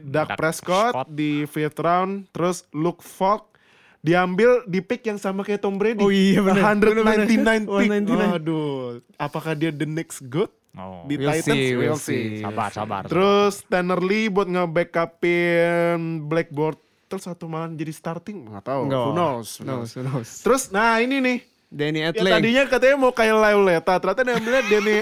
Dak 0.00 0.30
Dak 0.30 0.38
Prescott 0.38 0.94
Prescott. 0.94 1.08
di 1.10 1.42
fifth 1.44 1.76
round 1.76 2.30
terus 2.30 2.62
Luke 2.70 3.00
Falk 3.00 3.58
diambil 3.98 4.62
di 4.64 4.78
pick 4.78 5.02
yang 5.02 5.16
sama 5.16 5.42
kayak 5.42 5.58
Tom 5.58 5.74
Brady 5.74 5.98
Oh 5.98 6.08
iya, 6.08 6.38
bener. 6.38 6.62
199 6.62 7.02
Bener, 7.02 7.66
pick 7.66 7.90
bener. 7.90 8.30
199. 8.30 8.38
aduh 8.38 8.78
apakah 9.16 9.52
dia 9.52 9.70
the 9.70 9.84
next 9.84 10.22
good 10.24 10.52
Oh. 10.72 11.02
di 11.04 11.14
We'll 11.16 11.30
Titans 11.32 11.54
see, 11.54 11.70
we'll 11.72 11.82
we'll 11.88 11.98
see. 12.00 12.22
see. 12.32 12.42
Sabar, 12.42 12.66
sabar. 12.68 13.02
Terus 13.04 13.62
Tanner 13.64 13.98
Lee 13.98 14.26
buat 14.26 14.46
nge-backupin 14.46 15.98
Blackboard 16.24 16.78
terus 17.14 17.24
satu 17.24 17.46
malam 17.46 17.72
jadi 17.72 17.90
starting 17.90 18.50
nggak 18.50 18.64
tahu 18.64 18.80
Nggak. 18.84 19.04
who 19.04 19.12
knows, 19.12 19.48
who 19.54 19.62
No, 19.62 19.72
knows. 19.80 19.90
who 19.92 20.02
knows. 20.02 20.28
terus 20.42 20.62
nah 20.68 20.98
ini 20.98 21.18
nih 21.18 21.38
Danny 21.70 22.00
Ya, 22.00 22.10
Etling. 22.10 22.30
tadinya 22.32 22.62
katanya 22.66 22.96
mau 22.96 23.10
kayak 23.10 23.34
Lauleta, 23.34 23.94
ternyata 23.96 24.22
diambilnya 24.22 24.62
Danny 24.64 24.94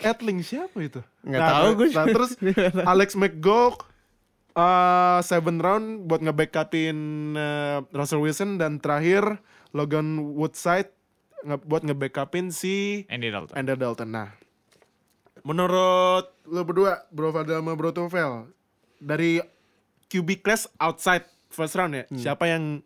Etling 0.00 0.40
siapa 0.40 0.76
itu? 0.78 1.00
Nggak 1.20 1.36
Nah, 1.38 1.50
tahu 1.50 1.68
gue. 1.74 1.88
Nah, 1.90 2.06
terus 2.06 2.30
Alex 2.92 3.08
McGough 3.12 3.76
uh, 4.52 5.20
seven 5.20 5.56
round 5.58 5.86
buat 6.04 6.20
nge-backupin 6.20 6.96
uh, 7.34 7.84
Russell 7.90 8.20
Wilson 8.20 8.56
dan 8.56 8.76
terakhir 8.78 9.36
Logan 9.72 10.16
Woodside 10.32 10.88
nge 11.40 11.60
buat 11.60 11.82
nge-backupin 11.82 12.48
si 12.48 13.04
Andy 13.06 13.28
Dalton. 13.28 13.52
Andy 13.52 13.72
Dalton. 13.74 14.08
Nah, 14.08 14.32
menurut 15.42 16.24
lo 16.46 16.60
berdua, 16.62 17.04
Bro 17.10 17.32
Fadel 17.32 17.60
sama 17.60 17.74
Bro 17.74 17.92
Tufel, 17.92 18.48
dari 18.96 19.40
QB 20.06 20.40
class 20.40 20.64
outside 20.78 21.24
first 21.54 21.74
round 21.74 21.94
ya, 21.94 22.04
siapa 22.12 22.44
yang 22.44 22.82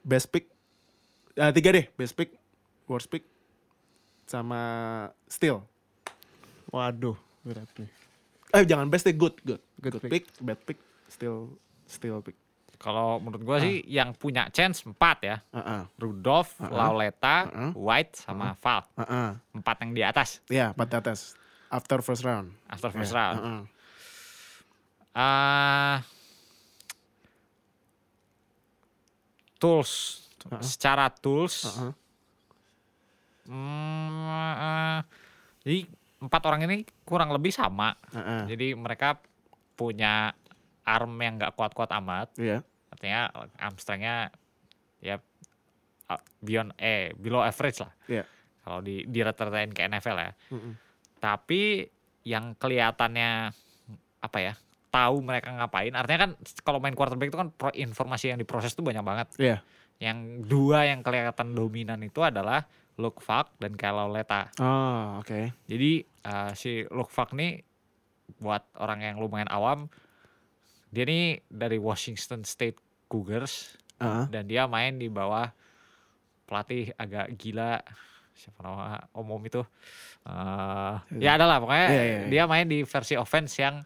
best 0.00 0.30
pick? 0.30 0.46
Ah, 1.34 1.50
tiga 1.50 1.70
deh, 1.70 1.90
best 1.92 2.12
pick, 2.12 2.32
worst 2.84 3.08
pick, 3.08 3.26
sama 4.24 4.60
steal. 5.26 5.66
Waduh, 6.68 7.16
berat 7.42 7.68
nih. 7.76 7.90
Eh 8.52 8.62
jangan 8.62 8.86
best 8.86 9.02
deh, 9.02 9.12
good, 9.12 9.34
good, 9.42 9.60
Good 9.78 9.92
good, 9.92 10.02
pick. 10.02 10.10
pick. 10.12 10.24
bad 10.38 10.60
pick, 10.62 10.78
steal, 11.06 11.56
steal 11.84 12.20
pick. 12.20 12.36
Kalau 12.76 13.16
menurut 13.16 13.42
gua 13.42 13.56
sih 13.58 13.78
yang 13.86 14.10
punya 14.12 14.50
chance 14.50 14.82
empat 14.82 15.18
ya. 15.22 15.36
Ah, 15.50 15.60
ah, 15.62 15.82
Rudolph, 15.96 16.58
Lauleta, 16.58 17.46
Uh-uh. 17.46 17.70
White, 17.74 18.18
sama 18.18 18.58
Val. 18.58 18.82
ah, 18.92 19.02
ah. 19.02 19.30
Empat 19.52 19.76
yang 19.80 19.90
di 19.92 20.02
atas. 20.02 20.42
Ya, 20.46 20.74
empat 20.74 20.88
di 20.88 20.96
atas. 20.98 21.38
After 21.68 22.02
first 22.02 22.20
round. 22.22 22.50
After 22.66 22.90
first 22.90 23.14
Ya, 23.14 23.18
round. 23.22 23.36
ah, 23.38 23.46
ah. 23.46 23.62
Ah, 25.14 25.96
tools. 29.62 29.92
Secara 30.58 31.06
tools. 31.14 31.70
Uh-uh. 31.70 31.94
hmm, 33.46 34.26
eh, 34.58 34.98
jadi 35.62 35.78
empat 36.22 36.42
orang 36.46 36.66
ini 36.66 36.76
kurang 37.06 37.30
lebih 37.30 37.54
sama. 37.54 37.94
Ah, 38.10 38.18
ah. 38.18 38.42
Jadi 38.50 38.74
mereka 38.74 39.22
punya 39.78 40.34
arm 40.82 41.14
yang 41.22 41.38
nggak 41.38 41.54
kuat-kuat 41.54 41.90
amat. 42.02 42.34
Iya. 42.38 42.66
Artinya 42.90 43.30
arm 43.58 43.76
strength-nya 43.78 44.30
ya 45.02 45.18
uh, 46.10 46.22
beyond 46.42 46.74
eh 46.78 47.14
below 47.14 47.42
average 47.42 47.82
lah. 47.82 47.92
Iya. 48.06 48.24
Kalau 48.62 48.78
di 48.82 49.06
di 49.06 49.18
rata-ratain 49.22 49.74
ke 49.74 49.82
NFL 49.86 50.18
ya. 50.18 50.32
Mm-mm. 50.54 50.74
Tapi 51.18 51.86
yang 52.26 52.54
kelihatannya 52.58 53.50
apa 54.22 54.38
ya? 54.38 54.54
Tahu 54.92 55.24
mereka 55.24 55.48
ngapain. 55.50 55.88
Artinya 55.90 56.28
kan 56.28 56.30
kalau 56.60 56.76
main 56.76 56.92
quarterback 56.92 57.32
itu 57.32 57.38
kan 57.40 57.48
informasi 57.72 58.28
yang 58.28 58.38
diproses 58.38 58.76
tuh 58.76 58.84
banyak 58.84 59.00
banget. 59.00 59.28
Iya. 59.40 59.56
Yang 59.96 60.18
dua 60.44 60.84
yang 60.84 61.00
kelihatan 61.00 61.56
dominan 61.56 61.96
itu 62.04 62.20
adalah 62.20 62.68
Luke 63.00 63.24
Falk 63.24 63.56
dan 63.56 63.72
Kyle 63.72 63.96
Lauleta. 63.96 64.52
Oh, 64.60 65.24
oke. 65.24 65.56
Jadi 65.64 66.04
uh, 66.22 66.52
si 66.52 66.84
Luke 66.92 67.08
Falk 67.08 67.32
nih 67.32 67.64
buat 68.36 68.68
orang 68.76 69.00
yang 69.00 69.16
lumayan 69.16 69.48
awam, 69.48 69.88
dia 70.92 71.08
nih 71.08 71.40
dari 71.48 71.80
Washington 71.80 72.44
State 72.44 72.76
Cougars 73.08 73.80
Ah, 73.96 74.26
dan 74.26 74.44
dia 74.44 74.66
main 74.66 74.98
di 74.98 75.06
bawah 75.06 75.46
pelatih 76.42 76.90
agak 76.98 77.32
gila 77.38 77.78
siapa 78.34 78.58
nama 78.60 78.98
om 79.14 79.30
om 79.30 79.42
itu 79.42 79.62
Eh, 80.22 80.94
ya 81.18 81.34
adalah 81.34 81.58
pokoknya 81.58 81.86
Iya, 81.86 82.02
iya, 82.02 82.18
iya. 82.18 82.28
dia 82.30 82.42
main 82.46 82.66
di 82.66 82.82
versi 82.82 83.14
offense 83.14 83.58
yang 83.58 83.82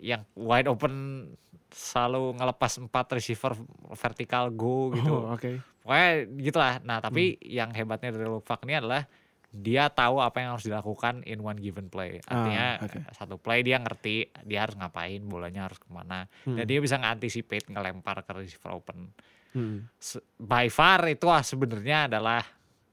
yang 0.00 0.22
wide 0.34 0.66
open 0.66 1.26
selalu 1.68 2.32
ngelepas 2.34 2.80
empat 2.80 3.06
receiver 3.12 3.52
vertikal 3.92 4.48
go 4.48 4.88
gitu 4.90 5.12
Oh, 5.12 5.32
oke. 5.32 5.60
pokoknya 5.82 6.10
gitulah 6.40 6.74
nah 6.80 6.98
tapi 6.98 7.34
Hmm. 7.34 7.44
yang 7.44 7.70
hebatnya 7.70 8.08
dari 8.10 8.24
Luke 8.24 8.42
Falk 8.42 8.64
ini 8.64 8.74
adalah 8.74 9.04
dia 9.48 9.88
tahu 9.88 10.20
apa 10.20 10.38
yang 10.38 10.50
harus 10.52 10.64
dilakukan 10.64 11.24
in 11.24 11.40
one 11.40 11.56
given 11.56 11.88
play 11.88 12.20
artinya 12.22 12.76
Ah, 12.76 12.84
oke. 12.84 12.98
satu 13.12 13.36
play 13.36 13.60
dia 13.60 13.76
ngerti 13.76 14.28
dia 14.42 14.62
harus 14.62 14.76
ngapain 14.76 15.20
bolanya 15.22 15.64
harus 15.64 15.76
ke 15.76 15.88
mana 15.88 16.24
dan 16.44 16.56
Hmm. 16.56 16.64
dia 16.64 16.78
bisa 16.78 16.96
ngantisipate 16.96 17.68
ngelempar 17.68 18.20
ke 18.22 18.32
receiver 18.34 18.72
open 18.74 19.12
Hmm. 19.48 19.88
By 20.36 20.68
far 20.68 21.08
itu 21.08 21.24
ah 21.26 21.40
sebenarnya 21.40 22.04
adalah 22.06 22.44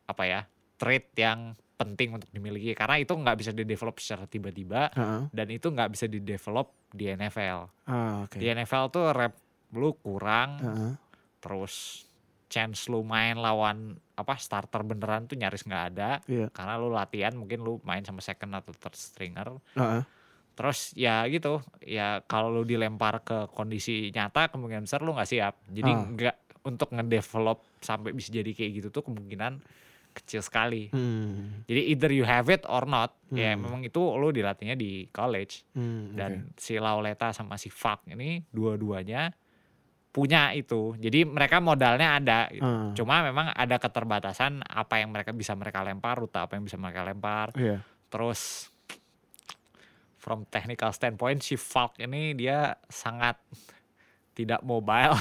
apa 0.06 0.24
ya 0.24 0.47
trait 0.76 1.12
yang 1.14 1.51
penting 1.76 2.16
untuk 2.16 2.30
dimiliki 2.30 2.72
karena 2.72 2.96
itu 2.98 3.12
nggak 3.12 3.36
bisa 3.36 3.52
di-develop 3.52 3.96
secara 3.98 4.24
tiba-tiba 4.26 4.88
Heeh. 4.90 5.22
dan 5.30 5.48
itu 5.50 5.68
nggak 5.68 5.90
bisa 5.90 6.06
di-develop 6.06 6.72
di 6.90 7.06
NFL. 7.08 7.60
Ah, 7.86 8.24
oke. 8.24 8.36
Di 8.36 8.48
NFL 8.48 8.86
tuh 8.90 9.12
rep 9.12 9.36
lu 9.72 9.92
kurang 9.96 10.50
Heeh. 10.58 10.92
terus 11.40 12.04
chance 12.46 12.88
lu 12.88 13.02
main 13.02 13.36
lawan 13.36 13.92
apa 14.14 14.38
starter 14.38 14.80
beneran 14.82 15.26
tuh 15.26 15.36
nyaris 15.36 15.62
nggak 15.62 15.86
ada 15.90 16.24
Iya. 16.26 16.48
karena 16.50 16.74
lu 16.76 16.88
latihan 16.88 17.34
mungkin 17.34 17.60
lu 17.60 17.84
main 17.84 18.02
sama 18.02 18.20
second 18.20 18.56
atau 18.56 18.72
third 18.72 18.96
stringer 18.96 19.60
Heeh. 19.74 20.02
terus 20.54 20.96
ya 20.96 21.28
gitu 21.28 21.60
ya 21.82 22.24
kalau 22.24 22.48
lu 22.50 22.64
dilempar 22.64 23.20
ke 23.20 23.52
kondisi 23.52 24.08
nyata 24.10 24.48
kemungkinan 24.48 24.88
besar 24.88 25.04
lu 25.04 25.12
nggak 25.12 25.28
siap 25.28 25.60
jadi 25.68 25.92
Ah. 25.92 26.08
nggak 26.08 26.36
untuk 26.64 26.90
ngedevelop 26.90 27.60
sampai 27.78 28.10
bisa 28.10 28.32
jadi 28.32 28.50
kayak 28.50 28.72
gitu 28.74 28.88
tuh 28.90 29.04
kemungkinan 29.04 29.60
kecil 30.16 30.39
sekali 30.39 30.88
Hmm. 30.89 31.61
jadi 31.63 31.82
either 31.91 32.09
you 32.09 32.24
have 32.24 32.47
it 32.47 32.63
or 32.66 32.84
not 32.84 33.13
ya 33.28 33.51
Hmm. 33.51 33.61
memang 33.61 33.82
itu 33.84 33.99
lu 33.99 34.30
dilatihnya 34.30 34.74
di 34.74 35.05
college 35.09 35.68
Hmm, 35.72 36.16
dan 36.16 36.32
si 36.55 36.76
Lauleta 36.76 37.30
sama 37.30 37.55
si 37.55 37.68
Fak 37.68 38.07
ini 38.07 38.39
dua-duanya 38.47 39.36
punya 40.09 40.49
itu 40.51 40.95
jadi 40.95 41.28
mereka 41.28 41.59
modalnya 41.59 42.16
ada 42.16 42.47
gitu. 42.47 42.63
Ah. 42.63 42.95
cuma 42.95 43.20
memang 43.22 43.51
ada 43.51 43.76
keterbatasan 43.76 44.63
apa 44.63 44.97
yang 44.97 45.11
mereka 45.11 45.30
bisa 45.30 45.51
mereka 45.53 45.84
lempar 45.84 46.16
rute 46.16 46.39
apa 46.39 46.55
yang 46.55 46.63
bisa 46.63 46.80
mereka 46.80 47.03
lempar. 47.03 47.51
Iya. 47.53 47.84
terus 48.07 48.72
from 50.16 50.47
technical 50.47 50.89
standpoint 50.89 51.43
si 51.43 51.53
Falk 51.53 51.99
ini 51.99 52.32
dia 52.32 52.80
sangat 52.88 53.36
tidak 54.36 54.60
mobile 54.62 55.16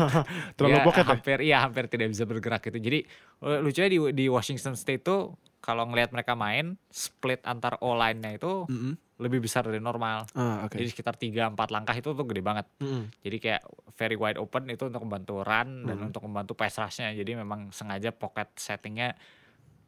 Terlalu 0.56 0.78
pocket 0.82 1.04
ya? 1.04 1.08
hampir 1.08 1.38
iya 1.40 1.58
hampir 1.60 1.84
tidak 1.86 2.08
bisa 2.08 2.24
bergerak 2.24 2.64
itu 2.64 2.78
jadi 2.78 2.98
eh, 3.42 3.58
lucunya 3.60 3.86
di 3.86 3.98
di 4.12 4.24
Washington 4.26 4.74
State 4.74 5.02
tuh 5.02 5.36
kalau 5.58 5.84
ngelihat 5.84 6.10
mereka 6.10 6.32
main 6.32 6.74
split 6.88 7.42
antar 7.42 7.76
O 7.80 7.92
line-nya 7.92 8.32
itu 8.32 8.64
Mm-mm. 8.64 8.94
lebih 9.16 9.40
besar 9.40 9.60
dari 9.62 9.76
normal 9.78 10.24
Ah, 10.32 10.64
oke. 10.64 10.72
jadi 10.72 10.86
sekitar 10.86 11.14
3-4 11.14 11.52
langkah 11.68 11.92
itu 11.92 12.08
tuh 12.08 12.24
gede 12.24 12.40
banget 12.40 12.64
Mm-mm. 12.78 13.12
jadi 13.20 13.36
kayak 13.36 13.62
very 13.92 14.14
wide 14.14 14.36
open 14.36 14.68
itu 14.68 14.84
untuk 14.84 15.02
membantu 15.02 15.40
run 15.40 15.84
dan 15.84 15.96
Hmm. 15.96 16.06
untuk 16.06 16.20
membantu 16.22 16.52
pass 16.52 16.76
rush-nya. 16.76 17.12
Jadi 17.12 17.32
memang 17.34 17.68
sengaja 17.70 18.10
pocket 18.10 18.52
settingnya 18.54 19.16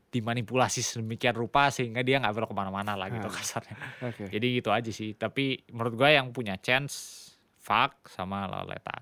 dimanipulasi 0.09 0.81
sedemikian 0.81 1.37
rupa 1.37 1.69
sehingga 1.69 2.01
dia 2.01 2.17
nggak 2.17 2.33
belok 2.33 2.49
ke 2.49 2.57
mana-mana 2.57 2.97
lah 2.97 3.13
gitu 3.13 3.29
Ah. 3.29 3.35
kasarnya. 3.37 3.77
Oke. 4.03 4.25
Jadi 4.27 4.47
gitu 4.55 4.73
aja 4.73 4.89
sih. 4.89 5.13
Tapi 5.13 5.69
menurut 5.69 5.93
gue 5.95 6.09
yang 6.09 6.33
punya 6.33 6.57
chance 6.57 7.28
Fak 7.69 8.09
sama 8.09 8.49
Rita. 8.49 8.97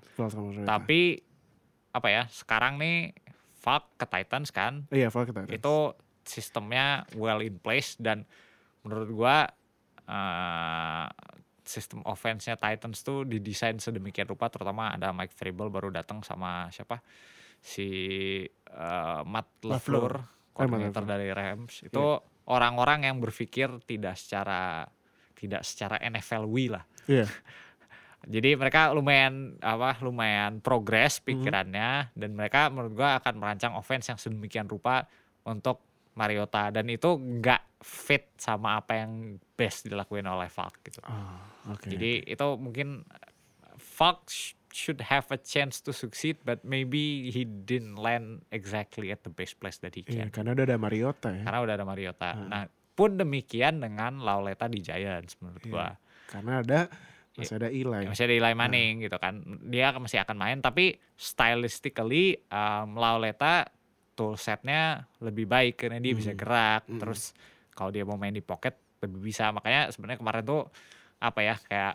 Tapi 0.61 1.15
apa 1.89 2.07
ya 2.07 2.27
sekarang 2.27 2.75
nih 2.75 3.15
Fak 3.55 3.95
ke 3.95 4.05
Titans 4.05 4.51
kan 4.51 4.83
Iya, 4.91 5.07
Falk 5.07 5.31
kita. 5.31 5.47
itu 5.47 5.75
sistemnya 6.21 7.07
well 7.15 7.39
in 7.39 7.55
place 7.55 7.95
dan 7.95 8.27
menurut 8.83 9.07
gua 9.09 9.47
eh, 10.03 11.07
sistem 11.63 12.03
offense-nya 12.03 12.55
Titans 12.55 12.99
tuh 13.01 13.23
didesain 13.23 13.75
sedemikian 13.75 14.23
rupa 14.25 14.47
terutama 14.47 14.91
ada 14.91 15.11
Mike 15.11 15.31
Vrabel 15.33 15.67
baru 15.67 15.89
datang 15.89 16.19
sama 16.21 16.67
siapa 16.69 16.99
si 17.57 17.87
eh, 18.47 19.21
Matt 19.23 19.63
LaFleur 19.63 20.13
koordinator 20.51 21.03
LaFleur. 21.03 21.07
dari 21.07 21.27
Rams 21.29 21.83
itu 21.83 22.05
orang-orang 22.45 23.03
yang 23.03 23.17
berpikir 23.17 23.67
tidak 23.83 24.15
secara 24.15 24.87
tidak 25.33 25.63
secara 25.63 25.99
NFL-wi 25.99 26.65
lah 26.69 26.83
Iya. 27.05 27.27
jadi 28.27 28.53
mereka 28.53 28.91
lumayan 28.91 29.55
apa 29.57 29.95
lumayan 29.99 30.59
progres 30.59 31.17
pikirannya 31.19 32.11
dan 32.11 32.29
mereka 32.31 32.67
menurut 32.67 32.93
gua 32.93 33.17
akan 33.17 33.39
merancang 33.39 33.73
offense 33.73 34.07
yang 34.07 34.19
sedemikian 34.19 34.67
rupa 34.67 35.07
untuk 35.43 35.79
Mariota 36.13 36.67
dan 36.69 36.85
itu 36.87 37.13
nggak 37.15 37.79
fit 37.79 38.33
sama 38.35 38.77
apa 38.77 38.99
yang 38.99 39.11
best 39.53 39.85
dilakuin 39.85 40.25
oleh 40.25 40.49
Falk 40.49 40.81
gitu. 40.81 40.97
Ah, 41.05 41.45
oke. 41.69 41.85
Jadi 41.85 42.25
itu 42.25 42.47
mungkin 42.57 43.05
Falk 43.77 44.25
sh- 44.27 44.57
should 44.73 45.01
have 45.03 45.29
a 45.29 45.37
chance 45.37 45.77
to 45.79 45.93
succeed 45.93 46.37
but 46.41 46.61
maybe 46.61 47.29
he 47.29 47.45
didn't 47.45 47.97
land 47.97 48.41
exactly 48.49 49.09
at 49.09 49.21
the 49.21 49.29
best 49.29 49.57
place 49.57 49.77
that 49.77 49.93
he 49.93 50.01
Iya, 50.03 50.27
can. 50.27 50.41
karena 50.41 50.49
udah 50.53 50.65
ada 50.65 50.77
Mariota 50.77 51.29
ya. 51.31 51.43
Karena 51.45 51.59
udah 51.61 51.73
ada 51.77 51.85
Mariota. 51.85 52.29
Hmm. 52.33 52.49
Nah, 52.49 52.63
pun 52.91 53.13
demikian 53.13 53.77
dengan 53.77 54.17
Lauleta 54.19 54.65
di 54.65 54.81
Giants 54.81 55.37
menurut 55.37 55.61
Iya. 55.61 55.71
gua. 55.71 55.87
Karena 56.27 56.53
ada 56.59 56.79
masih 57.37 57.55
ada 57.55 57.69
Eli. 57.69 58.03
masih 58.05 58.23
ada 58.23 58.33
Eli 58.35 58.53
Manning 58.53 58.91
gitu 58.99 59.17
kan 59.17 59.33
dia 59.63 59.93
masih 59.93 60.17
akan 60.19 60.35
main 60.35 60.57
tapi 60.57 60.97
stylistically 61.15 62.41
um, 62.47 62.93
Lauleta 62.93 63.69
toolsetnya 64.13 64.81
lebih 65.19 65.45
baik 65.45 65.77
karena 65.77 65.97
dia 65.97 66.11
bisa 66.11 66.33
Hmm. 66.33 66.39
gerak 66.39 66.81
Hmm. 66.85 66.97
terus 66.97 67.31
kalau 67.71 67.89
dia 67.89 68.01
mau 68.01 68.17
main 68.17 68.33
di 68.33 68.41
pocket 68.41 68.73
lebih 68.97 69.21
bisa 69.23 69.49
makanya 69.51 69.93
sebenarnya 69.93 70.17
kemarin 70.17 70.43
tuh 70.43 70.65
apa 71.17 71.39
ya 71.39 71.55
kayak 71.59 71.93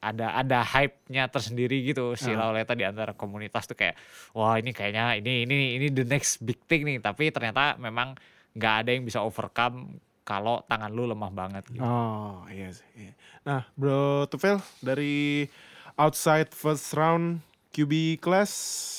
ada 0.00 0.32
ada 0.34 0.64
hype-nya 0.64 1.28
tersendiri 1.28 1.84
gitu 1.84 2.16
si 2.16 2.32
Ah. 2.32 2.42
Lauleta 2.42 2.72
di 2.72 2.82
antara 2.82 3.12
komunitas 3.12 3.64
tuh 3.64 3.76
kayak 3.76 3.94
wah 4.32 4.56
ini 4.56 4.72
kayaknya 4.72 5.14
ini 5.14 5.44
ini 5.44 5.56
ini 5.76 5.86
the 5.88 6.02
next 6.02 6.40
big 6.40 6.58
thing 6.64 6.82
nih 6.82 6.98
tapi 6.98 7.30
ternyata 7.30 7.76
memang 7.76 8.16
nggak 8.50 8.74
ada 8.82 8.90
yang 8.90 9.04
bisa 9.04 9.22
overcome 9.22 10.00
kalau 10.30 10.62
tangan 10.64 10.86
lu 10.88 11.04
lemah 11.04 11.26
banget 11.28 11.66
gitu. 11.68 11.82
Oh 11.82 12.46
iya 12.46 12.70
sih. 12.70 12.86
iya. 12.94 13.12
Nah 13.42 13.66
Bro 13.74 14.30
Tufel 14.30 14.62
dari 14.78 15.50
outside 15.94 16.54
first 16.54 16.94
round 16.94 17.42
QB 17.70 17.92
class 18.16 18.50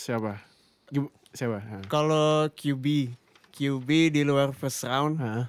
siapa? 0.04 0.44
Siapa? 1.32 1.88
Kalau 1.88 2.52
QB, 2.52 3.16
QB 3.50 3.90
di 4.12 4.22
luar 4.22 4.52
first 4.52 4.84
round, 4.84 5.16
Hah? 5.16 5.48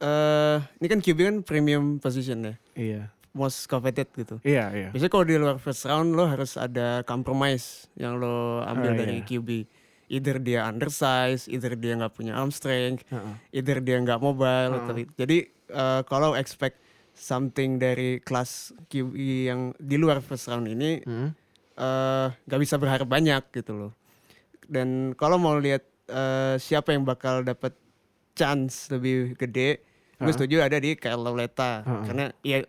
eh 0.00 0.56
ini 0.80 0.86
kan 0.88 0.98
QB 0.98 1.18
kan 1.20 1.36
premium 1.40 1.84
position 1.98 2.40
ya, 2.42 2.54
Iya. 2.74 3.02
most 3.30 3.68
coveted 3.68 4.08
gitu. 4.10 4.40
Iya 4.40 4.72
iya. 4.72 4.88
Biasanya 4.88 5.12
kalau 5.12 5.24
di 5.24 5.36
luar 5.36 5.56
first 5.58 5.84
round 5.84 6.12
lo 6.12 6.24
harus 6.24 6.56
ada 6.56 7.04
compromise 7.04 7.92
yang 7.94 8.16
lo 8.16 8.64
ambil 8.64 8.92
Oh, 8.92 8.98
dari 8.98 9.20
iya. 9.20 9.26
QB. 9.26 9.48
Either 10.06 10.36
dia 10.36 10.64
undersize, 10.64 11.46
either 11.46 11.72
dia 11.72 11.94
nggak 11.94 12.12
punya 12.12 12.34
arm 12.34 12.48
strength, 12.48 13.02
Heeh. 13.06 13.34
either 13.54 13.78
dia 13.78 13.96
nggak 13.98 14.18
mobile. 14.18 14.72
Hmm. 14.74 14.86
tapi- 14.86 15.08
Jadi 15.14 15.38
eh, 15.66 16.02
kalau 16.04 16.34
expect 16.34 16.76
something 17.10 17.76
dari 17.76 18.18
kelas 18.18 18.70
QB 18.86 19.14
yang 19.44 19.60
di 19.74 19.96
luar 19.96 20.18
first 20.18 20.46
round 20.46 20.66
ini 20.66 21.00
Hmm. 21.00 21.32
eh, 21.74 22.26
nggak 22.30 22.60
bisa 22.60 22.76
berharap 22.76 23.04
banyak 23.04 23.42
gitu 23.50 23.72
loh. 23.74 23.92
Dan 24.62 24.88
kalau 25.12 25.36
mau 25.36 25.56
lihat 25.56 25.82
eh, 26.04 26.56
siapa 26.58 26.90
yang 26.90 27.02
bakal 27.02 27.40
dapat 27.40 27.72
chance 28.32 28.86
lebih 28.88 29.34
gede, 29.34 29.80
gue 30.14 30.22
Hah? 30.22 30.30
setuju 30.30 30.60
ada 30.60 30.76
di 30.76 30.94
Kyle 30.94 31.16
Lauleta 31.16 31.80
Hah. 31.80 32.04
karena 32.04 32.24
ya 32.40 32.60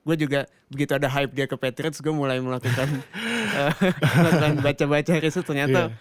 gue 0.00 0.16
juga 0.16 0.40
begitu 0.66 0.92
ada 0.92 1.06
hype 1.06 1.30
dia 1.30 1.44
ke 1.44 1.54
Patriots, 1.54 1.98
gue 1.98 2.08
mulai 2.10 2.38
melakukan 2.38 2.88
eh, 3.58 3.72
melakukan 4.16 4.52
baca-baca 4.60 5.12
riset 5.18 5.42
ternyata 5.42 5.92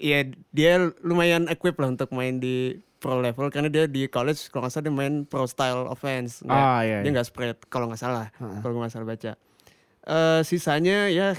ya 0.00 0.24
dia 0.50 0.72
lumayan 1.00 1.44
equip 1.46 1.76
lah 1.76 1.88
untuk 1.88 2.08
main 2.10 2.36
di 2.36 2.72
pro 2.96 3.16
level 3.16 3.48
karena 3.48 3.68
dia 3.68 3.84
di 3.84 4.04
college 4.06 4.48
kalau 4.48 4.64
nggak 4.64 4.72
salah 4.74 4.86
dia 4.86 4.94
main 4.94 5.14
pro 5.22 5.44
style 5.44 5.84
offense 5.86 6.40
nggak- 6.40 6.56
Ah 6.58 6.80
iya. 6.80 6.98
dia 6.98 7.06
iya. 7.06 7.14
nggak 7.14 7.26
spread 7.26 7.56
kalau 7.66 7.86
nggak 7.86 7.96
salah 7.98 8.32
Heeh. 8.34 8.58
kalau 8.58 8.72
gue 8.74 8.82
nggak 8.82 8.94
salah 8.94 9.06
baca 9.06 9.32
Eh 10.02 10.40
sisanya 10.42 11.06
ya 11.06 11.36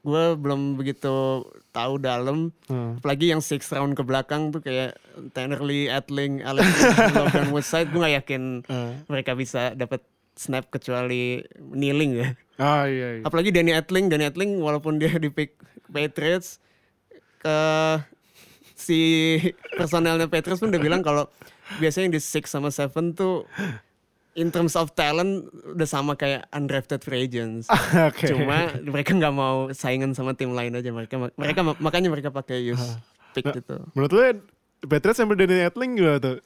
gue 0.00 0.24
belum 0.34 0.74
begitu 0.74 1.42
tahu 1.70 1.94
dalam 1.96 2.50
Heeh. 2.64 2.98
apalagi 2.98 3.26
yang 3.28 3.38
six 3.38 3.66
round 3.68 3.92
ke 3.92 4.02
belakang 4.02 4.50
tuh 4.50 4.58
kayak 4.58 4.94
Tannerly, 5.30 5.86
Atling, 5.88 6.40
Alex, 6.40 6.66
Logan 7.12 7.50
Woodside 7.50 7.86
gue 7.88 7.98
nggak 7.98 8.16
yakin 8.18 8.42
Heeh. 8.62 8.92
mereka 9.06 9.34
bisa 9.34 9.70
dapat 9.72 10.02
snap 10.32 10.66
kecuali 10.68 11.42
kneeling 11.56 12.16
ya 12.16 12.28
Ah 12.56 12.86
iya. 12.86 13.18
iya. 13.18 13.22
apalagi 13.22 13.50
Danny 13.50 13.70
Atling 13.70 14.06
Danny 14.06 14.24
Atling 14.24 14.56
walaupun 14.56 14.96
dia 14.96 15.14
di 15.14 15.28
pick 15.28 15.58
Patriots 15.88 16.58
ke 17.42 17.58
si 18.74 18.98
personelnya 19.72 20.26
Patriots 20.26 20.58
pun 20.58 20.70
udah 20.70 20.78
bilang 20.78 21.02
kalau 21.02 21.26
biasanya 21.76 22.06
yang 22.06 22.14
di 22.14 22.22
six 22.22 22.48
sama 22.48 22.68
seven 22.68 23.12
tuh 23.12 23.46
in 24.32 24.48
terms 24.48 24.74
of 24.74 24.90
talent 24.92 25.44
udah 25.68 25.84
sama 25.84 26.14
kayak 26.14 26.48
undrafted 26.50 26.98
free 26.98 27.26
agents 27.26 27.68
Oke. 28.08 28.26
cuma 28.26 28.72
mereka 28.80 29.12
nggak 29.12 29.30
mau 29.30 29.68
saingan 29.70 30.12
sama 30.12 30.32
tim 30.32 30.50
lain 30.50 30.72
aja 30.72 30.88
mereka 30.88 31.20
mereka 31.34 31.60
makanya 31.76 32.08
mereka 32.08 32.30
pakai 32.30 32.62
use 32.64 32.96
pick 33.32 33.44
Nah, 33.44 33.54
gitu 33.54 33.76
Menurut 33.92 34.12
lu 34.12 34.20
Patriots 34.82 35.18
sampai 35.18 35.36
Danny 35.36 35.62
Etling 35.62 35.94
gimana 35.94 36.18
tuh? 36.18 36.38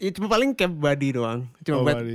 itu 0.00 0.16
cuma 0.16 0.32
paling 0.32 0.56
kayak 0.56 0.72
body 0.72 1.08
doang 1.12 1.44
cuma 1.60 1.76
Oh, 1.76 1.84
buat 1.84 2.00
body. 2.00 2.12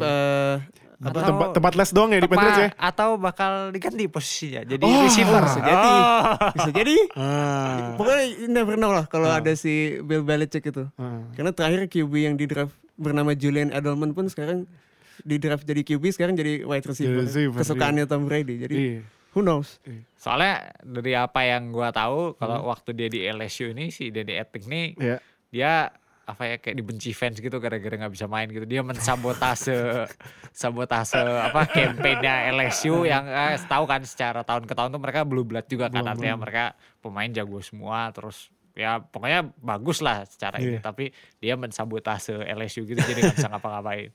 Apa, 0.97 1.11
Atau- 1.11 1.27
tempat, 1.27 1.47
tempat 1.51 1.73
les 1.75 1.91
doang 1.91 2.07
ya 2.07 2.17
di 2.17 2.25
Patriots 2.25 2.55
ya? 2.57 2.69
atau 2.73 3.09
bakal 3.15 3.51
diganti 3.69 4.07
posisinya 4.07 4.63
jadi 4.63 4.79
Oh, 4.81 5.03
receiver 5.03 5.41
bisa 5.41 5.59
jadi 5.59 5.87
Oh. 5.91 6.21
bisa 6.51 6.69
jadi 6.71 6.95
Ah. 7.13 7.93
pokoknya 7.93 8.23
never 8.47 8.75
know 8.75 8.89
lah 8.89 9.03
kalau 9.03 9.27
ada 9.27 9.51
si 9.53 9.73
Bill 9.99 10.21
Belichick 10.21 10.63
itu 10.63 10.87
Ah. 10.95 11.27
Karena 11.31 11.51
terakhir 11.51 11.85
QB 11.85 12.13
yang 12.21 12.35
di 12.35 12.45
draft 12.45 12.71
bernama 12.95 13.31
Julian 13.31 13.69
Edelman 13.69 14.11
pun 14.11 14.25
sekarang 14.25 14.63
di 15.17 15.35
draft 15.35 15.63
jadi 15.63 15.81
QB 15.81 16.03
sekarang 16.11 16.33
jadi 16.33 16.63
wide 16.63 16.85
receiver. 16.85 17.23
Receiver, 17.23 17.57
Kesukaannya 17.57 18.03
Tom 18.05 18.23
Brady. 18.23 18.55
Jadi 18.57 18.75
Iya. 18.77 18.99
who 19.31 19.41
knows? 19.41 19.83
Soalnya 20.15 20.63
dari 20.79 21.11
apa 21.11 21.43
yang 21.43 21.69
gua 21.69 21.89
tahu 21.89 22.35
kalau 22.35 22.61
Hmm. 22.61 22.71
waktu 22.71 22.89
dia 22.93 23.07
di 23.07 23.19
LSU 23.21 23.67
ini 23.69 23.89
si 23.89 24.09
Danny 24.09 24.31
Etling 24.33 24.65
nih 24.65 24.87
Iya. 24.95 25.17
dia 25.49 25.71
apa 26.25 26.43
ya 26.49 26.55
kayak 26.57 26.81
dibenci 26.81 27.13
fans 27.13 27.37
gitu 27.37 27.61
gara-gara 27.61 28.01
nggak 28.01 28.13
bisa 28.13 28.25
main 28.25 28.49
gitu. 28.49 28.65
Dia 28.65 28.81
mensabotase 28.81 30.09
sabotase 30.59 31.21
apa 31.21 31.69
kampanye 31.69 32.49
LSU 32.49 33.05
yang 33.05 33.29
eh, 33.29 33.61
tahu 33.61 33.85
kan 33.85 34.01
secara 34.01 34.41
tahun 34.41 34.65
ke 34.65 34.73
tahun 34.73 34.89
tuh 34.89 35.01
mereka 35.01 35.21
blue 35.21 35.45
blood 35.45 35.69
juga 35.69 35.93
kan. 35.93 36.01
Belum, 36.01 36.13
artinya 36.17 36.35
mereka 36.41 36.63
pemain 36.99 37.29
jago 37.29 37.61
semua 37.61 38.09
terus 38.09 38.49
ya 38.75 38.99
pokoknya 38.99 39.53
bagus 39.61 40.01
lah 40.01 40.25
secara 40.27 40.59
ini. 40.59 40.77
Iya. 40.77 40.79
tapi 40.83 41.13
dia 41.39 41.55
mensabotase 41.55 42.35
LSU 42.43 42.83
gitu 42.83 42.99
jadi 42.99 43.21
nggak 43.21 43.37
bisa 43.37 43.49
ngapa-ngapain. 43.53 44.11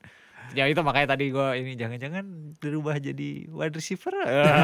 Ya 0.51 0.67
itu 0.67 0.83
makanya 0.83 1.15
tadi 1.15 1.31
gue 1.31 1.49
ini 1.63 1.79
jangan-jangan 1.79 2.59
berubah 2.59 2.99
jadi 2.99 3.47
wide 3.47 3.77
receiver. 3.79 4.11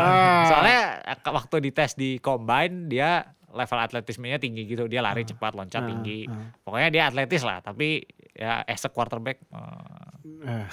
Soalnya 0.51 0.99
eh, 1.07 1.19
waktu 1.31 1.57
dites 1.63 1.95
di 1.95 2.19
combine 2.19 2.91
dia 2.91 3.23
level 3.57 3.79
atletismenya 3.81 4.37
tinggi 4.37 4.63
gitu 4.65 4.85
dia 4.85 5.01
lari 5.01 5.25
cepat 5.25 5.53
loncat 5.53 5.81
Ah, 5.81 5.89
tinggi 5.89 6.29
ah. 6.29 6.53
pokoknya 6.61 6.89
dia 6.93 7.03
atletis 7.09 7.41
lah 7.41 7.59
tapi 7.59 8.05
ya 8.31 8.61
as 8.63 8.85
a 8.85 8.91
quarterback 8.91 9.41
Eh. 10.39 10.67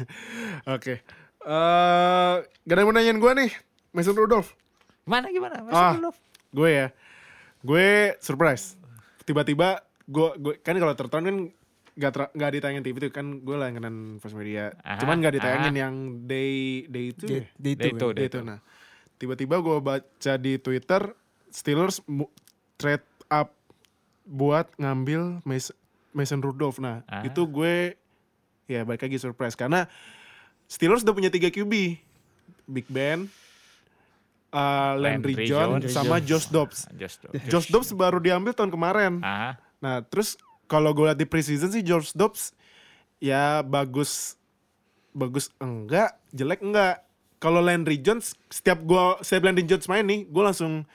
Oke. 0.76 1.02
Eh, 1.44 2.34
gak 2.40 2.72
ada 2.72 2.80
yang 2.80 2.88
mau 2.88 2.94
nanyain 2.94 3.18
gue 3.18 3.32
nih. 3.36 3.50
Mason 3.90 4.14
Rudolph. 4.14 4.54
gimana 5.04 5.28
gimana 5.28 5.56
Mas 5.60 5.74
Ah. 5.74 5.92
Rudolph? 5.92 6.16
Gue 6.48 6.70
ya. 6.72 6.86
Gue 7.60 7.86
surprise. 8.18 8.78
Tiba-tiba 9.24 9.82
gue 10.04 10.28
gue 10.36 10.54
kan 10.60 10.72
kalau 10.74 10.94
terton 10.94 11.22
kan 11.22 11.36
gak, 11.94 12.10
ter, 12.10 12.22
gak 12.30 12.50
ditayangin 12.52 12.82
TV 12.82 12.96
tuh 12.98 13.12
kan 13.12 13.26
gue 13.38 13.56
langganan 13.56 14.16
First 14.18 14.34
Media. 14.34 14.72
Aha, 14.80 15.00
Cuman 15.00 15.20
gak 15.20 15.34
ditayangin 15.36 15.74
aha. 15.74 15.80
yang 15.84 15.94
day 16.24 16.54
day 16.86 17.04
itu. 17.10 17.24
ya? 17.26 17.44
Di 17.52 17.70
itu. 17.74 17.86
Itu, 17.90 18.06
ya. 18.06 18.14
Day 18.14 18.26
itu. 18.26 18.40
Nah, 18.40 18.58
tiba-tiba 19.14 19.56
gue 19.58 19.76
baca 19.80 20.32
di 20.36 20.52
Twitter 20.56 21.02
Steelers 21.54 22.02
trade 22.74 23.06
up 23.28 23.54
buat 24.26 24.66
ngambil 24.74 25.38
Mason, 26.10 26.40
Rudolph. 26.40 26.78
Nah, 26.78 27.06
Ah. 27.06 27.22
itu 27.22 27.44
gue 27.44 27.94
ya 28.66 28.82
balik 28.82 29.04
lagi 29.04 29.16
surprise 29.16 29.54
karena 29.54 29.86
Steelers 30.66 31.04
udah 31.04 31.14
punya 31.14 31.30
3 31.30 31.46
QB. 31.46 32.02
Big 32.64 32.88
Ben, 32.88 33.28
uh, 34.50 34.96
Landry, 34.96 35.36
Landry 35.36 35.44
John, 35.44 35.68
Jones. 35.76 35.92
sama 35.92 36.16
Josh 36.18 36.48
Dobbs. 36.48 36.88
Ah, 36.88 36.96
Just, 36.96 37.20
Josh 37.46 37.68
Dobbs 37.68 37.92
baru 37.92 38.18
diambil 38.18 38.50
tahun 38.50 38.72
kemarin. 38.72 39.20
ah 39.20 39.60
Nah, 39.78 40.00
terus 40.00 40.40
kalau 40.64 40.90
gue 40.90 41.04
lihat 41.04 41.20
di 41.20 41.28
preseason 41.28 41.68
sih 41.68 41.84
Josh 41.84 42.16
Dobbs 42.16 42.56
ya 43.20 43.60
bagus 43.60 44.40
bagus 45.12 45.52
enggak, 45.58 46.16
jelek 46.30 46.58
enggak. 46.58 47.04
Kalau 47.36 47.60
Landry 47.60 48.00
Jones 48.00 48.32
setiap 48.48 48.80
gua 48.80 49.20
setiap 49.20 49.44
Landry 49.44 49.62
Jones 49.62 49.84
main 49.84 50.00
nih, 50.02 50.24
gue 50.24 50.42
langsung 50.42 50.88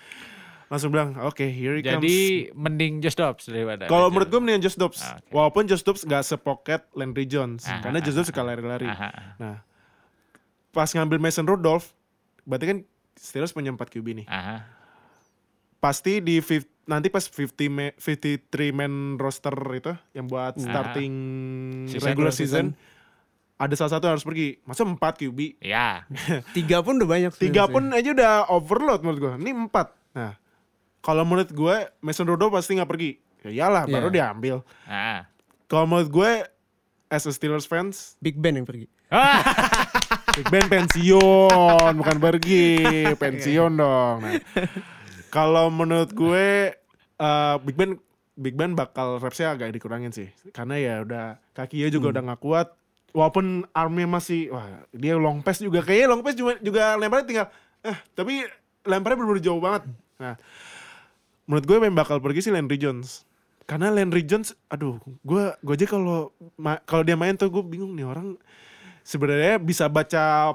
langsung 0.69 0.93
bilang, 0.93 1.17
oke, 1.19 1.41
here 1.41 1.75
he 1.75 1.81
jadi 1.81 1.97
comes. 1.97 2.53
mending 2.53 3.01
Josh 3.01 3.17
Dobbs 3.17 3.49
daripada 3.49 3.89
Kalau 3.89 4.05
Landry 4.05 4.13
menurut 4.13 4.27
gue 4.29 4.39
mendingan 4.39 4.61
Josh 4.61 4.77
Dobbs. 4.77 5.01
Ah, 5.01 5.17
oke. 5.17 5.29
Walaupun 5.33 5.63
Josh 5.65 5.81
Dobbs 5.81 6.05
gak 6.05 6.21
sepoket 6.21 6.85
Landry 6.93 7.25
Jones. 7.25 7.65
Ah, 7.65 7.81
karena 7.81 7.97
ah, 7.97 8.03
Josh 8.05 8.15
Dobbs 8.15 8.29
suka 8.29 8.45
lari-lari. 8.45 8.85
Ah, 8.85 8.93
ah, 8.95 9.09
ah. 9.09 9.25
Nah, 9.35 9.57
pas 10.69 10.85
ngambil 10.87 11.17
Mason 11.17 11.43
Rudolph, 11.43 11.89
berarti 12.45 12.65
kan 12.69 12.77
Steelers 13.17 13.51
punya 13.51 13.73
4 13.73 13.81
QB 13.81 14.07
nih. 14.23 14.27
Ah, 14.29 14.37
ah. 14.37 14.59
Pasti 15.79 16.21
di 16.21 16.37
nanti 16.85 17.09
pas 17.09 17.21
50 17.21 17.49
ma- 17.67 17.95
53 17.95 18.69
man 18.69 18.93
roster 19.15 19.53
itu 19.73 19.93
yang 20.11 20.25
buat 20.25 20.57
starting 20.57 21.13
Season, 21.85 22.01
regular 22.05 22.29
regular 22.29 22.33
season, 22.33 22.65
ada 23.55 23.73
salah 23.75 23.91
satu 23.93 24.07
yang 24.07 24.15
harus 24.15 24.23
pergi. 24.23 24.55
Masa 24.63 24.87
4 24.87 24.95
QB? 24.95 25.59
ya 25.59 26.07
Tiga 26.55 26.79
pun 26.79 26.95
udah 26.95 27.09
banyak. 27.09 27.31
Tiga 27.35 27.67
pun 27.67 27.91
aja 27.91 28.09
udah 28.11 28.31
overload 28.47 29.03
menurut 29.03 29.19
gue. 29.19 29.33
Ini 29.43 29.51
4. 29.67 30.15
Nah, 30.15 30.38
kalau 30.99 31.23
menurut 31.23 31.49
gue 31.49 31.75
Mason 31.99 32.25
Rudolph 32.25 32.53
pasti 32.53 32.75
nggak 32.75 32.87
pergi. 32.87 33.11
Ya 33.39 33.49
iyalah, 33.49 33.83
Iya. 33.87 33.93
baru 33.93 34.07
diambil. 34.09 34.55
ah. 34.83 35.23
Kalau 35.65 35.85
menurut 35.85 36.09
gue 36.09 36.31
as 37.07 37.23
a 37.23 37.31
Steelers 37.31 37.63
fans, 37.63 38.17
Big 38.17 38.35
Ben 38.35 38.53
yang 38.53 38.65
pergi. 38.65 38.89
Ah, 39.09 39.41
Big 40.33 40.45
Ben 40.49 40.65
pensiun, 40.65 41.93
bukan 41.95 42.17
pergi, 42.19 42.83
pensiun 43.15 43.73
dong. 43.73 44.17
Nah, 44.21 44.37
kalau 45.29 45.69
menurut 45.69 46.11
gue 46.11 46.73
eh, 47.15 47.55
Big 47.63 47.73
Ben 47.73 47.97
Big 48.33 48.53
Ben 48.53 48.71
bakal 48.71 49.17
repsnya 49.17 49.51
agak 49.51 49.71
dikurangin 49.71 50.09
sih, 50.09 50.29
karena 50.49 50.75
ya 50.77 50.93
udah 51.01 51.25
kakinya 51.51 51.89
juga 51.89 52.13
udah 52.13 52.23
nggak 52.23 52.41
kuat. 52.41 52.67
Walaupun 53.09 53.65
armnya 53.73 54.05
masih, 54.05 54.53
wah 54.53 54.63
dia 54.89 55.17
long 55.17 55.41
pass 55.41 55.57
juga 55.57 55.81
kayaknya 55.81 56.07
long 56.07 56.21
pass 56.21 56.37
juga 56.37 56.55
juga 56.61 56.93
lemparnya 56.95 57.25
tinggal, 57.25 57.47
eh 57.81 57.97
tapi 58.13 58.45
lemparnya 58.85 59.17
bener-bener 59.17 59.43
jauh 59.43 59.59
banget. 59.59 59.83
Nah, 60.21 60.37
menurut 61.49 61.65
gue 61.65 61.75
yang 61.81 61.97
bakal 61.97 62.21
pergi 62.21 62.45
sih 62.45 62.53
Landry 62.53 62.77
Jones. 62.77 63.25
Karena 63.65 63.89
Landry 63.89 64.21
Jones, 64.21 64.53
aduh, 64.69 65.01
gue 65.25 65.43
gue 65.65 65.73
aja 65.73 65.89
kalau 65.89 66.29
kalau 66.85 67.01
dia 67.01 67.17
main 67.17 67.33
tuh 67.33 67.49
gue 67.49 67.65
bingung 67.65 67.97
nih 67.97 68.05
orang 68.05 68.37
sebenarnya 69.01 69.57
bisa 69.57 69.89
baca 69.89 70.53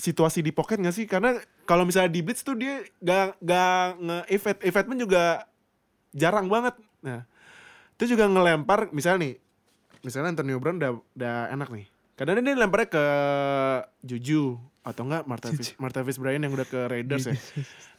situasi 0.00 0.40
di 0.40 0.52
pocket 0.56 0.80
gak 0.80 0.96
sih? 0.96 1.04
Karena 1.04 1.36
kalau 1.68 1.84
misalnya 1.84 2.08
di 2.08 2.24
blitz 2.24 2.40
tuh 2.40 2.56
dia 2.56 2.80
gak, 3.04 3.36
gak 3.44 4.00
nge-evade. 4.00 4.60
Evade 4.64 4.88
pun 4.88 4.98
juga 5.00 5.44
jarang 6.16 6.48
banget. 6.48 6.74
Nah, 7.04 7.28
itu 8.00 8.16
juga 8.16 8.24
ngelempar, 8.28 8.88
misalnya 8.90 9.28
nih, 9.28 9.34
misalnya 10.00 10.32
Antonio 10.32 10.56
Brown 10.56 10.80
udah, 10.80 10.92
udah 11.12 11.36
enak 11.52 11.68
nih. 11.68 11.86
Kadang 12.12 12.38
dia 12.38 12.54
lemparnya 12.54 12.88
ke 12.88 13.04
Juju 14.02 14.54
atau 14.82 15.02
enggak 15.02 15.24
Martavis, 15.24 15.72
Martavis 15.78 16.16
Bryant 16.16 16.42
yang 16.42 16.52
udah 16.52 16.66
ke 16.66 16.80
Raiders 16.86 17.26
ya. 17.26 17.34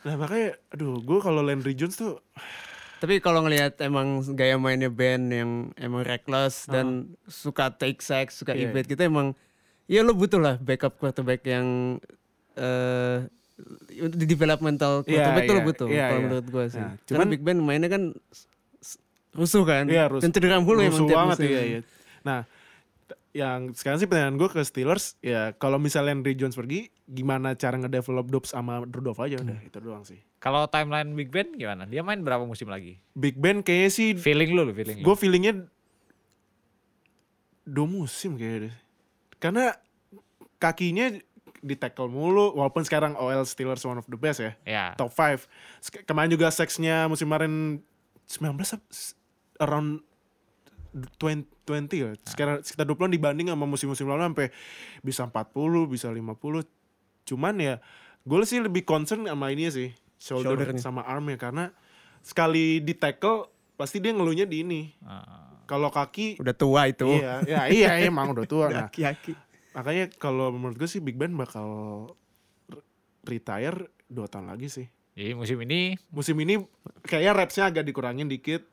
Nah 0.03 0.19
makanya, 0.19 0.59
aduh, 0.67 0.99
gue 0.99 1.15
kalau 1.17 1.39
Landry 1.39 1.71
Jones 1.73 1.95
tuh 1.95 2.19
Tapi 2.99 3.19
kalau 3.19 3.39
ngelihat 3.39 3.79
emang 3.79 4.19
gaya 4.31 4.55
mainnya 4.55 4.87
Ben 4.87 5.27
yang 5.27 5.51
emang 5.75 6.03
reckless 6.03 6.67
dan 6.67 7.15
suka 7.23 7.71
take 7.71 7.99
sacks, 7.99 8.35
suka 8.37 8.51
Iya. 8.51 8.67
evade 8.69 8.87
gitu 8.87 8.99
emang 8.99 9.31
ya 9.85 9.99
lo 9.99 10.11
butuh 10.11 10.39
lah 10.39 10.55
backup 10.57 10.95
quarterback 10.95 11.43
yang 11.43 11.99
eh 12.53 13.27
untuk 13.97 14.17
di 14.17 14.25
developmental 14.25 15.03
Iya, 15.03 15.23
quarterback 15.23 15.43
tuh 15.43 15.51
lo 15.51 15.55
iya, 15.55 15.67
butuh 15.67 15.87
iya, 15.87 16.05
kalau 16.05 16.15
iya. 16.15 16.25
menurut 16.25 16.47
gue 16.47 16.65
sih. 16.69 16.79
Nah, 16.79 16.93
Cuman 17.01 17.07
cuman- 17.07 17.31
Big 17.31 17.41
Ben 17.41 17.57
mainnya 17.59 17.87
kan 17.87 18.03
rusuh 19.33 19.63
kan. 19.63 19.83
Iya, 19.87 20.03
rusuh. 20.07 20.23
Dan 20.23 20.31
cedera 20.31 20.59
mulu 20.59 20.79
emang 20.79 20.91
rusuh 20.93 21.07
tiap 21.07 21.17
banget 21.17 21.37
musim. 21.39 21.49
iya, 21.49 21.61
iya. 21.63 21.79
Nah, 22.23 22.39
yang 23.33 23.73
sekarang 23.73 23.97
sih 23.97 24.05
pertanyaan 24.05 24.37
gue 24.37 24.45
ke 24.45 24.61
Steelers 24.61 25.17
ya 25.19 25.51
kalau 25.53 25.75
misalnya 25.75 26.13
Landry 26.13 26.33
Jones 26.33 26.53
pergi 26.53 26.87
gimana 27.03 27.53
cara 27.53 27.75
ngedevelop 27.75 28.29
Dobbs 28.29 28.53
sama 28.53 28.79
Rudolph 28.79 29.17
aja 29.19 29.37
udah 29.37 29.57
itu 29.59 29.77
doang 29.77 30.01
sih. 30.03 30.21
kalau 30.37 30.65
timeline 30.65 31.11
Big 31.11 31.27
Ben 31.27 31.49
gimana 31.51 31.83
dia 31.83 31.99
main 31.99 32.19
berapa 32.19 32.41
musim 32.43 32.67
lagi 32.67 33.01
Big 33.11 33.33
Ben 33.35 33.59
kayaknya 33.59 33.89
sih 33.89 34.07
feeling 34.13 34.53
lu 34.53 34.63
lu 34.63 34.71
feeling 34.71 35.01
gue 35.01 35.15
feelingnya 35.15 35.65
dua 37.63 37.87
musim 37.87 38.35
kayaknya 38.35 38.59
deh. 38.63 38.75
Karena 39.39 39.71
kakinya 40.57 41.11
di 41.57 41.75
tackle 41.75 42.07
mulu 42.07 42.51
walaupun 42.53 42.83
sekarang 42.83 43.15
OL 43.15 43.43
Steelers 43.43 43.81
one 43.81 43.95
of 43.95 44.05
the 44.05 44.15
best 44.15 44.39
ya. 44.39 44.51
ya 44.63 44.85
Top 44.93 45.09
5. 45.09 45.47
Kemarin 46.03 46.29
juga 46.29 46.47
seksnya 46.49 47.07
musim 47.07 47.25
kemarin 47.25 47.79
19 48.25 48.51
ap- 48.73 48.83
s- 48.89 49.15
around 49.57 50.03
20, 50.93 51.43
20 51.65 51.89
ya. 51.93 52.09
Sekarang 52.23 52.61
sekitar 52.61 52.85
20 52.85 53.09
dibanding 53.09 53.49
sama 53.49 53.65
musim-musim 53.65 54.05
lalu 54.05 54.23
sampai 54.23 54.47
bisa 55.01 55.25
40, 55.25 55.49
bisa 55.85 56.07
50. 56.07 56.63
Cuman 57.25 57.55
ya 57.57 57.75
gue 58.21 58.37
sih 58.45 58.61
lebih 58.61 58.85
concern 58.85 59.25
sama 59.25 59.49
ini 59.49 59.67
sih. 59.67 59.89
Shoulder 60.15 60.55
Shouldernya. 60.55 60.79
sama 60.79 61.03
armnya 61.03 61.35
karena 61.35 61.73
sekali 62.21 62.79
di 62.79 62.95
tackle 62.95 63.43
pasti 63.75 63.99
dia 63.99 64.13
ngeluhnya 64.13 64.45
di 64.45 64.63
ini. 64.63 64.81
Ah. 65.01 65.51
Kalau 65.63 65.89
kaki 65.89 66.39
Udah 66.39 66.53
tua 66.53 66.87
itu. 66.87 67.07
iya, 67.09 67.39
ya, 67.43 67.61
iya 67.67 67.91
emang 68.03 68.31
udah 68.31 68.45
tua. 68.45 68.67
Nah, 68.73 68.87
Aki-aki. 68.87 69.33
makanya 69.73 70.05
kalau 70.15 70.53
menurut 70.53 70.77
gue 70.77 70.85
sih 70.85 70.99
Big 70.99 71.17
Ben 71.17 71.33
bakal 71.33 71.65
re- 72.69 72.85
retire 73.25 73.89
2 74.07 74.21
tahun 74.27 74.47
lagi 74.47 74.69
sih. 74.69 74.87
jadi 75.13 75.33
musim 75.33 75.57
ini 75.61 75.93
Musim 76.09 76.33
ini 76.37 76.57
kayaknya 77.01 77.33
repsnya 77.33 77.63
agak 77.67 77.83
dikurangin 77.83 78.25
dikit 78.25 78.65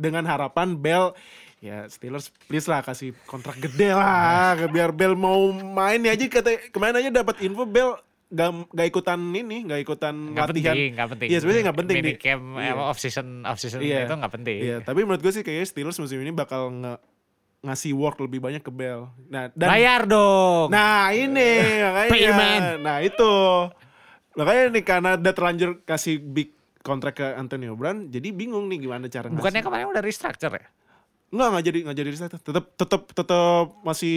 dengan 0.00 0.24
harapan 0.24 0.72
Bell 0.72 1.12
ya 1.60 1.84
Steelers 1.92 2.32
please 2.48 2.64
lah 2.64 2.80
kasih 2.80 3.12
kontrak 3.28 3.60
gede 3.60 3.92
lah 3.92 4.56
biar 4.72 4.96
Bell 4.96 5.12
mau 5.12 5.52
main 5.52 6.00
ya 6.00 6.16
aja 6.16 6.24
kata 6.24 6.72
kemarin 6.72 7.04
aja 7.04 7.10
dapat 7.12 7.36
info 7.44 7.68
Bell 7.68 8.00
gak, 8.32 8.72
gak 8.72 8.86
ikutan 8.88 9.20
ini 9.36 9.68
gak 9.68 9.80
ikutan 9.84 10.14
nggak 10.32 10.48
latihan 10.48 10.72
penting 10.72 10.90
nggak 10.96 11.08
penting 11.12 11.28
Iya, 11.28 11.38
sebenarnya 11.44 11.62
nggak 11.68 11.78
penting 11.84 11.96
mini 12.00 12.14
camp 12.16 12.44
iya. 12.56 12.72
off 12.72 12.96
season 12.96 13.44
off 13.44 13.60
season 13.60 13.84
Iya. 13.84 14.08
itu 14.08 14.14
nggak 14.16 14.32
penting 14.32 14.58
Iya, 14.64 14.76
tapi 14.80 15.04
menurut 15.04 15.20
gue 15.20 15.32
sih 15.36 15.44
kayaknya 15.44 15.66
Steelers 15.68 16.00
musim 16.00 16.16
ini 16.24 16.32
bakal 16.32 16.72
nge 16.72 16.94
ngasih 17.60 17.92
work 17.92 18.16
lebih 18.24 18.40
banyak 18.40 18.64
ke 18.64 18.72
Bell. 18.72 19.12
Nah, 19.28 19.52
dan 19.52 19.68
bayar 19.68 20.08
dong 20.08 20.72
Nah 20.72 21.12
ini 21.12 21.60
makanya. 21.84 22.08
Payment. 22.08 22.64
Nah 22.80 22.96
itu. 23.04 23.32
Makanya 24.32 24.62
nih 24.72 24.84
karena 24.86 25.10
udah 25.20 25.32
terlanjur 25.36 25.70
kasih 25.84 26.16
big 26.24 26.56
kontrak 26.80 27.20
ke 27.20 27.26
Antonio 27.36 27.76
Brown, 27.76 28.08
jadi 28.08 28.32
bingung 28.32 28.68
nih 28.68 28.88
gimana 28.88 29.06
cara 29.06 29.28
ngasih. 29.28 29.38
bukannya 29.40 29.62
kemarin 29.62 29.86
udah 29.92 30.02
restructure 30.04 30.54
ya 30.56 30.66
Enggak, 31.30 31.46
enggak 31.46 31.64
jadi 31.70 31.78
enggak 31.86 31.96
jadi 32.02 32.10
reset. 32.10 32.32
Tetap 32.42 32.64
tetap 32.74 33.02
tetap 33.14 33.66
masih 33.86 34.16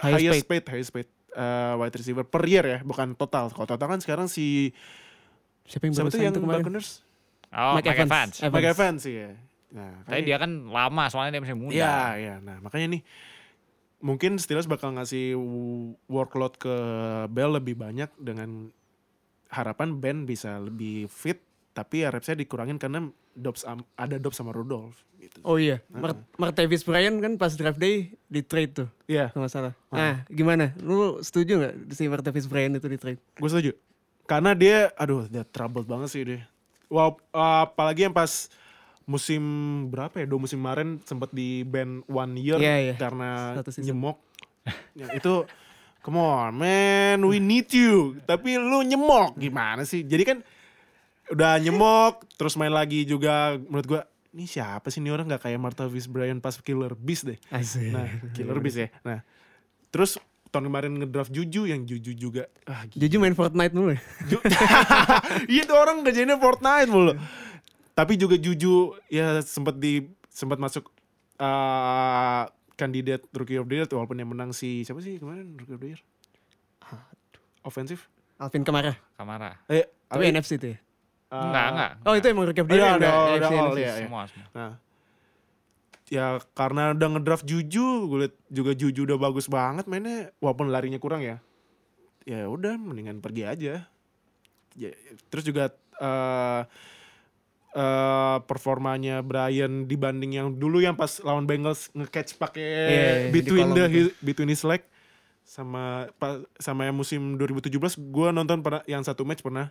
Highest 0.00 0.24
highest, 0.24 0.48
paid, 0.48 0.64
highest 0.64 0.90
paid 0.96 1.08
uh, 1.36 1.76
wide 1.76 1.92
receiver 1.92 2.24
per 2.24 2.42
year 2.48 2.64
ya, 2.64 2.78
bukan 2.80 3.12
total. 3.12 3.52
Kalau 3.52 3.68
total 3.68 3.88
kan 3.92 4.00
sekarang 4.00 4.26
si 4.26 4.72
Siapa 5.68 5.84
yang 5.84 5.94
siapa 5.98 6.08
tuh 6.08 6.18
sign 6.22 6.32
yang? 6.32 6.40
Buccaneers? 6.40 7.04
oh 7.52 7.74
Mike 7.78 7.90
Mike, 7.90 8.00
Evans. 8.06 8.08
Evans, 8.08 8.34
Evans. 8.40 8.54
Mike 8.54 8.70
Evans 8.72 9.00
sih 9.04 9.14
ya. 9.20 9.30
Nah, 9.76 9.92
Tapi 10.08 10.20
dia 10.24 10.36
kan 10.40 10.50
lama 10.70 11.04
soalnya 11.12 11.36
dia 11.36 11.42
masih 11.42 11.58
muda. 11.58 11.74
Iya, 11.76 11.98
iya. 12.16 12.34
Nah, 12.40 12.56
makanya 12.64 12.96
nih 12.96 13.02
mungkin 14.00 14.38
Steelers 14.38 14.70
bakal 14.70 14.94
ngasih 14.94 15.34
workload 16.06 16.56
ke 16.56 16.74
Bell 17.28 17.58
lebih 17.58 17.76
banyak 17.76 18.08
dengan 18.16 18.70
harapan 19.50 19.98
Ben 19.98 20.24
bisa 20.24 20.56
lebih 20.62 21.10
fit 21.10 21.42
tapi 21.76 22.00
ya 22.00 22.08
repsnya 22.08 22.32
dikurangin 22.34 22.80
karena 22.80 23.04
Dobbs 23.36 23.68
am- 23.68 23.84
ada 23.94 24.16
Dobbs 24.16 24.32
sama 24.34 24.48
Rudolph 24.48 24.96
gitu. 25.20 25.44
Oh 25.44 25.60
iya, 25.60 25.84
Mar 25.92 26.16
Martavis 26.34 26.80
Bryant 26.80 27.20
kan 27.20 27.36
pas 27.36 27.52
draft 27.52 27.76
day 27.76 28.16
di 28.26 28.40
trade 28.40 28.72
tuh, 28.74 28.88
Iya, 29.04 29.28
kalau 29.28 29.44
nggak 29.44 29.52
salah. 29.52 29.72
Nah, 29.92 30.24
gimana? 30.26 30.72
Lu 30.80 31.20
setuju 31.20 31.60
nggak 31.60 31.74
si 31.92 32.08
Martavis 32.08 32.48
Bryant 32.48 32.80
itu 32.80 32.88
di 32.88 32.96
trade? 32.96 33.20
gue 33.20 33.50
setuju. 33.52 33.72
Karena 34.24 34.56
dia 34.56 34.88
aduh 34.96 35.28
dia 35.28 35.44
troubled 35.44 35.84
banget 35.84 36.08
sih 36.08 36.24
dia. 36.24 36.48
Wah, 36.88 37.12
apalagi 37.60 38.08
yang 38.08 38.16
pas 38.16 38.48
musim 39.04 39.42
berapa 39.86 40.16
ya? 40.16 40.26
Dua 40.26 40.40
musim 40.40 40.58
kemarin 40.58 40.98
sempat 41.04 41.28
di 41.30 41.60
band 41.62 42.08
one 42.08 42.32
year 42.40 42.56
Iya, 42.56 42.76
iya. 42.80 42.94
karena 42.96 43.54
nyemok. 43.84 44.16
ya, 44.96 45.06
itu 45.12 45.44
come 46.00 46.18
on 46.18 46.56
man, 46.56 47.20
we 47.22 47.36
need 47.36 47.68
you. 47.68 48.16
Tapi 48.24 48.56
lu 48.56 48.80
nyemok 48.80 49.36
gimana 49.36 49.84
sih? 49.84 50.02
Jadi 50.02 50.22
kan 50.24 50.38
udah 51.26 51.58
nyemok 51.58 52.22
terus 52.36 52.54
main 52.54 52.70
lagi 52.70 53.02
juga 53.02 53.58
menurut 53.58 53.86
gua 53.86 54.02
ini 54.30 54.44
siapa 54.44 54.92
sih 54.92 55.00
ini 55.00 55.08
orang 55.08 55.26
nggak 55.26 55.48
kayak 55.48 55.56
Martavis 55.56 56.04
Bryant 56.06 56.38
pas 56.38 56.52
Killer 56.60 56.92
Beast 56.92 57.24
deh. 57.24 57.40
Asik. 57.48 57.88
Nah, 57.88 58.04
Killer 58.36 58.60
Beast 58.60 58.76
ya. 58.76 58.92
Nah, 59.00 59.24
terus 59.88 60.20
tahun 60.52 60.68
kemarin 60.68 60.92
ngedraft 60.92 61.32
Juju 61.32 61.64
yang 61.64 61.88
Juju 61.88 62.12
juga 62.12 62.44
ah, 62.68 62.84
Juju 62.92 63.16
main 63.16 63.32
Fortnite 63.32 63.72
dulu 63.72 63.96
ya? 63.96 64.00
Iya 65.52 65.62
tuh 65.64 65.76
orang 65.76 66.04
kerjainnya 66.04 66.36
Fortnite 66.36 66.90
mulu. 66.92 67.16
Tapi 67.96 68.20
juga 68.20 68.36
Juju 68.36 68.92
ya 69.08 69.40
sempat 69.40 69.80
di 69.80 70.04
sempat 70.28 70.60
masuk 70.60 70.84
eh, 71.40 72.42
kandidat 72.76 73.24
Rookie 73.32 73.56
of 73.56 73.64
the 73.66 73.80
Year 73.80 73.86
tuh 73.88 73.96
walaupun 73.96 74.20
yang 74.20 74.28
menang 74.28 74.52
si 74.52 74.84
siapa 74.84 75.00
sih 75.00 75.16
kemarin 75.16 75.56
Rookie 75.56 75.74
of 75.74 75.80
the 75.80 75.88
Year? 75.96 76.00
Offensive? 77.64 78.04
Alvin 78.36 78.62
Kamara. 78.62 78.94
Kamara. 79.16 79.58
Eh, 79.66 79.88
Tapi 80.06 80.28
apa- 80.28 80.32
NFC 80.38 80.60
itu 80.60 80.76
ya? 80.76 80.78
Eh, 81.26 81.36
enggak, 81.36 81.66
enggak. 81.70 81.90
Oh 82.02 82.14
itu 82.14 82.26
emang 82.26 82.44
Rookie 82.44 82.60
of 82.60 82.66
the 82.66 82.72
Iya, 82.72 82.78
Year 82.78 82.86
yang 82.86 82.96
ada- 82.96 83.06
udah 83.06 83.16
ada 83.16 83.34
NFC, 83.36 83.52
all, 83.52 83.66
NFC. 83.66 83.76
iya, 83.76 83.86
iya. 83.86 83.94
Semua, 84.00 84.22
semua. 84.24 84.46
Nah, 84.52 84.72
ya 86.06 86.24
karena 86.52 86.82
udah 86.92 87.08
ngedraft 87.10 87.44
Juju, 87.44 87.86
gue 88.06 88.18
liat 88.20 88.34
juga 88.48 88.70
Juju 88.72 89.00
udah 89.04 89.18
bagus 89.20 89.46
banget 89.46 89.84
mainnya, 89.84 90.30
walaupun 90.38 90.68
larinya 90.68 90.96
kurang 90.96 91.20
ya. 91.20 91.42
Ya 92.22 92.46
udah, 92.46 92.74
mendingan 92.74 93.18
pergi 93.18 93.42
aja. 93.42 93.74
Ya, 94.72 94.90
terus 95.28 95.42
juga 95.42 95.70
eh 95.96 96.62
eh, 97.72 98.36
performanya 98.42 99.20
Brian 99.20 99.84
dibanding 99.84 100.32
yang 100.32 100.48
dulu 100.50 100.78
yang 100.78 100.94
pas 100.94 101.20
lawan 101.20 101.44
Bengals 101.44 101.92
nge-catch 101.92 102.36
pakai 102.36 102.64
Iya, 102.64 102.88
iya, 102.88 103.12
di 103.26 103.32
between 103.34 103.68
the 103.70 103.84
itu. 103.84 103.92
his- 103.92 104.14
between 104.18 104.48
his 104.48 104.62
leg 104.62 104.80
sama 105.42 106.08
sama 106.56 106.82
yang 106.82 106.96
musim 106.96 107.36
2017 107.36 107.70
gue 107.94 108.28
nonton 108.30 108.58
pernah 108.60 108.80
yang 108.84 108.98
satu 109.00 109.22
match 109.22 109.40
pernah 109.40 109.70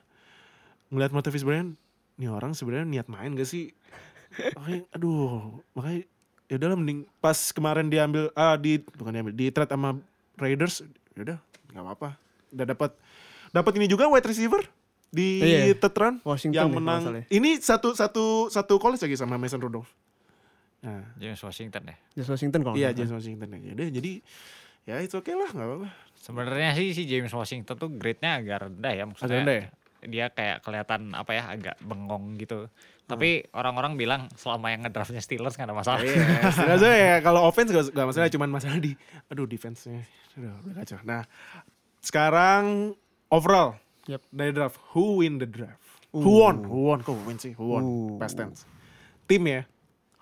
ngeliat 0.89 1.11
Martavis 1.11 1.43
Bryant 1.45 1.73
nih 2.15 2.31
orang 2.31 2.55
sebenarnya 2.55 2.87
niat 2.87 3.07
main 3.11 3.35
gak 3.35 3.47
sih 3.49 3.71
makanya 4.55 4.83
aduh 4.95 5.59
makanya 5.75 5.99
ya 6.45 6.55
udah 6.61 6.77
mending 6.77 6.99
pas 7.19 7.37
kemarin 7.51 7.87
diambil 7.89 8.29
ah 8.37 8.55
di 8.55 8.79
bukan 8.79 9.11
diambil 9.11 9.33
di 9.33 9.49
trade 9.49 9.71
sama 9.71 9.97
Raiders 10.37 10.83
ya 11.15 11.21
udah 11.25 11.37
nggak 11.73 11.83
apa-apa 11.83 12.09
udah 12.53 12.65
dapat 12.69 12.91
dapat 13.51 13.71
ini 13.81 13.85
juga 13.89 14.05
wide 14.11 14.27
receiver 14.27 14.61
di 15.09 15.39
Iya. 15.39 15.75
third 15.79 15.95
round 15.95 16.17
Washington 16.27 16.55
yang 16.59 16.69
ya, 16.69 16.75
menang 16.75 17.01
ya. 17.07 17.23
ini 17.31 17.57
satu 17.59 17.95
satu 17.95 18.51
satu 18.51 18.75
college 18.77 19.01
lagi 19.01 19.15
sama 19.15 19.39
Mason 19.39 19.59
Rudolph 19.63 19.89
nah 20.83 21.01
James 21.17 21.41
Washington 21.41 21.81
ya. 21.89 21.95
James 22.13 22.29
Washington 22.29 22.59
kalau 22.61 22.75
iya. 22.77 22.93
James 22.93 23.09
Washington 23.09 23.47
ya 23.57 23.73
udah 23.73 23.87
jadi 23.89 24.11
ya 24.85 24.95
itu 25.01 25.15
oke 25.17 25.31
lah 25.33 25.49
nggak 25.49 25.65
apa-apa 25.65 25.89
Sebenarnya 26.25 26.73
sih 26.73 26.89
si 26.97 27.05
James 27.05 27.29
Washington 27.29 27.77
tuh 27.77 27.85
grade-nya 28.01 28.41
agak 28.41 28.65
rendah 28.65 28.93
ya 28.97 29.03
maksudnya. 29.05 29.29
Agak 29.29 29.39
rendah 29.45 29.55
ya? 29.61 29.65
Dia 30.05 30.29
kayak 30.29 30.61
kelihatan 30.61 31.11
apa 31.13 31.31
ya 31.33 31.43
agak 31.51 31.75
bengong 31.81 32.37
gitu. 32.37 32.69
Tapi 33.05 33.45
orang-orang 33.53 34.01
bilang 34.01 34.25
selama 34.33 34.73
yang 34.73 34.81
ngedraftnya 34.81 35.21
Steelers 35.21 35.53
gak 35.53 35.69
ada 35.69 35.77
masalah. 35.77 36.01
Iya, 36.01 36.49
setidaknya 36.49 36.97
ya 36.97 37.15
kalau 37.21 37.45
offense 37.45 37.69
gak, 37.69 37.93
gak 37.93 38.07
masalah, 38.09 38.29
cuman 38.33 38.49
masalah 38.49 38.77
di, 38.81 38.97
aduh 39.29 39.45
defense-nya, 39.45 40.01
udah, 40.41 40.53
udah 40.65 40.73
kacau. 40.81 40.97
Nah, 41.05 41.21
sekarang 42.01 42.93
overall 43.29 43.77
Yep. 44.09 44.21
dari 44.33 44.51
draft, 44.53 44.77
who 44.93 45.21
win 45.21 45.37
the 45.37 45.45
draft? 45.45 45.81
Who 46.17 46.41
won? 46.41 46.65
Who 46.65 46.89
won? 46.89 47.05
Kok 47.05 47.29
win 47.29 47.37
sih? 47.37 47.53
Who 47.53 47.77
won? 47.77 47.81
Uh. 47.85 48.17
Past 48.17 48.41
tense. 48.41 48.65
Tim 49.29 49.45
ya, 49.45 49.69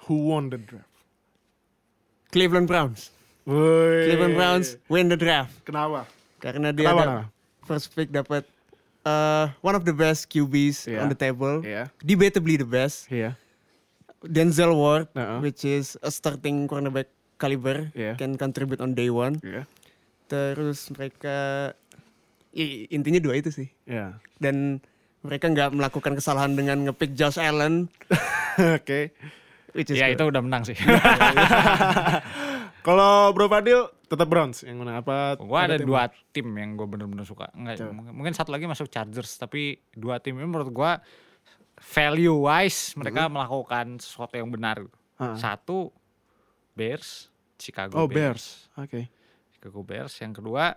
who 0.08 0.28
won 0.28 0.52
the 0.52 0.60
draft? 0.60 0.92
Cleveland 2.32 2.68
Browns. 2.68 3.12
Woi. 3.44 4.08
Cleveland 4.08 4.36
Browns 4.36 4.80
win 4.88 5.12
the 5.12 5.20
draft 5.20 5.52
Kenapa? 5.68 6.08
karena 6.40 6.72
dia 6.72 6.88
Kenapa, 6.88 7.00
ada 7.04 7.12
kenapa? 7.28 7.68
first 7.68 7.92
pick 7.92 8.08
dapat 8.08 8.48
uh, 9.04 9.47
one 9.60 9.74
of 9.74 9.84
the 9.84 9.91
best 9.91 10.28
QBs 10.28 10.88
Iya. 10.88 10.99
on 10.99 11.08
the 11.08 11.18
table. 11.18 11.60
Iya. 11.62 11.88
Debatably 11.99 12.58
the 12.58 12.66
best. 12.66 13.08
Iya. 13.08 13.36
Denzel 14.24 14.72
Ward, 14.72 15.08
Uh-uh. 15.12 15.43
which 15.43 15.64
is 15.64 15.95
a 15.99 16.08
starting 16.08 16.66
cornerback 16.66 17.08
caliber, 17.36 17.91
Iya. 17.91 18.16
can 18.16 18.36
contribute 18.36 18.80
on 18.80 18.93
day 18.93 19.08
one. 19.08 19.38
Iya. 19.39 19.64
Terus 20.26 20.89
mereka 20.89 21.70
intinya 22.89 23.20
dua 23.20 23.36
itu 23.36 23.49
sih. 23.49 23.68
Iya. 23.84 24.18
Dan 24.38 24.80
mereka 25.22 25.47
nggak 25.47 25.72
melakukan 25.72 26.14
kesalahan 26.16 26.54
dengan 26.54 26.84
ngepick 26.84 27.12
Josh 27.14 27.36
Allen, 27.36 27.88
Oke. 28.80 29.12
which 29.72 29.88
is 29.88 29.97
Ya 29.97 30.08
good. 30.08 30.16
itu 30.16 30.24
udah 30.30 30.41
menang 30.43 30.62
sih. 30.64 30.76
Kalau 32.86 33.32
Bro 33.32 33.47
Fadil 33.47 33.88
tetap 34.14 34.30
Browns 34.30 34.61
yang 34.61 34.78
mana 34.80 35.01
apa? 35.01 35.36
gue 35.41 35.59
ada 35.59 35.76
tim? 35.82 35.88
dua 35.89 36.07
tim 36.30 36.47
yang 36.53 36.78
gue 36.78 36.88
bener-bener 36.88 37.26
suka. 37.26 37.49
Enggak, 37.57 37.82
Coba. 37.82 38.14
mungkin, 38.14 38.34
satu 38.38 38.53
lagi 38.53 38.70
masuk 38.70 38.88
Chargers, 38.88 39.36
tapi 39.36 39.82
dua 39.91 40.22
tim 40.22 40.38
ini 40.38 40.45
menurut 40.45 40.70
gue 40.70 40.91
value 41.82 42.38
wise 42.45 42.93
mereka 42.93 43.26
melakukan 43.28 43.97
sesuatu 43.97 44.38
yang 44.38 44.47
benar. 44.53 44.78
gitu. 44.86 44.97
Ah. 45.18 45.38
Satu 45.38 45.89
Bears, 46.74 47.30
Chicago 47.57 47.97
Oh 47.97 48.07
Bears. 48.09 48.70
Oke. 48.78 49.09
Chicago 49.53 49.86
Bears. 49.86 50.14
Yang 50.18 50.41
kedua 50.41 50.74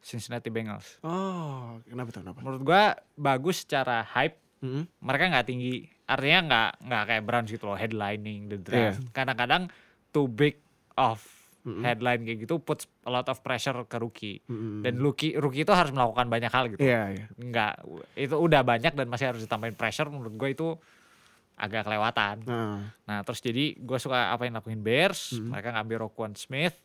Cincinnati 0.00 0.48
Bengals. 0.54 1.02
Oh, 1.02 1.82
kenapa 1.84 2.14
tuh? 2.14 2.22
Kenapa? 2.22 2.38
Menurut 2.40 2.62
gue 2.62 2.82
bagus 3.18 3.66
secara 3.66 4.06
hype. 4.06 4.38
Mm-mm. 4.64 4.88
Mereka 5.02 5.24
nggak 5.34 5.46
tinggi. 5.46 5.84
Artinya 6.08 6.40
nggak 6.46 6.70
nggak 6.88 7.02
kayak 7.10 7.22
Browns 7.26 7.48
gitu 7.52 7.64
loh 7.68 7.76
headlining 7.76 8.48
the 8.48 8.56
draft. 8.56 9.02
Iya. 9.02 9.10
Kadang-kadang 9.12 9.68
too 10.14 10.30
big 10.30 10.56
of 10.96 11.20
Mm-mm. 11.66 11.82
headline 11.82 12.22
kayak 12.22 12.38
gitu 12.40 12.56
puts 12.56 12.86
a 13.02 13.10
lot 13.10 13.26
of 13.26 13.42
pressure 13.42 13.74
ke 13.84 13.98
rookie. 13.98 14.38
Mm-mm. 14.46 14.86
Dan 14.86 14.96
rookie 14.96 15.34
rookie 15.34 15.60
itu 15.60 15.74
harus 15.74 15.90
melakukan 15.90 16.26
banyak 16.26 16.46
hal 16.48 16.64
gitu. 16.70 16.78
Iya, 16.78 17.02
iya. 17.10 17.26
Nggak 17.34 17.72
itu 18.14 18.34
udah 18.34 18.62
banyak 18.62 18.94
dan 18.94 19.06
masih 19.06 19.26
harus 19.28 19.42
ditambahin 19.42 19.74
pressure 19.74 20.06
menurut 20.06 20.30
gue 20.32 20.48
itu 20.48 20.68
agak 21.56 21.82
kelewatan. 21.82 22.44
Nah, 22.44 22.94
Nah 23.02 23.18
terus 23.20 23.40
jadi 23.40 23.74
gue 23.74 23.98
suka 23.98 24.30
apa 24.30 24.44
yang 24.44 24.54
lakuin 24.54 24.78
Bears, 24.78 25.34
Hmm. 25.34 25.50
mereka 25.50 25.72
ngambil 25.72 26.06
Roquan 26.06 26.32
Smith. 26.32 26.76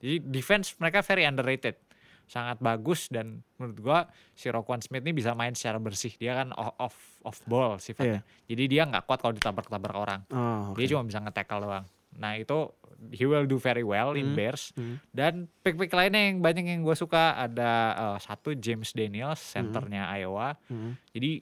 Jadi 0.00 0.16
defense 0.22 0.72
mereka 0.78 1.02
very 1.02 1.22
underrated, 1.22 1.76
sangat 2.24 2.56
bagus 2.58 3.06
dan 3.06 3.44
menurut 3.54 3.76
gue 3.76 3.98
si 4.32 4.48
Roquan 4.48 4.80
Smith 4.80 5.02
ini 5.02 5.12
bisa 5.12 5.34
main 5.34 5.52
secara 5.52 5.76
bersih. 5.76 6.14
Dia 6.14 6.38
kan 6.38 6.54
off 6.54 6.72
off, 6.78 6.96
off 7.22 7.38
ball 7.44 7.76
sifatnya. 7.76 8.22
Jadi 8.46 8.62
dia 8.66 8.82
nggak 8.82 9.04
kuat 9.04 9.18
kalau 9.18 9.34
ditabrak-tabrak 9.34 9.92
orang. 9.94 10.20
oh, 10.30 10.72
Dia 10.72 10.88
cuma 10.88 11.04
bisa 11.04 11.18
nge-tackle 11.18 11.60
doang. 11.60 11.84
Nah 12.16 12.34
itu 12.34 12.70
he 13.10 13.24
will 13.24 13.44
do 13.44 13.56
very 13.56 13.80
well 13.80 14.12
in 14.12 14.32
Hmm. 14.32 14.36
Bears. 14.36 14.72
Hmm. 14.72 15.00
Dan 15.08 15.48
pick-pick 15.60 15.88
lainnya 15.88 16.20
yang 16.26 16.38
banyak 16.38 16.64
yang 16.64 16.80
gue 16.80 16.92
suka 16.92 17.32
ada 17.34 17.72
eh, 17.92 18.18
satu 18.18 18.52
James 18.52 18.90
Daniels, 18.90 19.40
centernya 19.40 20.04
Iowa. 20.12 20.52
Mm. 20.66 20.92
Jadi 21.10 21.32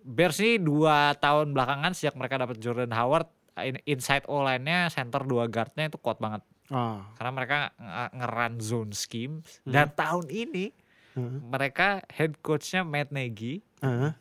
Bears 0.00 0.36
ini 0.38 0.58
dua 0.58 1.14
tahun 1.14 1.50
belakangan 1.50 1.92
sejak 1.92 2.12
mereka 2.12 2.36
dapat 2.36 2.58
Jordan 2.58 2.92
Howard, 2.92 3.24
in- 3.58 3.80
inside 3.84 4.26
O-line-nya, 4.26 4.90
center 4.90 5.22
dua 5.22 5.46
guard-nya 5.46 5.88
itu 5.88 5.96
kuat 5.96 6.18
banget. 6.18 6.42
Oh. 6.68 7.00
Karena 7.14 7.32
mereka 7.32 7.58
nge- 7.74 8.12
nge-run 8.14 8.54
zone 8.58 8.92
scheme. 8.92 9.34
Hmm. 9.62 9.70
Dan 9.70 9.86
tahun 9.90 10.26
ini 10.28 10.74
Hmm. 11.14 11.46
mereka 11.46 12.02
head 12.10 12.42
coach-nya 12.42 12.82
Matt 12.82 13.08
Nagy 13.08 13.62
Ah. 13.78 14.12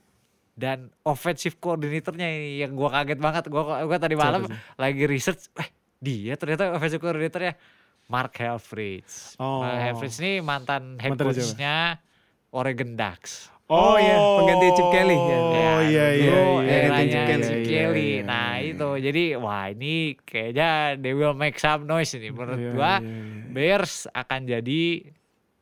Dan 0.54 0.94
offensive 1.02 1.58
coordinator-nya 1.58 2.30
ini 2.30 2.62
yang 2.62 2.74
gua 2.74 2.94
kaget 2.94 3.18
banget. 3.18 3.44
Gua 3.50 3.84
gua 3.84 3.98
tadi 3.98 4.14
malam 4.14 4.46
Siapa 4.46 4.78
lagi 4.78 5.04
research, 5.04 5.50
eh 5.58 5.70
dia 5.98 6.34
ternyata 6.36 6.70
offensive 6.72 7.00
coordinator-nya 7.00 7.58
Mark 8.06 8.36
Helfrich. 8.36 9.38
Oh. 9.38 9.62
Mark 9.62 9.80
Helfrich 9.82 10.20
ini 10.20 10.40
mantan 10.40 10.98
head 10.98 11.16
coach-nya 11.16 11.98
Oregon 12.50 12.94
Ducks. 12.94 13.50
Oh, 13.64 13.96
iya, 13.96 14.14
pengganti 14.14 14.68
Chip 14.76 14.88
Kelly, 14.92 15.16
ya. 15.16 15.38
Oh 15.40 15.54
Ya, 15.56 15.72
iya 15.82 16.08
iya 16.14 16.30
dulu 16.30 16.52
iya. 16.62 16.78
eranya 16.84 17.02
Chip 17.08 17.24
Kelly. 17.26 17.48
Kelly. 17.64 17.72
Iya, 17.72 17.88
iya, 17.96 18.22
Nah 18.28 18.52
iya. 18.60 18.70
itu 18.70 18.90
jadi 19.02 19.24
wah 19.40 19.66
ini 19.72 19.94
kayaknya 20.22 20.70
they 21.00 21.16
will 21.16 21.34
make 21.34 21.58
some 21.58 21.88
noise 21.88 22.12
ini 22.12 22.30
menurut 22.30 22.60
Iya, 22.60 22.72
gua 22.72 22.94
iya, 23.00 23.08
iya. 23.08 23.50
Bears 23.50 24.06
akan 24.12 24.40
jadi 24.46 24.82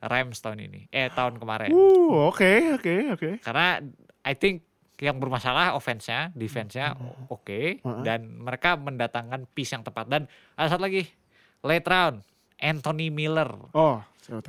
Rams 0.01 0.41
tahun 0.41 0.59
ini 0.65 0.81
eh 0.89 1.07
tahun 1.07 1.37
kemarin 1.37 1.69
Uh, 1.69 2.25
oke 2.27 2.81
oke 2.81 2.93
oke. 3.15 3.29
karena 3.45 3.85
I 4.25 4.33
think 4.33 4.65
yang 5.01 5.17
bermasalah 5.17 5.73
offense-nya, 5.73 6.29
defense-nya 6.31 6.93
oke 7.27 7.81
Uh-uh. 7.81 8.05
dan 8.05 8.21
mereka 8.37 8.77
mendatangkan 8.77 9.49
piece 9.49 9.73
yang 9.73 9.81
tepat 9.81 10.05
dan 10.05 10.21
ada 10.53 10.69
satu 10.69 10.85
lagi 10.85 11.09
late 11.59 11.83
round 11.83 12.21
Anthony 12.55 13.09
Miller 13.09 13.49
Oh, 13.73 13.97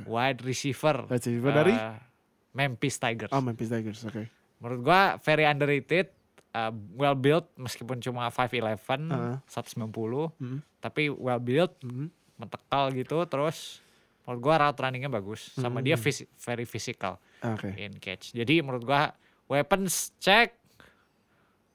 wide 0.05 0.39
receiver, 0.39 1.03
Wide 1.03 1.17
receiver 1.19 1.49
dari? 1.51 1.73
eh, 1.73 1.97
Memphis 2.53 3.01
Tigers. 3.01 3.33
Oh, 3.33 3.41
Memphis 3.41 3.65
Tigers, 3.67 4.05
oke. 4.05 4.29
Menurut 4.61 4.79
gua 4.83 5.01
very 5.17 5.41
underrated, 5.41 6.13
uh, 6.53 6.69
well 6.93 7.17
built 7.17 7.49
meskipun 7.55 7.97
cuma 7.97 8.29
5'11, 8.29 9.09
Uh-uh. 9.09 9.41
190, 9.43 10.29
Mhm. 10.37 10.61
tapi 10.77 11.09
well 11.09 11.41
built, 11.41 11.73
Mhm. 11.81 12.13
mentekal 12.35 12.93
gitu 12.93 13.17
terus 13.25 13.81
menurut 14.21 14.39
gua 14.39 14.55
route 14.59 14.77
runningnya 14.77 15.09
bagus 15.09 15.49
sama 15.51 15.81
dia 15.81 15.93
Hmm. 15.93 16.03
phys- 16.03 16.29
very 16.39 16.63
physical 16.63 17.17
Oke. 17.41 17.73
in 17.75 17.97
catch. 17.97 18.29
Jadi 18.31 18.61
menurut 18.61 18.83
gua 18.83 19.17
weapons 19.47 20.15
check 20.19 20.63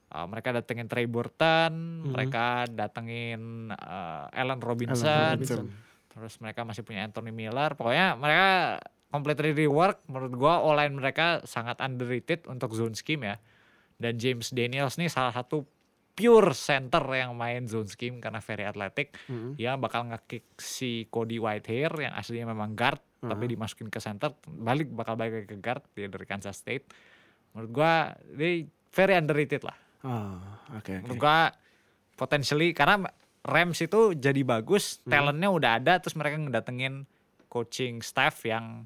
Uh, 0.09 0.25
mereka 0.25 0.49
datengin 0.49 0.89
Trey 0.89 1.05
Burton, 1.05 2.01
mereka 2.09 2.65
datengin 2.65 3.69
uh, 3.69 4.25
Allen 4.33 4.57
Robinson, 4.57 5.05
Allen 5.05 5.37
Robinson. 5.37 5.69
terus 6.09 6.33
mereka 6.41 6.65
masih 6.65 6.81
punya 6.81 7.05
Anthony 7.05 7.29
Miller. 7.29 7.77
Pokoknya 7.77 8.17
mereka 8.17 8.81
completely 9.13 9.53
rework. 9.53 10.01
Menurut 10.09 10.33
gua 10.33 10.65
online 10.65 10.97
mereka 10.97 11.45
sangat 11.45 11.77
underrated 11.77 12.49
untuk 12.49 12.73
zone 12.73 12.97
scheme 12.97 13.29
ya. 13.29 13.37
Dan 14.01 14.17
James 14.17 14.49
Daniels 14.49 14.97
nih 14.97 15.13
salah 15.13 15.29
satu 15.29 15.69
pure 16.17 16.57
center 16.57 17.05
yang 17.13 17.37
main 17.37 17.69
zone 17.69 17.85
scheme 17.85 18.17
karena 18.17 18.41
very 18.41 18.65
athletic. 18.65 19.13
Mhm. 19.29 19.61
Dia 19.61 19.77
bakal 19.77 20.09
ngekick 20.09 20.57
si 20.57 21.05
Cody 21.13 21.37
Whitehair 21.37 21.93
yang 22.01 22.17
aslinya 22.17 22.49
memang 22.49 22.73
guard 22.73 22.97
tapi 23.19 23.51
dimasukin 23.51 23.91
ke 23.91 23.99
center, 23.99 24.31
balik 24.47 24.89
bakal 24.95 25.19
balik 25.19 25.45
ke 25.51 25.59
guard 25.59 25.83
dia 25.93 26.07
dari 26.09 26.25
Kansas 26.25 26.55
State. 26.55 26.87
Menurut 27.51 27.71
gua 27.71 27.93
dia 28.29 28.63
very 28.89 29.13
underrated 29.13 29.61
lah. 29.61 29.77
Ah, 30.01 30.37
oke 30.71 30.89
oke. 30.89 30.93
Menurut 31.03 31.19
gua 31.19 31.51
potentially 32.15 32.71
karena 32.71 33.07
Rams 33.39 33.79
itu 33.79 34.13
jadi 34.13 34.43
bagus, 34.43 34.99
talentnya 35.03 35.47
udah 35.47 35.71
ada 35.77 35.93
terus 35.97 36.13
mereka 36.13 36.35
ngedatengin 36.35 37.07
coaching 37.47 37.99
staff 37.99 38.43
yang 38.43 38.83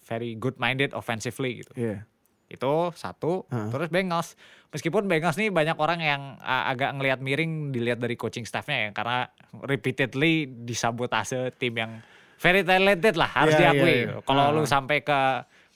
very 0.00 0.34
good 0.34 0.56
minded 0.56 0.90
offensively 0.90 1.60
gitu. 1.60 1.72
Iya. 1.76 2.06
Itu 2.46 2.90
satu. 2.94 3.46
Heeh. 3.46 3.68
Terus 3.68 3.88
Bengals. 3.88 4.34
Meskipun 4.70 5.06
Bengals 5.06 5.34
nih 5.34 5.50
banyak 5.50 5.76
orang 5.76 6.00
yang 6.00 6.22
uh, 6.38 6.66
agak 6.66 6.94
ngelihat 6.94 7.18
miring 7.18 7.70
dilihat 7.70 7.98
dari 7.98 8.14
coaching 8.14 8.42
staffnya 8.42 8.86
ya 8.86 8.90
karena 8.90 9.26
repeatedly 9.60 10.46
disabotase 10.46 11.54
tim 11.58 11.74
yang 11.74 11.92
very 12.38 12.62
talented 12.62 13.14
lah 13.14 13.28
harus 13.28 13.54
Iya, 13.54 13.70
diakui. 13.70 13.86
iya, 13.86 14.02
iya. 14.08 14.22
Kalau 14.22 14.44
Ah. 14.46 14.54
lu 14.54 14.62
sampai 14.64 15.02
ke 15.02 15.20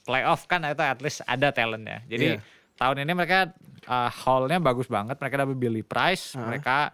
playoff 0.04 0.44
kan 0.44 0.62
itu 0.62 0.78
at 0.78 1.00
least 1.00 1.24
ada 1.24 1.48
talentnya. 1.48 2.04
Jadi 2.04 2.36
Iya. 2.36 2.40
tahun 2.76 3.02
ini 3.02 3.12
mereka 3.12 3.50
uh, 3.84 4.10
haulnya 4.22 4.56
bagus 4.58 4.86
banget. 4.86 5.16
Mereka 5.16 5.36
dapat 5.38 5.56
Billy 5.56 5.80
Price, 5.80 6.32
Ah. 6.32 6.44
mereka 6.44 6.92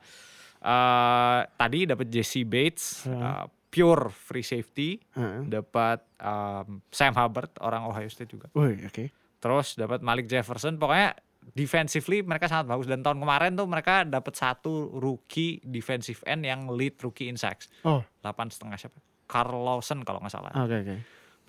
uh, 0.58 1.40
tadi 1.50 1.84
dapat 1.84 2.06
Jesse 2.06 2.42
Bates, 2.42 3.04
uh, 3.06 3.44
pure 3.66 4.11
free 4.11 4.42
safety, 4.42 4.98
Heeh. 5.14 5.46
dapat 5.48 6.02
um, 6.18 6.82
Sam 6.88 7.14
Hubbard 7.14 7.54
orang 7.61 7.86
Ohio 7.86 8.06
State 8.06 8.30
juga. 8.30 8.50
Oke. 8.52 9.11
Terus 9.38 9.74
dapat 9.74 10.02
Malik 10.02 10.26
Jefferson. 10.26 10.76
Pokoknya 10.76 11.14
defensively 11.50 12.20
mereka 12.20 12.46
sangat 12.46 12.68
bagus 12.68 12.84
dan 12.84 13.00
tahun 13.00 13.18
kemarin 13.18 13.54
tuh 13.54 13.64
mereka 13.64 14.04
dapat 14.04 14.34
satu 14.34 14.92
rookie 14.92 15.58
defensive 15.62 16.20
end 16.24 16.44
yang 16.44 16.68
lead 16.68 16.94
rookie 17.00 17.26
in 17.26 17.34
sacks. 17.34 17.66
Oh, 17.80 18.04
8 18.20 18.52
setengah 18.52 18.76
siapa? 18.76 18.98
Carl 19.24 19.56
Lawson 19.56 20.02
kalau 20.02 20.18
nggak 20.20 20.30
salah. 20.30 20.52
oke 20.52 20.76
oke. 20.76 20.96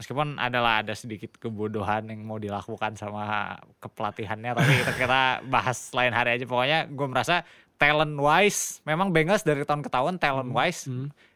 Meskipun 0.02 0.36
adalah 0.36 0.82
ada 0.82 0.92
sedikit 0.92 1.38
kebodohan 1.38 2.10
yang 2.10 2.26
mau 2.26 2.36
dilakukan 2.36 2.98
sama 2.98 3.54
kepelatihannya 3.78 4.52
tapi 4.52 4.72
kita 4.82 4.92
kita 4.98 5.22
bahas 5.46 5.78
lain 5.92 6.10
hari 6.10 6.36
aja. 6.36 6.44
Pokoknya 6.44 6.80
gue 6.86 7.06
merasa 7.06 7.46
talent 7.78 8.14
wise 8.16 8.82
memang 8.82 9.10
Bengals 9.10 9.42
dari 9.42 9.62
tahun 9.62 9.82
ke 9.82 9.90
tahun 9.90 10.18
talent 10.18 10.50
wise 10.50 10.90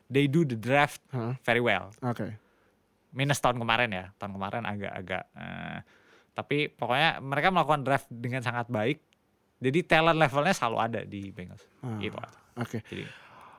they 0.06 0.26
do 0.26 0.42
the 0.42 0.54
draft 0.54 0.98
Hah? 1.10 1.38
very 1.40 1.58
well. 1.58 1.94
Oke. 2.02 2.42
minus 3.10 3.40
tahun 3.40 3.56
kemarin 3.56 3.90
ya 3.90 4.06
tahun 4.16 4.34
kemarin 4.34 4.64
agak-agak 4.66 5.24
eh, 5.32 5.78
tapi 6.34 6.68
pokoknya 6.68 7.24
mereka 7.24 7.48
melakukan 7.48 7.82
draft 7.82 8.08
dengan 8.10 8.42
sangat 8.42 8.68
baik 8.68 9.00
jadi 9.58 9.80
talent 9.82 10.20
levelnya 10.20 10.52
selalu 10.52 10.78
ada 10.82 11.00
di 11.02 11.32
Bengals 11.32 11.64
Ah. 11.80 11.96
gitu. 11.98 12.18
Oke. 12.56 12.84
jadi 12.84 13.08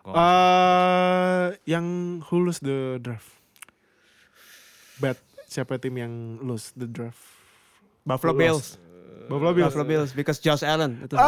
gua- 0.02 0.14
Eh, 0.14 1.46
yang 1.64 1.86
who 2.22 2.36
lose 2.38 2.60
the 2.60 3.00
draft? 3.00 3.32
Bet 4.98 5.18
siapa 5.46 5.76
tim 5.78 5.94
yang 5.96 6.12
lose 6.42 6.72
the 6.74 6.88
draft? 6.88 7.20
Buffalo 8.06 8.32
Who 8.34 8.40
Bills. 8.40 8.66
Buffalo 9.26 9.52
Bills. 9.52 9.74
Buffalo 9.74 9.84
Bills 9.84 10.10
because 10.14 10.38
Josh 10.38 10.62
Allen 10.62 11.02
itu. 11.02 11.18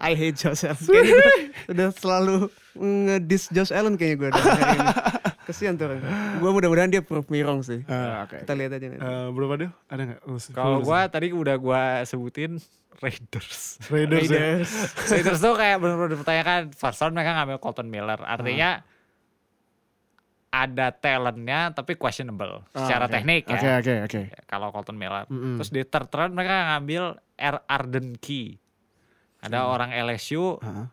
I 0.00 0.16
hate 0.16 0.40
Josh 0.40 0.64
Allen. 0.64 0.80
Kayaknya 0.80 1.28
udah 1.68 1.88
selalu 1.92 2.36
ngedis 2.78 3.52
Josh 3.52 3.72
Allen 3.72 4.00
kayaknya 4.00 4.16
gue 4.16 4.28
Kesian 5.48 5.80
tuh. 5.80 5.88
Gue 6.40 6.50
mudah-mudahan 6.52 6.92
dia 6.92 7.00
prove 7.00 7.24
me 7.32 7.40
wrong 7.40 7.64
sih. 7.64 7.80
Ah, 7.88 8.28
Oke. 8.28 8.44
Kita 8.44 8.52
lihat 8.52 8.76
aja 8.76 8.84
nanti. 8.84 9.00
Eh, 9.00 9.28
berapa 9.32 9.54
dia? 9.56 9.70
Ada 9.88 10.02
nggak? 10.04 10.20
lose? 10.28 10.46
kalau 10.52 10.80
lose? 10.80 10.88
gua 10.88 11.00
tadi 11.08 11.32
udah 11.32 11.56
gua 11.56 11.82
sebutin 12.04 12.60
Raiders 13.00 13.80
Raiders. 13.88 14.28
ya? 14.28 14.36
Raiders. 14.36 14.70
Raiders 15.08 15.40
tuh 15.40 15.54
kayak 15.56 15.76
benar-benar 15.80 16.10
dipertanyakan 16.12 16.60
first 16.76 17.00
round 17.00 17.16
mereka 17.16 17.32
ngambil 17.40 17.56
Colton 17.64 17.88
Miller 17.88 18.20
artinya 18.28 18.84
ada 20.48 20.88
talentnya 20.90 21.70
tapi 21.70 21.92
questionable 21.94 22.64
Ah, 22.72 22.82
secara 22.82 23.04
oke. 23.04 23.12
teknik 23.12 23.42
ya 23.44 23.54
Oke 23.54 23.68
oke 23.78 23.94
oke. 24.08 24.20
Ya, 24.32 24.40
kalau 24.44 24.68
Colton 24.70 24.96
Miller. 24.96 25.28
Mm-mm. 25.28 25.56
Terus 25.56 25.70
di 25.70 25.82
third 25.82 26.08
round 26.08 26.32
mereka 26.32 26.56
ngambil 26.72 27.02
R. 27.36 27.56
Arden 27.64 28.16
Key. 28.16 28.56
Ada 29.38 29.68
orang 29.68 29.92
LSU 29.92 30.56
Hah? 30.58 30.88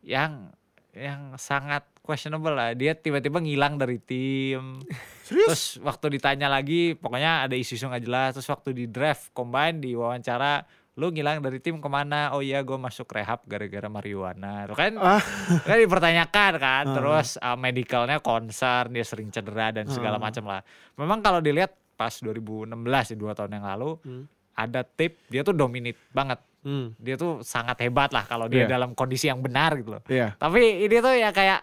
yang 0.00 0.48
yang 0.92 1.34
sangat 1.34 1.84
questionable 2.00 2.52
lah. 2.52 2.72
Dia 2.72 2.92
tiba-tiba 2.92 3.40
ngilang 3.40 3.76
dari 3.76 3.96
tim. 3.98 4.80
Serius? 5.26 5.48
Terus 5.48 5.64
waktu 5.80 6.06
ditanya 6.14 6.46
lagi, 6.46 6.94
pokoknya 6.94 7.44
ada 7.44 7.54
isu-isu 7.54 7.86
nggak 7.86 8.04
jelas. 8.04 8.30
Terus 8.32 8.48
waktu 8.48 8.70
di 8.72 8.84
draft 8.86 9.32
combine 9.32 9.78
di 9.78 9.92
wawancara, 9.92 10.62
lu 10.92 11.08
ngilang 11.08 11.40
dari 11.40 11.56
tim 11.56 11.80
ke 11.80 11.88
mana? 11.88 12.36
Oh 12.36 12.44
iya, 12.44 12.60
gue 12.60 12.76
masuk 12.76 13.08
rehab 13.08 13.40
gara-gara 13.44 13.88
marijuana. 13.88 14.68
Itu 14.68 14.76
kan, 14.76 14.92
Ah. 14.96 15.24
kan 15.68 15.76
dipertanyakan 15.76 16.52
kan. 16.56 16.84
Ah. 16.84 16.92
Terus 16.92 17.28
uh, 17.36 17.56
medicalnya 17.56 18.20
concern, 18.20 18.92
dia 18.92 19.00
sering 19.00 19.28
cedera 19.28 19.72
dan 19.72 19.88
segala 19.88 20.16
Ah. 20.16 20.22
macam 20.22 20.44
lah. 20.44 20.60
Memang 20.94 21.18
kalau 21.18 21.40
dilihat 21.40 21.72
pas 21.94 22.12
2016 22.14 22.76
ya 23.08 23.16
dua 23.16 23.32
tahun 23.32 23.56
yang 23.56 23.66
lalu, 23.66 23.96
Hmm. 24.00 24.24
ada 24.52 24.84
tip 24.84 25.16
dia 25.26 25.40
tuh 25.40 25.52
dominate 25.52 25.96
banget. 26.10 26.36
Hmm. 26.60 26.92
Dia 26.94 27.16
tuh 27.16 27.40
sangat 27.40 27.80
hebat 27.80 28.12
lah 28.12 28.22
kalau 28.22 28.46
dia 28.46 28.68
Iya. 28.68 28.76
dalam 28.76 28.92
kondisi 28.92 29.26
yang 29.26 29.40
benar 29.40 29.72
gitu 29.74 29.96
loh. 29.96 30.02
Iya. 30.06 30.36
Tapi 30.36 30.60
ini 30.84 30.96
tuh 30.98 31.14
ya 31.14 31.32
kayak 31.32 31.60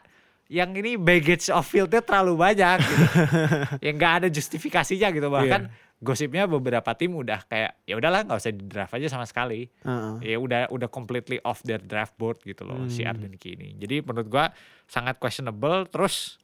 yang 0.50 0.74
ini 0.74 0.98
baggage 0.98 1.54
of 1.54 1.62
fieldnya 1.62 2.02
terlalu 2.02 2.34
banyak 2.36 2.82
gitu. 2.82 3.06
yang 3.86 3.94
nggak 3.96 4.14
ada 4.20 4.28
justifikasinya 4.28 5.14
gitu 5.14 5.30
bahkan 5.30 5.70
gosipnya 6.00 6.47
beberapa 6.47 6.88
tim 6.93 7.12
udah 7.12 7.43
kayak 7.43 7.84
ya 7.84 7.93
udahlah 7.93 8.24
nggak 8.24 8.39
usah 8.39 8.52
di 8.52 8.64
draft 8.64 8.93
aja 8.93 9.08
sama 9.08 9.24
sekali 9.24 9.68
Heeh. 9.84 10.14
ya 10.26 10.38
udah 10.38 10.62
udah 10.68 10.88
completely 10.88 11.43
off 11.43 11.60
their 11.62 11.78
draft 11.78 12.16
board 12.16 12.39
gitu 12.41 12.64
loh 12.64 12.88
si 12.88 13.04
Hmm. 13.04 13.12
Arden 13.12 13.36
Key 13.36 13.54
ini 13.54 13.76
jadi 13.76 14.00
menurut 14.00 14.28
gua 14.28 14.56
sangat 14.86 15.20
questionable 15.20 15.84
terus 15.86 16.39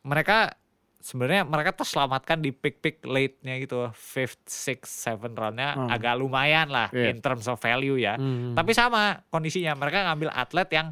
mereka 0.00 0.56
sebenarnya 0.98 1.44
mereka 1.44 1.76
terselamatkan 1.76 2.40
di 2.40 2.50
pick-pick 2.50 3.04
late-nya 3.04 3.60
gitu 3.60 3.86
fifth, 3.92 4.42
sixth, 4.44 4.90
seven 4.90 5.36
round-nya 5.36 5.76
Hmm. 5.76 5.88
agak 5.88 6.16
lumayan 6.16 6.66
lah 6.66 6.88
Iya. 6.88 7.12
in 7.12 7.20
terms 7.20 7.46
of 7.46 7.60
value 7.60 7.94
ya 7.94 8.16
Hmm. 8.16 8.56
tapi 8.56 8.72
sama 8.72 9.20
kondisinya 9.28 9.74
mereka 9.74 10.02
ngambil 10.04 10.32
atlet 10.32 10.68
yang 10.72 10.88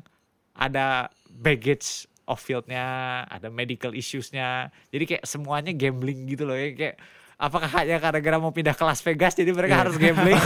ada 0.52 1.08
baggage 1.26 2.04
off 2.24 2.40
fieldnya, 2.40 2.86
ada 3.26 3.50
medical 3.50 3.92
issuesnya. 3.92 4.70
Jadi 4.88 5.04
kayak 5.04 5.24
semuanya 5.24 5.72
gambling 5.72 6.24
gitu 6.24 6.46
loh 6.46 6.54
ya 6.54 6.72
kayak 6.72 6.96
apakah 7.38 7.70
hanya 7.82 7.98
gara-gara 7.98 8.36
mau 8.38 8.54
pindah 8.54 8.74
ke 8.74 8.84
Las 8.86 9.02
Vegas 9.02 9.34
jadi 9.34 9.50
mereka 9.50 9.86
harus 9.86 9.98
gambling? 9.98 10.36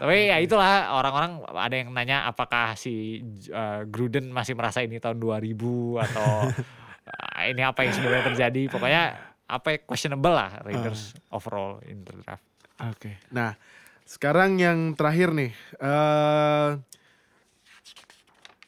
Tapi 0.00 0.16
ya 0.28 0.36
itulah 0.40 0.92
orang-orang 0.92 1.40
ada 1.56 1.74
yang 1.74 1.88
nanya 1.92 2.28
apakah 2.28 2.76
si 2.76 3.24
uh, 3.50 3.84
Gruden 3.88 4.30
masih 4.30 4.52
merasa 4.52 4.84
ini 4.84 5.00
tahun 5.00 5.18
2000 5.18 6.04
atau 6.04 6.30
uh, 7.08 7.42
ini 7.48 7.62
apa 7.64 7.80
yang 7.84 7.92
sebenarnya 7.96 8.24
terjadi. 8.32 8.62
Pokoknya 8.68 9.02
apa 9.48 9.68
ya, 9.76 9.78
questionable 9.84 10.32
lah 10.32 10.60
Raiders 10.64 11.16
overall 11.32 11.80
in 11.88 12.04
the 12.04 12.14
draft. 12.20 12.44
Oke. 12.82 13.20
Nah, 13.32 13.56
sekarang 14.04 14.60
yang 14.60 14.92
terakhir 14.96 15.32
nih. 15.32 15.52
eh 15.80 16.70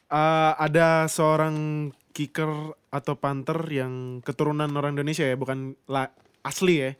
eh, 0.05 0.51
ada 0.55 1.09
seorang 1.09 1.89
kicker 2.15 2.71
atau 2.95 3.13
punter 3.13 3.59
yang 3.67 4.23
keturunan 4.23 4.71
orang 4.71 4.95
Indonesia 4.95 5.27
ya, 5.27 5.35
bukan 5.35 5.75
la- 5.85 6.15
asli 6.41 6.75
ya. 6.79 6.91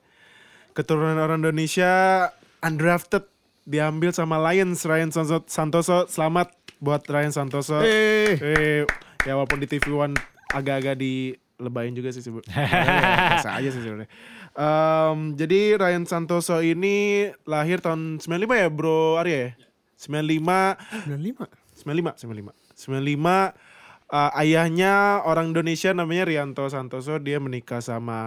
Keturunan 0.71 1.15
orang 1.15 1.39
Indonesia 1.39 2.27
undrafted 2.59 3.23
diambil 3.63 4.11
sama 4.11 4.35
Lions 4.43 4.83
Ryan 4.83 5.09
Santoso. 5.47 6.03
Selamat 6.05 6.51
buat 6.77 6.99
Ryan 7.07 7.31
Santoso. 7.31 7.79
Eh, 7.79 8.35
Eh, 8.35 8.83
ya 9.23 9.33
walaupun 9.33 9.57
di 9.57 9.67
TV 9.67 9.87
One 9.89 10.13
agak-agak 10.51 10.99
di 10.99 11.31
lebayin 11.55 11.95
juga 11.95 12.11
sih 12.11 12.19
sebenarnya. 12.19 12.51
Biasa 13.39 13.49
aja 13.55 13.69
sih 13.71 13.79
sebenarnya. 13.79 14.11
Em, 14.51 15.19
jadi 15.33 15.75
Ryan 15.75 16.03
Santoso 16.03 16.59
ini 16.59 17.27
lahir 17.43 17.79
tahun 17.79 18.19
95 18.19 18.27
ya 18.55 18.67
Bro 18.67 19.15
Arya 19.15 19.37
ya? 19.39 19.49
95 19.95 20.75
95. 21.07 21.47
95 21.79 22.19
95 22.19 22.51
95 22.75 23.55
eh, 24.11 24.39
ayahnya 24.41 25.23
orang 25.25 25.55
Indonesia 25.55 25.93
namanya 25.93 26.27
Rianto 26.29 26.67
Santoso 26.69 27.17
dia 27.17 27.41
menikah 27.41 27.81
sama 27.81 28.19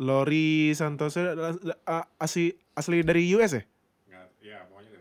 Lori 0.00 0.72
Santoso 0.72 1.20
eh, 1.20 2.04
asli 2.16 2.56
asli 2.76 3.04
dari 3.04 3.28
US 3.36 3.60
ya? 3.60 3.64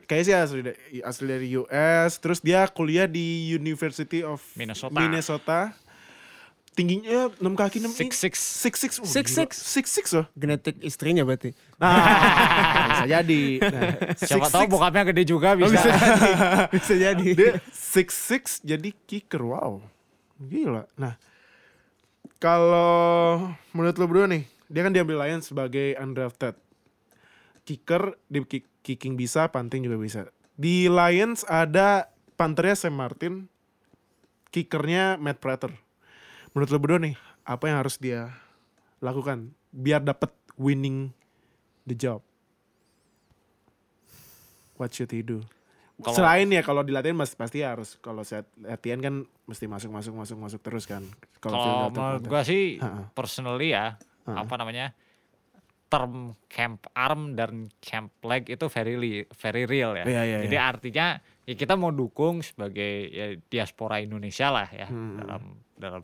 Kayaknya 0.09 0.25
sih 0.25 0.35
asli 0.41 0.59
dari, 0.65 0.77
asli 1.05 1.25
dari 1.29 1.47
US. 1.53 2.17
Terus 2.17 2.41
dia 2.41 2.65
kuliah 2.65 3.05
di 3.05 3.53
University 3.53 4.25
of 4.25 4.41
Minnesota. 4.57 4.97
Minnesota. 4.97 5.59
Tingginya 6.79 7.27
6 7.35 7.43
kaki 7.53 7.77
6 7.83 7.91
Six 7.91 8.11
six. 8.15 8.33
Six 8.39 8.73
six. 8.79 8.91
Oh, 8.97 9.05
Six, 9.05 9.25
six. 9.35 9.49
Six 9.59 9.85
six 9.91 10.05
loh. 10.15 10.23
Genetik 10.33 10.79
istrinya 10.79 11.27
berarti. 11.27 11.51
Nah, 11.75 11.91
bisa 12.95 13.05
jadi. 13.05 13.41
Nah, 13.59 14.15
Siapa 14.15 14.47
six, 14.47 14.53
tahu 14.55 14.63
six. 14.63 14.71
bokapnya 14.71 15.03
gede 15.11 15.23
juga 15.27 15.53
Oh, 15.53 15.59
bisa. 15.59 15.75
bisa 15.75 15.89
jadi. 15.91 16.19
bisa 16.79 16.93
jadi. 16.95 17.27
Dia 17.35 17.51
six 17.69 18.07
six 18.15 18.43
jadi 18.63 18.95
kicker. 19.03 19.43
Wow. 19.43 19.83
Gila. 20.39 20.87
Nah, 20.95 21.19
kalau 22.39 23.51
menurut 23.71 23.95
lo 23.95 24.05
berdua 24.07 24.27
nih, 24.27 24.47
dia 24.65 24.81
kan 24.81 24.95
diambil 24.95 25.19
Lions 25.19 25.51
sebagai 25.51 25.99
undrafted. 25.99 26.55
Kicker, 27.67 28.15
di 28.25 28.39
kick- 28.41 28.71
kicking 28.81 29.13
bisa, 29.13 29.45
punting 29.45 29.83
juga 29.83 29.99
bisa. 29.99 30.21
Di 30.55 30.87
Lions 30.87 31.43
ada 31.43 32.07
panternya 32.33 32.73
Sam 32.73 32.95
Martin, 32.95 33.51
kickernya 34.49 35.19
Matt 35.19 35.37
Prater. 35.37 35.75
Menurut 36.51 36.69
lo 36.69 36.79
berdua 36.79 36.99
nih, 36.99 37.15
apa 37.43 37.63
yang 37.65 37.77
harus 37.77 37.95
dia 37.95 38.33
lakukan 38.99 39.53
biar 39.69 40.01
dapat 40.01 40.29
winning 40.55 41.13
the 41.83 41.93
job? 41.93 42.19
What 44.75 44.91
should 44.91 45.11
he 45.11 45.21
do? 45.21 45.43
Kalau- 45.99 46.15
Selain 46.15 46.47
ya 46.47 46.63
kalau 46.63 46.79
dilatih 46.79 47.11
mas 47.11 47.35
pasti 47.35 47.59
harus 47.59 47.99
kalau 47.99 48.23
set 48.23 48.47
latihan 48.57 48.97
kan 48.97 49.15
mesti 49.43 49.67
masuk 49.67 49.91
masuk 49.91 50.13
masuk 50.15 50.37
masuk 50.39 50.59
terus 50.59 50.87
kan. 50.87 51.03
Kalau 51.37 51.91
menurut 51.91 52.23
gua 52.23 52.41
sih 52.41 52.79
Ha-ha. 52.79 53.11
personally 53.11 53.75
ya 53.75 53.99
apa 54.25 54.53
namanya 54.55 54.95
term 55.89 56.37
camp 56.47 56.87
arm 56.93 57.33
dan 57.33 57.67
camp 57.79 58.13
leg 58.21 58.47
itu 58.47 58.65
very 58.69 58.95
li- 58.95 59.27
very 59.35 59.65
real 59.65 59.91
ya. 59.93 60.05
Iya, 60.07 60.21
iya, 60.23 60.37
Jadi 60.47 60.55
iya. 60.55 60.63
artinya 60.63 61.05
ya 61.43 61.53
kita 61.53 61.75
mau 61.75 61.91
dukung 61.91 62.39
sebagai 62.39 62.91
ya, 63.09 63.25
diaspora 63.43 63.99
Indonesia 63.99 64.47
lah 64.47 64.69
ya 64.69 64.87
Hmm. 64.87 65.17
dalam 65.17 65.43
dalam 65.75 66.03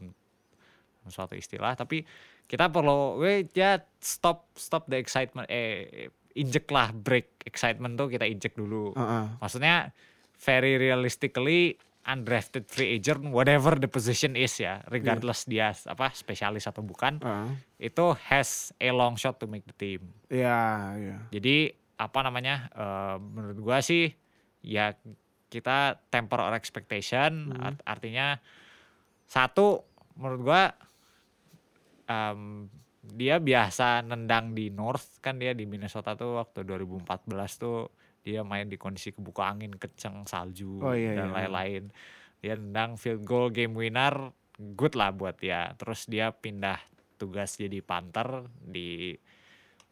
suatu 1.09 1.37
istilah 1.37 1.77
tapi 1.77 2.05
kita 2.45 2.69
perlu 2.69 3.21
we 3.21 3.49
ya 3.57 3.81
stop 3.97 4.53
stop 4.53 4.85
the 4.85 4.97
excitement 5.01 5.49
eh 5.49 6.09
injek 6.35 6.67
lah 6.69 6.91
break 6.91 7.41
excitement 7.47 7.95
tuh 7.95 8.11
kita 8.11 8.27
injek 8.27 8.53
dulu. 8.59 8.91
Heeh. 8.91 9.25
Maksudnya 9.39 9.95
very 10.43 10.75
realistically 10.75 11.79
undrafted 12.05 12.69
free 12.69 13.01
agent 13.01 13.33
whatever 13.33 13.73
the 13.73 13.89
position 13.89 14.37
is 14.37 14.53
ya 14.61 14.85
regardless 14.93 15.49
dia 15.49 15.73
apa 15.89 16.13
spesialis 16.13 16.69
atau 16.69 16.85
bukan 16.85 17.17
Heeh. 17.17 17.49
itu 17.89 18.05
has 18.29 18.69
a 18.77 18.93
long 18.93 19.17
shot 19.17 19.41
to 19.41 19.49
make 19.49 19.65
the 19.65 19.73
team. 19.73 20.13
Iya, 20.29 20.61
iya. 21.01 21.17
Jadi 21.33 21.73
apa 21.95 22.19
namanya 22.21 22.67
eh, 22.75 23.17
menurut 23.17 23.57
gua 23.63 23.79
sih 23.79 24.11
ya 24.61 24.93
kita 25.47 26.03
temper 26.11 26.43
our 26.43 26.53
expectation 26.59 27.55
art- 27.63 27.83
artinya 27.87 28.37
satu 29.25 29.81
menurut 30.19 30.41
gua 30.43 30.61
em, 32.05 32.69
dia 33.05 33.37
biasa 33.37 34.01
nendang 34.01 34.51
di 34.51 34.69
North 34.69 35.21
kan 35.21 35.37
dia 35.37 35.53
di 35.53 35.63
Minnesota 35.63 36.13
tuh 36.13 36.37
waktu 36.37 36.65
2014 36.65 37.05
tuh 37.55 37.89
dia 38.21 38.41
main 38.41 38.65
di 38.65 38.75
kondisi 38.75 39.13
kebuka 39.13 39.45
angin 39.45 39.69
kenceng 39.71 40.25
salju 40.25 40.81
Oh, 40.81 40.91
iya, 40.91 41.13
dan 41.13 41.29
iya. 41.29 41.35
lain-lain 41.35 41.83
dia 42.41 42.53
nendang 42.55 42.97
field 42.97 43.21
goal 43.21 43.49
game 43.49 43.73
winner 43.73 44.33
good 44.73 44.93
lah 44.93 45.09
buat 45.09 45.37
dia 45.37 45.73
terus 45.75 46.05
dia 46.05 46.29
pindah 46.29 46.81
tugas 47.15 47.55
jadi 47.55 47.79
punter 47.79 48.43
di 48.59 49.13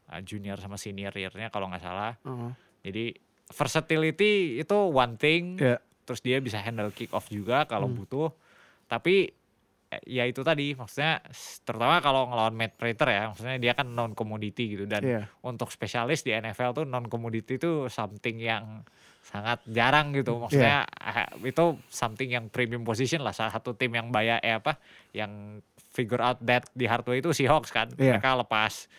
uh, 0.09 0.21
junior 0.21 0.57
sama 0.57 0.75
senior 0.75 1.13
year-nya 1.13 1.49
kalau 1.49 1.69
nggak 1.69 1.81
salah 1.81 2.17
Heeh. 2.21 2.51
jadi 2.81 3.05
versatility 3.53 4.57
itu 4.57 4.77
one 4.89 5.15
thing 5.15 5.55
Iya. 5.55 5.77
terus 6.03 6.19
dia 6.19 6.37
bisa 6.39 6.57
handle 6.57 6.89
kick 6.89 7.13
off 7.13 7.29
juga 7.29 7.63
kalau 7.63 7.87
butuh 7.87 8.33
tapi 8.85 9.29
eh, 9.29 9.42
ya 10.07 10.23
itu 10.25 10.41
tadi 10.41 10.73
maksudnya 10.73 11.21
terutama 11.63 11.99
kalau 12.01 12.29
ngelawan 12.29 12.55
Matt 12.55 12.73
Prater 12.79 13.07
ya 13.09 13.23
maksudnya 13.29 13.57
dia 13.61 13.73
kan 13.77 13.91
non 13.91 14.17
commodity 14.17 14.77
gitu. 14.77 14.85
Dan 14.89 15.01
Iya. 15.03 15.21
untuk 15.45 15.69
spesialis 15.69 16.25
di 16.25 16.31
NFL 16.33 16.83
tuh 16.83 16.85
non 16.87 17.05
commodity 17.11 17.61
itu 17.61 17.87
something 17.91 18.37
yang 18.39 18.81
sangat 19.23 19.63
jarang 19.65 20.11
gitu. 20.13 20.35
Maksudnya 20.37 20.83
eh, 20.85 21.29
itu 21.47 21.79
something 21.87 22.29
yang 22.29 22.45
premium 22.51 22.83
position 22.83 23.23
lah. 23.23 23.31
Salah 23.31 23.55
satu 23.55 23.73
tim 23.73 23.95
yang 23.95 24.11
bayar 24.11 24.43
eh 24.43 24.57
apa 24.59 24.77
yang 25.15 25.63
figure 25.93 26.19
out 26.19 26.41
that 26.43 26.67
di 26.75 26.85
hardware 26.89 27.21
itu 27.21 27.31
Seahawks 27.31 27.71
kan. 27.71 27.89
Iya. 27.95 28.17
mereka 28.19 28.35
lepas 28.35 28.89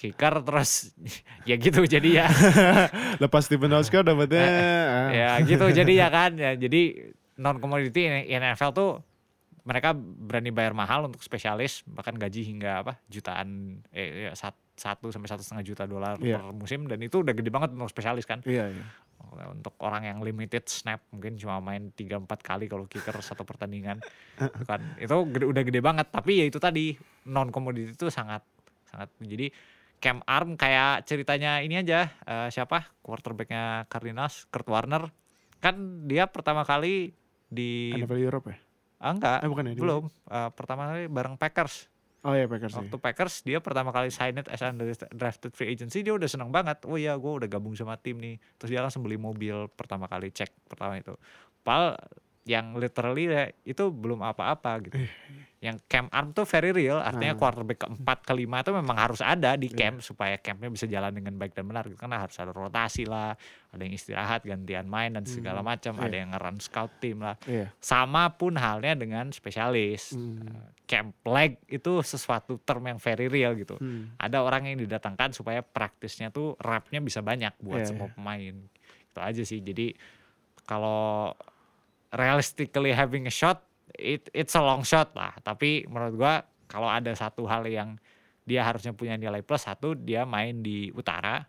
kicker 0.00 0.40
terus 0.40 0.96
ya 1.48 1.54
gitu 1.60 1.84
jadi 1.84 2.24
ya. 2.24 2.28
Lepas 3.24 3.46
Stephen 3.46 3.70
Oscar 3.76 4.00
dapetnya 4.00 4.42
ah. 4.42 5.08
ya 5.12 5.30
gitu 5.44 5.68
jadi 5.70 5.92
ya 5.92 6.08
kan. 6.08 6.34
Ya 6.34 6.56
jadi 6.56 7.12
non 7.40 7.56
commodity 7.60 8.08
NFL 8.36 8.72
tuh 8.76 8.90
mereka 9.62 9.92
berani 9.94 10.48
bayar 10.48 10.72
mahal 10.72 11.06
untuk 11.06 11.20
spesialis 11.20 11.84
bahkan 11.84 12.14
gaji 12.14 12.44
hingga 12.44 12.80
apa 12.80 12.92
jutaan 13.06 13.80
eh 13.90 14.26
ya, 14.26 14.32
sat- 14.32 14.56
satu 14.74 15.08
sampai 15.08 15.28
satu 15.28 15.40
setengah 15.40 15.60
juta 15.62 15.84
dolar 15.84 16.16
Iya. 16.16 16.40
per 16.40 16.52
musim 16.52 16.84
dan 16.84 16.96
itu 16.98 17.20
udah 17.20 17.30
gede 17.30 17.48
banget 17.48 17.70
untuk 17.70 17.86
spesialis 17.86 18.24
kan 18.24 18.40
Iya, 18.42 18.72
iya. 18.72 18.84
untuk 19.46 19.76
orang 19.78 20.04
yang 20.04 20.18
limited 20.20 20.64
snap 20.64 21.04
mungkin 21.10 21.36
cuma 21.36 21.60
main 21.60 21.92
3-4 21.92 22.24
kali 22.40 22.64
kalau 22.66 22.84
kicker 22.84 23.12
satu 23.16 23.44
pertandingan 23.44 24.00
kan 24.68 24.80
itu 24.96 25.12
gede- 25.28 25.44
udah 25.46 25.62
gede 25.62 25.80
banget 25.80 26.08
tapi 26.08 26.40
ya 26.40 26.48
itu 26.48 26.56
tadi 26.56 26.96
non 27.26 27.48
commodity 27.48 27.92
itu 27.92 28.08
sangat 28.08 28.40
sangat 28.86 29.12
jadi 29.18 29.52
Cam 30.00 30.24
Arm 30.24 30.56
kayak 30.56 31.04
ceritanya 31.04 31.60
ini 31.60 31.76
aja 31.76 32.08
eh, 32.24 32.48
siapa 32.48 32.88
quarterbacknya 33.04 33.84
Cardinals 33.84 34.48
Kurt 34.48 34.64
Warner 34.64 35.12
kan 35.60 35.76
dia 36.08 36.24
pertama 36.24 36.64
kali 36.64 37.12
di 37.46 37.92
NFL 37.92 38.16
Europe 38.18 38.46
ya? 38.48 38.56
Ah, 39.00 39.12
enggak. 39.16 39.38
Eh, 39.42 39.48
bukan 39.48 39.64
ya, 39.66 39.74
belum. 39.74 40.04
Eh, 40.08 40.50
pertama 40.54 40.92
kali 40.92 41.08
bareng 41.08 41.34
Packers. 41.40 41.88
Oh 42.20 42.36
iya 42.36 42.44
Packers 42.44 42.76
waktu 42.76 42.96
ya. 42.96 43.00
Packers 43.00 43.34
dia 43.48 43.58
pertama 43.64 43.96
kali 43.96 44.12
sign 44.12 44.36
it 44.36 44.46
as 44.52 44.60
undrafted 44.60 45.56
free 45.56 45.72
agency 45.72 46.04
dia 46.04 46.12
udah 46.12 46.28
seneng 46.28 46.52
banget. 46.52 46.84
Oh 46.84 47.00
iya 47.00 47.16
gue 47.16 47.32
udah 47.32 47.48
gabung 47.48 47.72
sama 47.72 47.96
tim 47.96 48.20
nih. 48.20 48.36
Terus 48.60 48.76
dia 48.76 48.84
langsung 48.84 49.00
beli 49.00 49.16
mobil 49.16 49.72
pertama 49.72 50.04
kali 50.04 50.28
cek 50.28 50.52
pertama 50.68 51.00
itu. 51.00 51.16
Pal 51.64 51.96
yang 52.44 52.76
literally 52.76 53.28
ya, 53.28 53.48
itu 53.64 53.88
belum 53.88 54.20
apa-apa 54.20 54.84
gitu 54.84 54.96
yang 55.60 55.76
camp 55.92 56.08
arm 56.08 56.32
tuh 56.32 56.48
very 56.48 56.72
real 56.72 57.04
artinya 57.04 57.36
quarterback 57.36 57.84
keempat 57.84 58.24
kelima 58.24 58.64
itu 58.64 58.72
memang 58.72 58.96
harus 58.96 59.20
ada 59.20 59.60
di 59.60 59.68
camp 59.68 60.00
supaya 60.00 60.40
campnya 60.40 60.72
bisa 60.72 60.88
jalan 60.88 61.12
dengan 61.12 61.36
baik 61.36 61.52
dan 61.52 61.68
benar 61.68 61.84
gitu. 61.84 62.00
karena 62.00 62.16
harus 62.16 62.32
ada 62.40 62.48
rotasi 62.48 63.04
lah 63.04 63.36
ada 63.68 63.82
yang 63.84 63.92
istirahat 63.92 64.40
gantian 64.48 64.88
main 64.88 65.12
dan 65.12 65.28
segala 65.28 65.60
macam 65.60 66.00
ada 66.00 66.16
yang 66.16 66.32
nge-run 66.32 66.56
scout 66.64 66.88
tim 66.96 67.20
lah 67.20 67.36
Iya. 67.44 67.68
sama 67.76 68.32
pun 68.32 68.56
halnya 68.56 68.96
dengan 68.96 69.28
spesialis. 69.30 70.16
Hmm. 70.16 70.42
Uh, 70.42 70.68
Camp 70.90 71.14
leg 71.22 71.54
itu 71.70 72.02
sesuatu 72.02 72.58
term 72.66 72.82
yang 72.90 72.98
very 72.98 73.30
real 73.30 73.54
gitu. 73.54 73.78
Hmm. 73.78 74.10
Ada 74.18 74.42
orang 74.42 74.66
yang 74.66 74.82
didatangkan 74.82 75.30
supaya 75.30 75.62
praktisnya 75.62 76.34
tuh 76.34 76.58
rapnya 76.58 76.98
bisa 76.98 77.22
banyak 77.22 77.54
buat 77.62 77.86
Iya, 77.86 77.94
semua 77.94 78.10
pemain. 78.10 78.58
Itu 79.06 79.20
aja 79.22 79.42
sih. 79.46 79.62
Jadi 79.62 79.94
kalau 80.66 81.30
realistically 82.10 82.90
having 82.90 83.30
a 83.30 83.34
shot, 83.34 83.62
it, 83.92 84.28
it's 84.30 84.52
a 84.52 84.60
long 84.60 84.82
shot 84.82 85.10
lah. 85.12 85.34
Tapi 85.38 85.84
menurut 85.84 86.14
gua 86.14 86.34
kalau 86.66 86.86
ada 86.86 87.10
satu 87.12 87.44
hal 87.44 87.64
yang 87.64 87.98
dia 88.42 88.62
harusnya 88.62 88.90
punya 88.90 89.14
nilai 89.14 89.40
plus 89.40 89.62
satu, 89.62 89.94
dia 89.94 90.22
main 90.22 90.58
di 90.58 90.90
utara, 90.90 91.46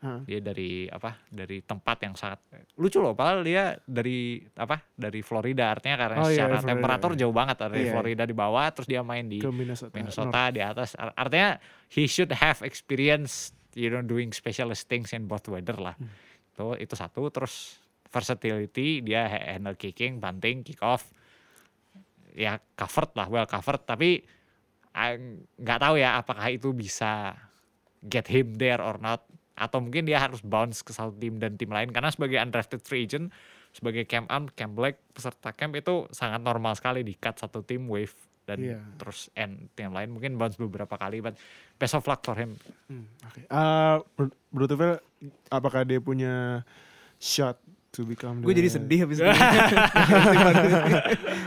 Hah. 0.00 0.24
dia 0.24 0.40
dari 0.40 0.84
apa 0.86 1.20
dari 1.26 1.60
tempat 1.60 1.96
yang 2.00 2.16
sangat 2.16 2.40
lucu 2.74 2.96
loh 2.96 3.12
padahal 3.12 3.44
dia 3.44 3.76
dari 3.82 4.40
apa 4.54 4.80
dari 4.90 5.20
Florida 5.20 5.68
artinya 5.70 5.96
karena 5.98 6.16
Oh 6.18 6.26
iya, 6.26 6.40
secara 6.40 6.56
Florida, 6.56 6.70
temperatur 6.72 7.10
iya. 7.10 7.18
jauh 7.20 7.36
banget 7.36 7.56
dari 7.60 7.78
Iya, 7.78 7.92
Florida 7.92 8.22
di 8.24 8.32
bawah 8.32 8.66
terus 8.70 8.88
dia 8.88 9.02
main 9.02 9.28
di 9.28 9.38
Ke 9.38 9.52
Minnesota. 9.52 9.92
Minnesota 9.92 10.40
di 10.48 10.60
atas 10.60 10.96
Ar- 10.96 11.12
artinya 11.14 11.60
he 11.88 12.08
should 12.08 12.32
have 12.32 12.64
experience 12.64 13.52
you 13.76 13.86
know 13.86 14.00
doing 14.00 14.32
specialist 14.32 14.88
things 14.88 15.12
in 15.12 15.28
both 15.28 15.44
weather 15.46 15.76
lah 15.76 15.92
Hmm. 15.94 16.08
itu 16.50 16.80
itu 16.80 16.94
satu 16.96 17.28
terus 17.28 17.76
versatility 18.24 19.00
dia 19.00 19.24
ha- 19.26 19.46
handle 19.52 19.74
kicking 19.74 20.16
banting 20.16 20.60
kick 20.62 20.80
off 20.80 21.12
ya 22.34 22.58
covered 22.74 23.12
lah 23.14 23.26
well 23.28 23.46
covered. 23.46 23.82
Tapi 23.84 24.22
ah, 24.92 25.14
nggak 25.56 25.78
tahu 25.80 25.94
ya 25.98 26.18
apakah 26.18 26.46
itu 26.50 26.70
bisa 26.70 27.34
get 28.02 28.26
him 28.26 28.56
there 28.56 28.80
or 28.80 28.96
not. 28.98 29.24
Atau 29.54 29.84
mungkin 29.84 30.08
dia 30.08 30.16
harus 30.16 30.40
bounce 30.40 30.80
ke 30.80 30.90
satu 30.90 31.12
tim 31.14 31.36
dan 31.36 31.54
tim 31.60 31.68
lain. 31.68 31.92
Karena 31.92 32.08
sebagai 32.08 32.40
undrafted 32.40 32.80
free 32.80 33.04
agent 33.04 33.28
sebagai 33.70 34.02
camp 34.02 34.26
arm 34.26 34.50
camp 34.50 34.74
black 34.74 34.98
peserta 35.14 35.54
camp 35.54 35.78
itu 35.78 36.10
sangat 36.10 36.42
normal 36.42 36.74
sekali 36.74 37.06
di 37.06 37.14
cut 37.14 37.38
satu 37.38 37.62
tim 37.62 37.86
wave 37.86 38.10
dan 38.42 38.58
Iya. 38.58 38.80
terus 38.98 39.30
end 39.38 39.70
yang 39.78 39.94
lain. 39.94 40.10
Mungkin 40.10 40.34
bounce 40.34 40.58
beberapa 40.58 40.98
kali 40.98 41.22
but 41.22 41.38
best 41.78 41.94
of 41.94 42.02
luck 42.08 42.24
for 42.26 42.34
him. 42.34 42.58
Hmm, 42.90 43.06
Oke. 43.30 43.46
Eh, 43.46 43.96
menurut- 44.50 45.04
apakah 45.52 45.86
dia 45.86 46.02
punya 46.02 46.64
shot 47.20 47.60
to 47.90 48.04
become 48.04 48.38
Gue 48.40 48.52
jadi 48.52 48.70
sedih 48.70 49.02
habis. 49.02 49.18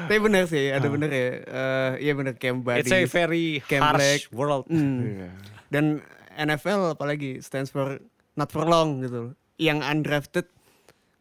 Tapi 0.08 0.20
bener 0.20 0.44
sih, 0.46 0.70
ada 0.70 0.88
bener 0.88 1.10
ya. 1.10 1.28
Eh, 1.40 1.92
Iya 2.04 2.14
bener 2.14 2.34
Kemba 2.36 2.78
it's 2.78 2.92
a 2.92 3.06
very 3.06 3.64
Cam 3.66 3.80
harsh 3.82 4.28
Black. 4.28 4.36
world 4.36 4.66
Hmm. 4.68 5.00
Iya. 5.02 5.30
Dan 5.70 5.86
NFL 6.34 6.94
apalagi 6.94 7.40
stands 7.40 7.70
for 7.70 8.02
not 8.36 8.50
for 8.50 8.66
long 8.66 9.00
gitu. 9.00 9.34
Yang 9.56 9.80
undrafted 9.82 10.46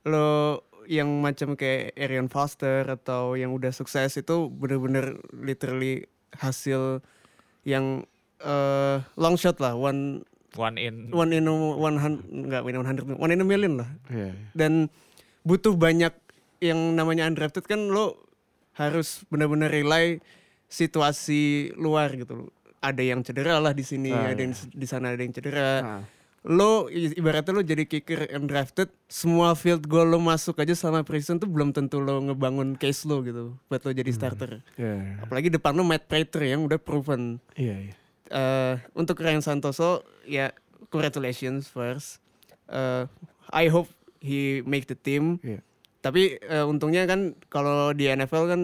lo 0.03 0.61
yang 0.91 1.23
macam 1.23 1.55
kayak 1.55 1.95
Arian 1.95 2.27
Foster 2.27 2.83
atau 2.85 3.39
yang 3.39 3.55
udah 3.55 3.71
sukses 3.71 4.19
itu 4.19 4.51
bener-bener 4.51 5.15
literally 5.31 6.03
hasil 6.35 6.99
yang 7.63 8.03
eh, 8.43 8.97
long 9.15 9.39
shot 9.39 9.63
lah 9.63 9.79
one 9.79 10.27
one 10.59 10.77
in 10.77 11.15
one 11.15 11.31
in 11.31 11.47
one 11.47 11.97
hundred 11.97 12.27
nggak 12.27 12.67
one 12.67 12.75
in 12.75 12.83
a 12.83 12.85
hundred 12.85 13.07
one 13.07 13.31
in 13.31 13.39
a 13.39 13.47
million 13.47 13.79
lah 13.79 13.87
Iya. 14.11 14.35
dan 14.53 14.91
butuh 15.43 15.75
banyak 15.75 16.15
yang 16.63 16.79
namanya 16.95 17.27
undrafted 17.27 17.67
kan 17.67 17.91
lo 17.91 18.23
harus 18.79 19.27
benar-benar 19.29 19.69
rely 19.69 20.23
situasi 20.71 21.75
luar 21.77 22.15
gitu 22.17 22.47
loh. 22.47 22.51
Ada 22.83 23.03
yang 23.05 23.23
cedera 23.23 23.63
lah 23.63 23.77
di 23.77 23.85
sini, 23.87 24.11
Ah, 24.11 24.35
ada 24.35 24.41
yang 24.43 24.55
di 24.55 24.87
sana 24.89 25.15
ada 25.15 25.23
yang 25.23 25.31
cedera. 25.31 25.71
Ah. 25.83 26.03
Lo 26.43 26.91
ibaratnya 26.91 27.55
lo 27.55 27.63
jadi 27.63 27.87
kicker 27.87 28.27
undrafted, 28.35 28.91
semua 29.07 29.55
field 29.55 29.87
goal 29.87 30.11
lo 30.11 30.19
masuk 30.19 30.59
aja 30.59 30.75
selama 30.75 31.07
preseason 31.07 31.39
tuh 31.39 31.47
belum 31.47 31.71
tentu 31.71 32.03
lo 32.03 32.19
ngebangun 32.19 32.75
case 32.75 33.07
lo 33.07 33.23
gitu 33.23 33.55
buat 33.71 33.79
lo 33.87 33.91
jadi 33.95 34.11
starter. 34.11 34.59
Iya. 34.75 35.23
Apalagi 35.23 35.55
depan 35.55 35.79
lo 35.79 35.87
Matt 35.87 36.11
Prater 36.11 36.43
yang 36.43 36.67
udah 36.67 36.83
proven. 36.83 37.39
Iya. 37.55 37.87
iya. 37.87 37.95
Eh, 38.33 38.75
untuk 38.99 39.23
Ryan 39.23 39.45
Santoso 39.45 40.03
ya 40.27 40.51
congratulations 40.91 41.71
first. 41.71 42.19
Eh, 42.67 43.07
I 43.55 43.71
hope 43.71 43.93
he 44.23 44.63
make 44.63 44.87
the 44.87 44.95
team. 44.95 45.43
Iya. 45.43 45.59
Tapi 45.99 46.39
eh, 46.39 46.65
untungnya 46.67 47.05
kan 47.05 47.35
kalau 47.51 47.91
di 47.91 48.07
NFL 48.07 48.47
kan 48.47 48.61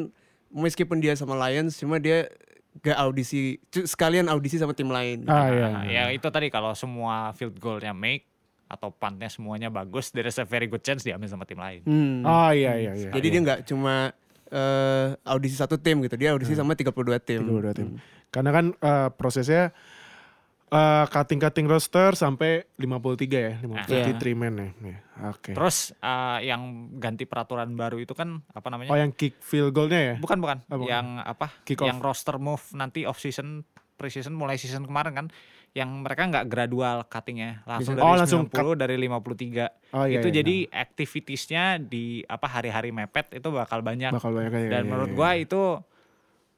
meskipun 0.55 1.03
dia 1.03 1.19
sama 1.19 1.35
Lions 1.37 1.77
cuma 1.77 1.99
dia 1.99 2.31
gak 2.79 2.95
audisi 2.95 3.59
sekalian 3.75 4.31
audisi 4.31 4.57
sama 4.57 4.73
tim 4.73 4.89
lain. 4.89 5.27
Ah 5.27 5.51
iya. 5.51 5.69
Nah, 5.71 5.85
ya 5.85 6.03
itu 6.15 6.27
tadi 6.31 6.49
kalau 6.49 6.73
semua 6.79 7.35
field 7.35 7.59
goalnya 7.59 7.91
make 7.91 8.25
atau 8.69 8.93
puntnya 8.93 9.33
semuanya 9.33 9.73
bagus 9.73 10.13
there 10.13 10.29
is 10.29 10.37
a 10.37 10.45
very 10.45 10.69
good 10.69 10.85
chance 10.85 11.01
diambil 11.01 11.25
sama 11.25 11.49
tim 11.49 11.57
lain 11.57 11.81
Hmm. 11.89 12.21
Oh 12.21 12.53
iya 12.53 12.77
iya 12.77 12.93
iya. 12.95 13.11
Jadi 13.11 13.27
dia 13.33 13.41
nggak 13.41 13.61
cuma 13.65 14.13
eh, 14.53 15.07
audisi 15.25 15.57
satu 15.57 15.81
tim 15.81 16.01
gitu, 16.05 16.17
dia 16.21 16.33
audisi 16.37 16.53
sama 16.57 16.77
32 16.77 16.93
tim. 17.25 17.41
32 17.49 17.77
tim. 17.77 17.89
Karena 18.29 18.51
kan 18.53 18.65
eh, 18.77 19.09
prosesnya 19.17 19.73
eh, 20.69 21.05
cutting-cutting 21.07 21.65
roster 21.65 22.13
sampai 22.13 22.65
53 22.75 23.25
ya, 23.39 23.55
53 23.59 24.33
men 24.33 24.55
ya. 24.55 24.69
Iya, 24.79 24.99
Oke. 25.29 25.53
terus 25.53 25.91
eh, 25.95 26.39
yang 26.45 26.63
ganti 26.95 27.25
peraturan 27.25 27.73
baru 27.73 27.97
itu 27.97 28.13
kan 28.13 28.41
apa 28.49 28.69
namanya 28.69 28.89
Oh 28.89 28.97
yang 28.97 29.11
kick 29.11 29.41
field 29.41 29.71
goalnya 29.71 30.01
ya? 30.01 30.15
bukan 30.17 30.39
bukan 30.39 30.59
Oh, 30.67 30.79
bukan. 30.79 30.89
yang 30.89 31.07
apa 31.19 31.51
Kick 31.63 31.79
off. 31.79 31.87
yang 31.87 31.99
roster 31.99 32.37
move 32.37 32.63
nanti 32.73 33.03
off 33.03 33.17
season 33.17 33.65
pre-season 33.95 34.31
mulai 34.31 34.55
season 34.55 34.85
kemarin 34.85 35.13
kan 35.13 35.27
yang 35.73 36.01
mereka 36.01 36.25
nggak 36.25 36.47
gradual 36.47 37.05
cuttingnya 37.05 37.61
langsung 37.65 37.93
Bisa. 37.93 38.01
dari 38.01 38.07
Oh, 38.07 38.15
langsung 38.15 38.43
90 38.47 38.79
dari 38.79 38.97
53 38.97 39.93
Oh 39.93 40.05
iya. 40.05 40.19
itu 40.19 40.29
iya. 40.29 40.37
jadi 40.39 40.57
activitiesnya 40.71 41.65
di 41.79 42.05
apa 42.23 42.47
hari-hari 42.47 42.89
mepet 42.89 43.33
itu 43.33 43.49
bakal 43.49 43.81
banyak 43.81 44.11
bakal 44.11 44.33
banyak 44.33 44.53
aja. 44.55 44.69
dan 44.71 44.83
iya, 44.83 44.89
menurut 44.89 45.11
iya, 45.11 45.17
gua 45.17 45.31
iya. 45.31 45.43
itu 45.43 45.63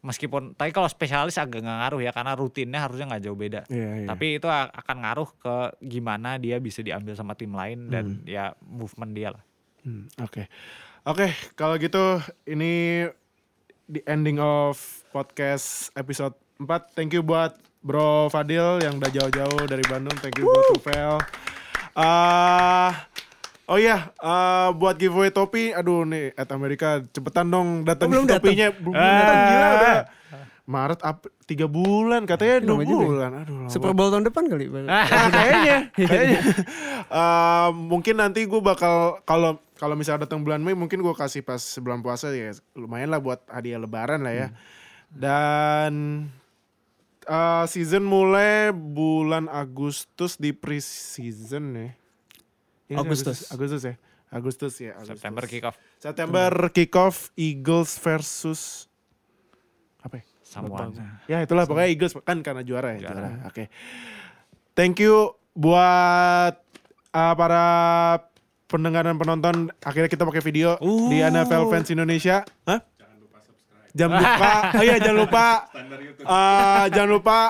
meskipun 0.01 0.53
tapi 0.53 0.71
kalau 0.71 0.87
spesialis 0.87 1.37
agak 1.37 1.61
nggak 1.61 1.79
ngaruh 1.79 2.01
ya 2.01 2.11
karena 2.11 2.33
rutinnya 2.33 2.81
harusnya 2.81 3.07
nggak 3.07 3.23
jauh 3.23 3.37
beda 3.37 3.61
Iya, 3.69 3.89
iya. 4.01 4.07
tapi 4.09 4.41
itu 4.41 4.49
akan 4.49 4.97
ngaruh 5.01 5.29
ke 5.37 5.57
gimana 5.83 6.37
dia 6.37 6.57
bisa 6.57 6.81
diambil 6.81 7.13
sama 7.13 7.33
tim 7.33 7.53
lain 7.53 7.87
dan 7.87 8.25
ya 8.25 8.53
movement 8.61 9.13
dia 9.13 9.31
lah 9.31 9.45
Hmm, 9.81 10.05
Oke. 10.21 10.45
Oke, 11.03 11.33
kalau 11.57 11.81
gitu 11.81 12.21
ini 12.45 13.09
the 13.89 14.05
ending 14.05 14.37
of 14.37 14.77
podcast 15.09 15.89
episode 15.95 16.37
4. 16.61 16.69
Thank 16.93 17.17
you 17.17 17.25
buat 17.25 17.57
Bro 17.81 18.29
Fadil 18.29 18.85
yang 18.85 19.01
udah 19.01 19.09
jauh-jauh 19.09 19.65
dari 19.65 19.81
Bandung. 19.89 20.13
Thank 20.21 20.37
you 20.37 20.45
buat 20.45 20.65
Tufel. 20.71 21.17
Ah, 21.97 23.09
oh 23.71 23.79
iya, 23.79 24.11
ah, 24.19 24.75
buat 24.75 24.99
giveaway 24.99 25.31
topi, 25.31 25.71
aduh 25.71 26.03
nih 26.03 26.35
at 26.35 26.51
Amerika 26.51 27.07
cepetan 27.15 27.47
dong 27.49 27.87
datang 27.87 28.11
Oh, 28.11 28.27
topinya. 28.27 28.75
Belum 28.75 28.99
datang 28.99 29.39
gila 29.47 29.69
udah. 29.79 29.99
Maret 30.71 31.03
ap, 31.03 31.27
tiga 31.51 31.67
bulan 31.67 32.23
katanya 32.31 32.63
dua 32.63 32.79
Lama 32.79 32.87
juga 32.87 33.03
ya. 33.03 33.09
bulan. 33.11 33.31
Aduh, 33.43 33.55
lama 33.67 33.71
Super 33.75 33.91
Bowl 33.91 34.07
tahun 34.15 34.23
depan 34.31 34.47
kali. 34.47 34.71
Nah, 34.71 35.07
kayaknya, 35.35 35.79
kayaknya. 35.99 36.41
Eh, 37.11 37.69
mungkin 37.75 38.15
nanti 38.23 38.47
gue 38.47 38.63
bakal 38.63 39.19
kalau 39.27 39.59
kalau 39.75 39.99
misalnya 39.99 40.31
datang 40.31 40.47
bulan 40.47 40.63
Mei 40.63 40.79
mungkin 40.79 41.03
gue 41.03 41.11
kasih 41.11 41.43
pas 41.43 41.59
sebelum 41.59 42.07
puasa 42.07 42.31
ya 42.31 42.55
lumayan 42.79 43.11
lah 43.11 43.19
buat 43.19 43.43
hadiah 43.51 43.83
Lebaran 43.83 44.23
lah 44.23 44.31
ya. 44.31 44.49
Dan 45.11 46.27
eh, 47.27 47.65
season 47.67 48.07
mulai 48.07 48.71
bulan 48.71 49.51
Agustus 49.51 50.39
di 50.39 50.55
pre-season 50.55 51.67
ya. 51.75 51.91
Ini 52.91 52.99
Agustus. 52.99 53.47
Agustus 53.55 53.83
ya. 53.87 53.95
Agustus 54.35 54.75
ya. 54.83 54.93
Agustus. 54.99 55.23
September 55.23 55.45
kick 55.47 55.63
off 55.63 55.77
September 56.03 56.51
kickoff 56.75 57.17
Eagles 57.39 57.95
versus 58.03 58.91
apa 60.03 60.19
ya? 60.19 60.25
Samoan 60.43 60.91
Ya 61.31 61.39
itulah 61.47 61.71
pokoknya 61.71 61.89
Eagles 61.95 62.19
kan 62.27 62.43
karena 62.43 62.67
juara 62.67 62.99
ya 62.99 63.07
juara. 63.07 63.47
Oke. 63.47 63.71
Thank 64.75 64.99
you 64.99 65.39
buat 65.55 66.59
uh, 67.15 67.35
para 67.39 67.67
pendengar 68.67 69.07
dan 69.07 69.19
penonton. 69.19 69.71
Akhirnya 69.83 70.11
kita 70.11 70.27
pakai 70.27 70.43
video 70.43 70.75
di 70.83 71.23
NFL 71.23 71.71
Fans 71.71 71.91
Indonesia. 71.95 72.43
Hah? 72.67 72.83
Jangan 73.95 74.19
lupa. 74.23 74.47
oh 74.79 74.83
iya 74.83 74.97
jangan 74.99 75.19
lupa. 75.19 75.47
Uh, 76.23 76.85
jangan 76.91 77.11
lupa. 77.11 77.41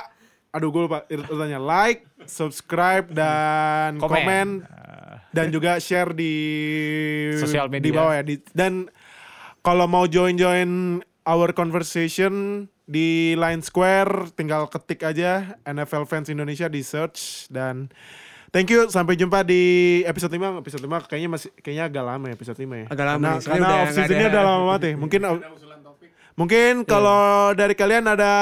Aduh 0.50 0.68
gue 0.72 0.82
lupa 0.88 0.98
urutannya. 1.06 1.60
Like, 1.62 2.00
subscribe 2.26 3.12
dan 3.12 4.00
Komen. 4.00 4.12
komen. 4.12 4.48
Dan 5.30 5.50
juga 5.50 5.78
share 5.78 6.10
di 6.12 6.32
Sosial 7.38 7.66
di 7.66 7.78
media. 7.78 7.94
bawah 7.96 8.14
ya. 8.14 8.22
Di- 8.22 8.42
dan 8.50 8.90
kalau 9.60 9.86
mau 9.86 10.06
join 10.06 10.34
join 10.34 11.00
our 11.22 11.52
conversation 11.52 12.64
di 12.84 13.38
Line 13.38 13.62
Square 13.62 14.34
tinggal 14.34 14.66
ketik 14.66 15.06
aja 15.06 15.54
NFL 15.62 16.10
Fans 16.10 16.26
Indonesia 16.26 16.66
di 16.66 16.82
search. 16.82 17.46
Dan 17.46 17.86
thank 18.50 18.66
you 18.66 18.90
sampai 18.90 19.14
jumpa 19.14 19.46
di 19.46 19.62
episode 20.02 20.34
5 20.34 20.58
episode 20.58 20.82
5 20.82 21.06
kayaknya 21.06 21.30
masih 21.30 21.50
kayaknya 21.62 21.84
agak 21.86 22.04
lama 22.04 22.24
ya 22.26 22.34
episode 22.34 22.58
5 22.58 22.66
ya. 22.66 22.86
Agak 22.90 23.06
lama 23.06 23.28
soalnya 23.38 23.46
karena 23.46 23.66
udah 23.66 23.78
off 23.78 23.90
seasonnya 23.94 24.26
udah 24.26 24.42
lama 24.42 24.62
banget 24.66 24.82
ya. 24.82 24.92
Mungkin 24.98 25.20
mungkin 26.40 26.72
kalau 26.82 27.52
dari 27.54 27.74
kalian 27.78 28.10
ada 28.10 28.32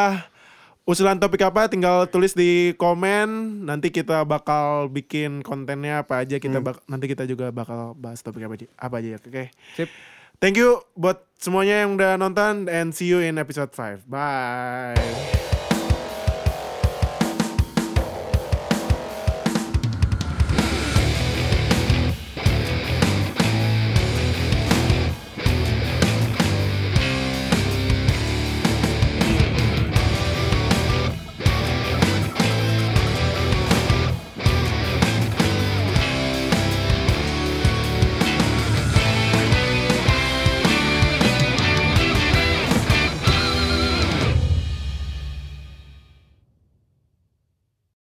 usulan 0.89 1.21
topik 1.21 1.45
apa? 1.45 1.69
Tinggal 1.69 2.09
tulis 2.09 2.33
di 2.33 2.73
komen. 2.75 3.29
Nanti 3.63 3.93
kita 3.93 4.25
bakal 4.25 4.89
bikin 4.89 5.45
kontennya 5.45 6.01
apa 6.01 6.25
aja 6.25 6.41
kita 6.41 6.65
bak- 6.65 6.81
nanti 6.89 7.05
kita 7.07 7.29
juga 7.29 7.53
bakal 7.53 7.93
bahas 7.93 8.25
topik 8.25 8.41
apa 8.41 8.57
aja 8.57 8.67
apa 8.75 8.95
aja 8.97 9.09
ya. 9.15 9.19
Oke 9.21 9.45
Sip. 9.77 9.93
thank 10.41 10.57
you 10.57 10.81
buat 10.95 11.21
semuanya 11.37 11.85
yang 11.85 11.95
udah 11.95 12.17
nonton 12.17 12.67
and 12.67 12.91
see 12.91 13.07
you 13.07 13.21
in 13.21 13.37
episode 13.37 13.71
5 13.71 14.09
bye 14.09 15.48